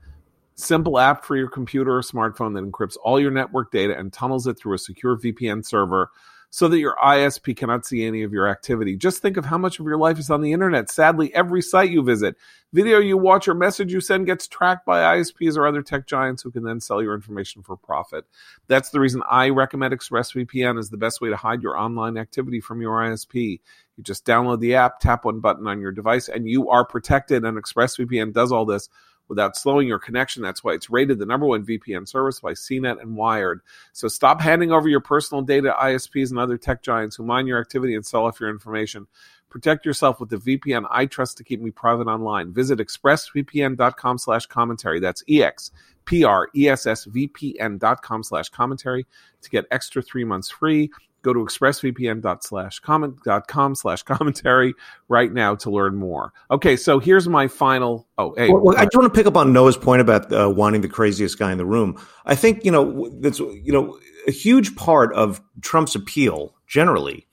simple 0.55 0.97
app 0.97 1.23
for 1.23 1.35
your 1.35 1.49
computer 1.49 1.97
or 1.97 2.01
smartphone 2.01 2.53
that 2.55 2.63
encrypts 2.63 2.97
all 3.03 3.19
your 3.19 3.31
network 3.31 3.71
data 3.71 3.97
and 3.97 4.11
tunnels 4.11 4.47
it 4.47 4.57
through 4.57 4.73
a 4.73 4.79
secure 4.79 5.17
VPN 5.17 5.65
server 5.65 6.09
so 6.55 6.69
that 6.69 6.79
your 6.79 6.95
ISP 7.03 7.57
cannot 7.57 7.85
see 7.85 8.05
any 8.05 8.23
of 8.23 8.31
your 8.31 8.47
activity. 8.47 8.95
Just 8.95 9.21
think 9.21 9.35
of 9.35 9.43
how 9.43 9.57
much 9.57 9.77
of 9.77 9.85
your 9.85 9.97
life 9.97 10.17
is 10.17 10.29
on 10.29 10.39
the 10.39 10.53
internet. 10.53 10.89
Sadly, 10.89 11.33
every 11.35 11.61
site 11.61 11.91
you 11.91 12.01
visit, 12.01 12.37
video 12.71 12.97
you 12.97 13.17
watch, 13.17 13.49
or 13.49 13.53
message 13.53 13.91
you 13.91 13.99
send 13.99 14.25
gets 14.25 14.47
tracked 14.47 14.85
by 14.85 15.17
ISPs 15.17 15.57
or 15.57 15.67
other 15.67 15.81
tech 15.81 16.07
giants 16.07 16.43
who 16.43 16.51
can 16.51 16.63
then 16.63 16.79
sell 16.79 17.03
your 17.03 17.13
information 17.13 17.61
for 17.61 17.75
profit. 17.75 18.23
That's 18.69 18.91
the 18.91 19.01
reason 19.01 19.21
I 19.29 19.49
recommend 19.49 19.93
ExpressVPN 19.93 20.79
as 20.79 20.89
the 20.89 20.97
best 20.97 21.19
way 21.19 21.27
to 21.27 21.35
hide 21.35 21.61
your 21.61 21.77
online 21.77 22.17
activity 22.17 22.61
from 22.61 22.81
your 22.81 23.01
ISP. 23.01 23.59
You 23.97 24.03
just 24.03 24.25
download 24.25 24.61
the 24.61 24.75
app, 24.75 25.01
tap 25.01 25.25
one 25.25 25.41
button 25.41 25.67
on 25.67 25.81
your 25.81 25.91
device, 25.91 26.29
and 26.29 26.47
you 26.47 26.69
are 26.69 26.85
protected. 26.85 27.43
And 27.43 27.57
ExpressVPN 27.57 28.31
does 28.31 28.53
all 28.53 28.65
this 28.65 28.87
without 29.27 29.55
slowing 29.55 29.87
your 29.87 29.99
connection. 29.99 30.43
That's 30.43 30.63
why 30.63 30.73
it's 30.73 30.89
rated 30.89 31.19
the 31.19 31.25
number 31.25 31.45
one 31.45 31.65
VPN 31.65 32.07
service 32.07 32.39
by 32.39 32.53
CNET 32.53 33.01
and 33.01 33.15
Wired. 33.15 33.61
So 33.93 34.07
stop 34.07 34.41
handing 34.41 34.71
over 34.71 34.87
your 34.87 35.01
personal 35.01 35.41
data 35.41 35.69
to 35.69 35.73
ISPs 35.73 36.29
and 36.29 36.39
other 36.39 36.57
tech 36.57 36.81
giants 36.81 37.15
who 37.15 37.23
mine 37.23 37.47
your 37.47 37.59
activity 37.59 37.95
and 37.95 38.05
sell 38.05 38.25
off 38.25 38.39
your 38.39 38.49
information. 38.49 39.07
Protect 39.49 39.85
yourself 39.85 40.19
with 40.19 40.29
the 40.29 40.37
VPN 40.37 40.85
I 40.91 41.05
trust 41.05 41.37
to 41.37 41.43
keep 41.43 41.61
me 41.61 41.71
private 41.71 42.07
online. 42.07 42.51
Visit 42.51 42.79
expressvpn.com 42.79 44.17
slash 44.17 44.45
commentary. 44.47 44.99
That's 44.99 45.23
E-X-P-R-E-S-S-V-P-N.com 45.29 48.23
slash 48.23 48.49
commentary 48.49 49.05
to 49.41 49.49
get 49.49 49.65
extra 49.71 50.01
three 50.01 50.25
months 50.25 50.49
free 50.49 50.91
Go 51.25 51.33
to 51.33 51.39
expressvpn.com 51.39 53.75
slash 53.75 54.03
commentary 54.03 54.75
right 55.07 55.33
now 55.33 55.55
to 55.55 55.71
learn 55.71 55.95
more. 55.95 56.31
Okay, 56.51 56.75
so 56.75 56.99
here's 56.99 57.27
my 57.27 57.47
final. 57.47 58.07
Oh, 58.19 58.35
hey. 58.37 58.47
Well, 58.47 58.61
well, 58.61 58.77
I 58.77 58.83
just 58.83 58.95
want 58.95 59.11
to 59.11 59.17
pick 59.17 59.25
up 59.25 59.35
on 59.35 59.51
Noah's 59.51 59.75
point 59.75 60.01
about 60.01 60.31
uh, 60.31 60.53
wanting 60.55 60.81
the 60.81 60.87
craziest 60.87 61.39
guy 61.39 61.51
in 61.51 61.57
the 61.57 61.65
room. 61.65 61.99
I 62.27 62.35
think, 62.35 62.63
you 62.63 62.69
know, 62.69 63.09
that's, 63.21 63.39
you 63.39 63.73
know, 63.73 63.97
a 64.27 64.31
huge 64.31 64.75
part 64.75 65.15
of 65.15 65.41
Trump's 65.61 65.95
appeal 65.95 66.53
generally 66.67 67.25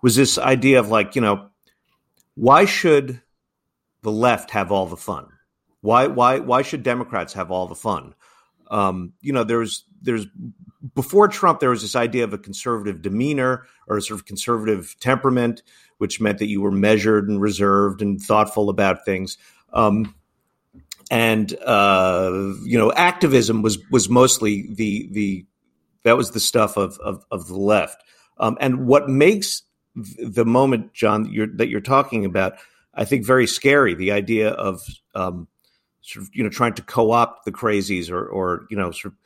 was 0.00 0.14
this 0.14 0.38
idea 0.38 0.78
of 0.78 0.88
like, 0.88 1.16
you 1.16 1.20
know, 1.20 1.48
why 2.36 2.66
should 2.66 3.20
the 4.02 4.12
left 4.12 4.52
have 4.52 4.70
all 4.70 4.86
the 4.86 4.96
fun? 4.96 5.26
Why, 5.80 6.06
why, 6.06 6.38
why 6.38 6.62
should 6.62 6.84
Democrats 6.84 7.32
have 7.32 7.50
all 7.50 7.66
the 7.66 7.74
fun? 7.74 8.14
Um, 8.70 9.14
you 9.20 9.32
know, 9.32 9.42
there's, 9.42 9.86
there's 10.02 10.26
before 10.94 11.28
Trump, 11.28 11.60
there 11.60 11.70
was 11.70 11.82
this 11.82 11.96
idea 11.96 12.24
of 12.24 12.32
a 12.32 12.38
conservative 12.38 13.02
demeanor 13.02 13.66
or 13.86 13.98
a 13.98 14.02
sort 14.02 14.18
of 14.18 14.26
conservative 14.26 14.96
temperament, 14.98 15.62
which 15.98 16.20
meant 16.20 16.38
that 16.38 16.48
you 16.48 16.62
were 16.62 16.70
measured 16.70 17.28
and 17.28 17.40
reserved 17.40 18.00
and 18.00 18.20
thoughtful 18.20 18.70
about 18.70 19.04
things. 19.04 19.36
Um, 19.72 20.14
and 21.10 21.52
uh, 21.64 22.54
you 22.62 22.78
know, 22.78 22.92
activism 22.92 23.62
was 23.62 23.78
was 23.90 24.08
mostly 24.08 24.72
the 24.72 25.08
the 25.10 25.46
that 26.04 26.16
was 26.16 26.30
the 26.30 26.40
stuff 26.40 26.76
of 26.76 26.98
of, 26.98 27.24
of 27.30 27.46
the 27.48 27.58
left. 27.58 28.02
Um, 28.38 28.56
and 28.60 28.86
what 28.86 29.08
makes 29.08 29.62
the 29.94 30.44
moment, 30.46 30.94
John, 30.94 31.24
that 31.24 31.32
you're, 31.32 31.48
that 31.56 31.68
you're 31.68 31.80
talking 31.80 32.24
about, 32.24 32.54
I 32.94 33.04
think, 33.04 33.26
very 33.26 33.46
scary. 33.46 33.94
The 33.94 34.12
idea 34.12 34.50
of 34.50 34.82
um, 35.14 35.48
sort 36.00 36.24
of 36.24 36.30
you 36.32 36.42
know 36.42 36.48
trying 36.48 36.74
to 36.74 36.82
co-opt 36.82 37.44
the 37.44 37.52
crazies 37.52 38.10
or 38.10 38.26
or 38.26 38.66
you 38.70 38.76
know 38.76 38.90
sort 38.92 39.14
of 39.14 39.18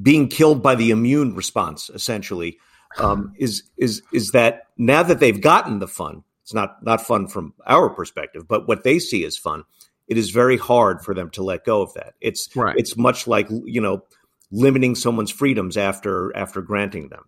being 0.00 0.28
killed 0.28 0.62
by 0.62 0.74
the 0.74 0.90
immune 0.90 1.34
response, 1.34 1.90
essentially, 1.90 2.58
um, 2.98 3.34
is 3.38 3.64
is 3.76 4.02
is 4.12 4.30
that 4.32 4.68
now 4.76 5.02
that 5.02 5.20
they've 5.20 5.40
gotten 5.40 5.78
the 5.78 5.88
fun, 5.88 6.24
it's 6.42 6.54
not 6.54 6.82
not 6.82 7.06
fun 7.06 7.26
from 7.26 7.54
our 7.66 7.90
perspective, 7.90 8.46
but 8.46 8.68
what 8.68 8.84
they 8.84 8.98
see 8.98 9.24
as 9.24 9.36
fun, 9.36 9.64
it 10.08 10.18
is 10.18 10.30
very 10.30 10.56
hard 10.56 11.02
for 11.02 11.14
them 11.14 11.30
to 11.30 11.42
let 11.42 11.64
go 11.64 11.82
of 11.82 11.94
that. 11.94 12.14
It's 12.20 12.54
right. 12.54 12.76
it's 12.76 12.96
much 12.96 13.26
like 13.26 13.48
you 13.50 13.80
know 13.80 14.04
limiting 14.50 14.94
someone's 14.94 15.30
freedoms 15.30 15.76
after 15.76 16.34
after 16.36 16.62
granting 16.62 17.08
them. 17.08 17.24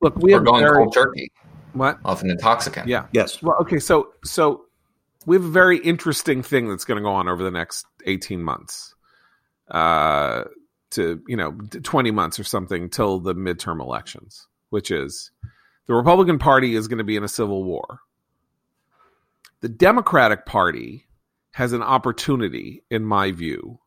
Look, 0.00 0.16
we 0.16 0.34
are 0.34 0.40
going 0.40 0.62
very, 0.62 0.76
cold 0.76 0.94
turkey. 0.94 1.30
What? 1.72 1.98
Often 2.04 2.30
intoxicant. 2.30 2.88
Yeah. 2.88 3.06
Yes. 3.12 3.42
Well, 3.42 3.56
okay. 3.60 3.78
So 3.78 4.12
so 4.24 4.66
we 5.26 5.36
have 5.36 5.44
a 5.44 5.50
very 5.50 5.78
interesting 5.78 6.42
thing 6.42 6.68
that's 6.68 6.84
going 6.84 6.96
to 6.96 7.02
go 7.02 7.10
on 7.10 7.28
over 7.28 7.42
the 7.42 7.50
next 7.50 7.86
eighteen 8.04 8.42
months. 8.42 8.94
Uh, 9.70 10.44
to 10.90 11.22
you 11.26 11.36
know 11.36 11.52
20 11.82 12.10
months 12.10 12.38
or 12.38 12.44
something 12.44 12.88
till 12.88 13.18
the 13.18 13.34
midterm 13.34 13.80
elections 13.80 14.46
which 14.70 14.90
is 14.90 15.30
the 15.86 15.94
republican 15.94 16.38
party 16.38 16.74
is 16.74 16.88
going 16.88 16.98
to 16.98 17.04
be 17.04 17.16
in 17.16 17.24
a 17.24 17.28
civil 17.28 17.64
war. 17.64 18.00
The 19.60 19.68
democratic 19.68 20.46
party 20.46 21.06
has 21.52 21.72
an 21.72 21.82
opportunity 21.82 22.84
in 22.90 23.04
my 23.04 23.32
view 23.32 23.78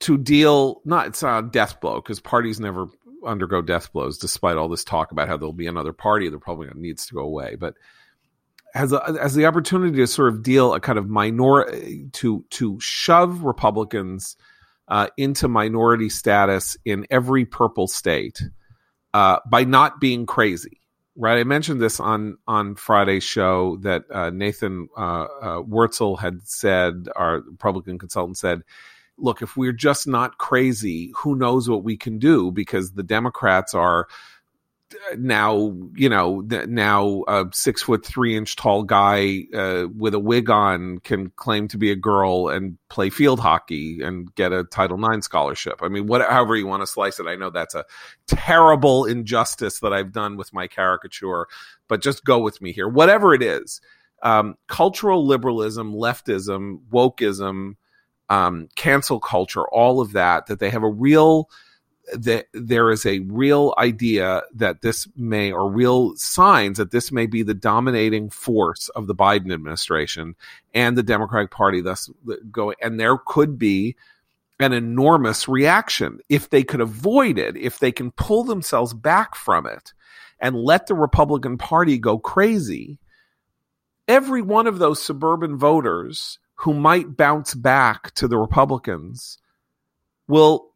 to 0.00 0.18
deal 0.18 0.80
not 0.84 1.06
it's 1.06 1.22
not 1.22 1.44
a 1.44 1.48
death 1.48 1.80
blow 1.80 1.96
because 1.96 2.20
parties 2.20 2.60
never 2.60 2.86
undergo 3.26 3.62
death 3.62 3.92
blows 3.92 4.18
despite 4.18 4.56
all 4.56 4.68
this 4.68 4.84
talk 4.84 5.10
about 5.10 5.28
how 5.28 5.36
there'll 5.36 5.52
be 5.52 5.66
another 5.66 5.92
party 5.92 6.28
that 6.28 6.38
probably 6.38 6.68
needs 6.74 7.06
to 7.06 7.14
go 7.14 7.20
away 7.20 7.56
but 7.56 7.74
has 8.74 8.92
a, 8.92 9.00
has 9.20 9.34
the 9.34 9.46
opportunity 9.46 9.96
to 9.96 10.06
sort 10.06 10.28
of 10.28 10.42
deal 10.42 10.74
a 10.74 10.78
kind 10.80 10.98
of 10.98 11.08
minor 11.08 11.68
eh, 11.68 11.96
to 12.12 12.44
to 12.50 12.78
shove 12.78 13.42
republicans 13.42 14.36
uh, 14.88 15.08
into 15.16 15.48
minority 15.48 16.08
status 16.08 16.76
in 16.84 17.06
every 17.10 17.44
purple 17.44 17.86
state 17.86 18.42
uh, 19.14 19.38
by 19.50 19.64
not 19.64 20.00
being 20.00 20.26
crazy 20.26 20.80
right 21.16 21.38
i 21.38 21.44
mentioned 21.44 21.80
this 21.80 22.00
on 22.00 22.36
on 22.46 22.74
friday's 22.74 23.24
show 23.24 23.76
that 23.82 24.04
uh, 24.12 24.30
nathan 24.30 24.88
uh, 24.96 25.26
uh, 25.40 25.62
Wurtzel 25.62 26.18
had 26.18 26.40
said 26.46 27.08
our 27.16 27.40
republican 27.40 27.98
consultant 27.98 28.38
said 28.38 28.62
look, 29.18 29.42
if 29.42 29.56
we're 29.56 29.72
just 29.72 30.06
not 30.06 30.38
crazy, 30.38 31.12
who 31.16 31.34
knows 31.34 31.68
what 31.68 31.84
we 31.84 31.96
can 31.96 32.18
do? 32.18 32.50
Because 32.50 32.92
the 32.92 33.02
Democrats 33.02 33.74
are 33.74 34.06
now, 35.16 35.74
you 35.94 36.08
know, 36.08 36.40
now 36.40 37.24
a 37.28 37.46
six 37.52 37.82
foot 37.82 38.04
three 38.04 38.36
inch 38.36 38.56
tall 38.56 38.82
guy 38.82 39.44
uh, 39.54 39.86
with 39.96 40.14
a 40.14 40.18
wig 40.18 40.50
on 40.50 40.98
can 41.00 41.30
claim 41.36 41.68
to 41.68 41.78
be 41.78 41.90
a 41.90 41.96
girl 41.96 42.48
and 42.48 42.78
play 42.88 43.10
field 43.10 43.40
hockey 43.40 44.02
and 44.02 44.34
get 44.34 44.52
a 44.52 44.64
Title 44.64 44.98
IX 45.02 45.24
scholarship. 45.24 45.80
I 45.82 45.88
mean, 45.88 46.06
whatever 46.06 46.56
you 46.56 46.66
want 46.66 46.82
to 46.82 46.86
slice 46.86 47.20
it, 47.20 47.26
I 47.26 47.36
know 47.36 47.50
that's 47.50 47.74
a 47.74 47.84
terrible 48.26 49.04
injustice 49.04 49.80
that 49.80 49.92
I've 49.92 50.12
done 50.12 50.36
with 50.36 50.52
my 50.52 50.66
caricature, 50.66 51.46
but 51.86 52.02
just 52.02 52.24
go 52.24 52.38
with 52.38 52.62
me 52.62 52.72
here. 52.72 52.88
Whatever 52.88 53.34
it 53.34 53.42
is, 53.42 53.80
um, 54.22 54.56
cultural 54.66 55.26
liberalism, 55.26 55.92
leftism, 55.94 56.80
wokeism, 56.90 57.76
um, 58.30 58.68
cancel 58.74 59.20
culture, 59.20 59.66
all 59.68 60.00
of 60.00 60.12
that, 60.12 60.46
that 60.46 60.60
they 60.60 60.70
have 60.70 60.82
a 60.82 60.88
real 60.88 61.48
that 62.14 62.46
there 62.52 62.90
is 62.90 63.04
a 63.06 63.20
real 63.20 63.74
idea 63.78 64.42
that 64.54 64.82
this 64.82 65.06
may 65.16 65.52
or 65.52 65.70
real 65.70 66.14
signs 66.16 66.78
that 66.78 66.90
this 66.90 67.12
may 67.12 67.26
be 67.26 67.42
the 67.42 67.54
dominating 67.54 68.30
force 68.30 68.88
of 68.90 69.06
the 69.06 69.14
Biden 69.14 69.52
administration 69.52 70.34
and 70.74 70.96
the 70.96 71.02
Democratic 71.02 71.50
Party 71.50 71.80
thus 71.80 72.10
going 72.50 72.76
and 72.80 72.98
there 72.98 73.18
could 73.18 73.58
be 73.58 73.96
an 74.60 74.72
enormous 74.72 75.48
reaction 75.48 76.18
if 76.28 76.50
they 76.50 76.62
could 76.62 76.80
avoid 76.80 77.38
it 77.38 77.56
if 77.56 77.78
they 77.78 77.92
can 77.92 78.10
pull 78.12 78.44
themselves 78.44 78.92
back 78.92 79.34
from 79.34 79.66
it 79.66 79.92
and 80.40 80.56
let 80.56 80.86
the 80.86 80.94
Republican 80.94 81.58
Party 81.58 81.98
go 81.98 82.18
crazy. 82.18 82.98
Every 84.06 84.42
one 84.42 84.66
of 84.66 84.78
those 84.78 85.02
suburban 85.02 85.56
voters 85.56 86.38
who 86.56 86.74
might 86.74 87.16
bounce 87.16 87.54
back 87.54 88.12
to 88.14 88.26
the 88.26 88.38
Republicans 88.38 89.38
will 90.26 90.67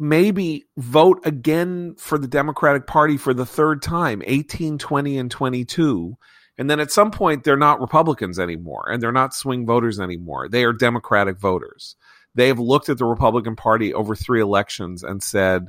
maybe 0.00 0.64
vote 0.78 1.20
again 1.26 1.94
for 1.98 2.16
the 2.16 2.26
Democratic 2.26 2.86
Party 2.86 3.18
for 3.18 3.34
the 3.34 3.44
third 3.44 3.82
time 3.82 4.22
18, 4.24 4.78
20, 4.78 5.18
and 5.18 5.30
22. 5.30 6.16
And 6.56 6.70
then 6.70 6.80
at 6.80 6.90
some 6.90 7.10
point, 7.10 7.44
they're 7.44 7.56
not 7.56 7.80
Republicans 7.80 8.38
anymore 8.38 8.88
and 8.90 9.02
they're 9.02 9.12
not 9.12 9.34
swing 9.34 9.66
voters 9.66 10.00
anymore. 10.00 10.48
They 10.48 10.64
are 10.64 10.72
Democratic 10.72 11.38
voters. 11.38 11.96
They 12.34 12.48
have 12.48 12.58
looked 12.58 12.88
at 12.88 12.96
the 12.96 13.04
Republican 13.04 13.56
Party 13.56 13.92
over 13.92 14.16
three 14.16 14.40
elections 14.40 15.02
and 15.02 15.22
said, 15.22 15.68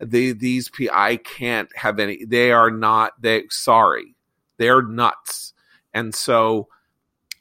the, 0.00 0.32
these 0.32 0.70
I 0.92 1.16
can't 1.16 1.68
have 1.76 1.98
any, 1.98 2.24
they 2.24 2.52
are 2.52 2.70
not, 2.70 3.20
they, 3.20 3.44
sorry, 3.50 4.14
they're 4.56 4.82
nuts. 4.82 5.52
And 5.92 6.14
so 6.14 6.68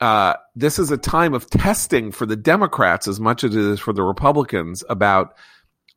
uh, 0.01 0.35
this 0.55 0.79
is 0.79 0.89
a 0.89 0.97
time 0.97 1.33
of 1.33 1.49
testing 1.49 2.11
for 2.11 2.25
the 2.25 2.35
Democrats 2.35 3.07
as 3.07 3.19
much 3.19 3.43
as 3.43 3.55
it 3.55 3.61
is 3.61 3.79
for 3.79 3.93
the 3.93 4.03
Republicans 4.03 4.83
about 4.89 5.35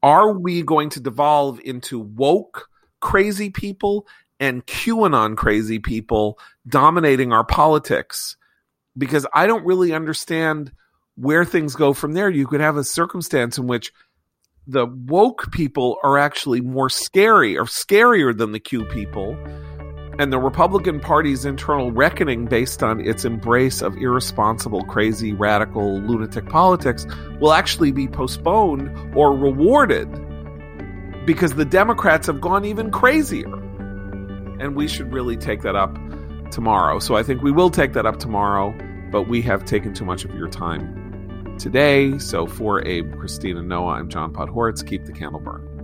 are 0.02 0.32
we 0.32 0.62
going 0.62 0.90
to 0.90 1.00
devolve 1.00 1.60
into 1.64 1.98
woke 1.98 2.68
crazy 3.00 3.50
people 3.50 4.06
and 4.38 4.66
QAnon 4.66 5.36
crazy 5.36 5.78
people 5.78 6.38
dominating 6.68 7.32
our 7.32 7.44
politics? 7.44 8.36
Because 8.96 9.26
I 9.34 9.46
don't 9.46 9.64
really 9.64 9.92
understand 9.92 10.72
where 11.16 11.44
things 11.44 11.74
go 11.74 11.92
from 11.92 12.12
there. 12.12 12.30
You 12.30 12.46
could 12.46 12.60
have 12.60 12.76
a 12.76 12.84
circumstance 12.84 13.58
in 13.58 13.66
which 13.66 13.92
the 14.66 14.86
woke 14.86 15.50
people 15.52 15.98
are 16.02 16.18
actually 16.18 16.60
more 16.60 16.90
scary 16.90 17.56
or 17.56 17.64
scarier 17.64 18.36
than 18.36 18.52
the 18.52 18.60
Q 18.60 18.84
people 18.86 19.36
and 20.18 20.32
the 20.32 20.38
Republican 20.38 20.98
Party's 20.98 21.44
internal 21.44 21.92
reckoning 21.92 22.46
based 22.46 22.82
on 22.82 23.00
its 23.00 23.24
embrace 23.24 23.82
of 23.82 23.96
irresponsible, 23.98 24.82
crazy, 24.84 25.32
radical, 25.32 26.00
lunatic 26.00 26.48
politics 26.48 27.06
will 27.38 27.52
actually 27.52 27.92
be 27.92 28.08
postponed 28.08 28.90
or 29.14 29.36
rewarded 29.36 30.08
because 31.26 31.54
the 31.54 31.64
Democrats 31.64 32.26
have 32.28 32.40
gone 32.40 32.64
even 32.64 32.90
crazier. 32.90 33.52
And 34.58 34.74
we 34.74 34.88
should 34.88 35.12
really 35.12 35.36
take 35.36 35.60
that 35.62 35.76
up 35.76 35.94
tomorrow. 36.50 36.98
So 36.98 37.14
I 37.16 37.22
think 37.22 37.42
we 37.42 37.52
will 37.52 37.68
take 37.68 37.92
that 37.92 38.06
up 38.06 38.18
tomorrow, 38.18 38.74
but 39.10 39.28
we 39.28 39.42
have 39.42 39.66
taken 39.66 39.92
too 39.92 40.06
much 40.06 40.24
of 40.24 40.34
your 40.34 40.48
time 40.48 41.58
today. 41.58 42.16
So 42.18 42.46
for 42.46 42.82
Abe, 42.86 43.18
Christina, 43.18 43.62
Noah, 43.62 43.94
I'm 43.94 44.08
John 44.08 44.32
Podhoretz. 44.32 44.86
Keep 44.86 45.04
the 45.04 45.12
candle 45.12 45.40
burning. 45.40 45.75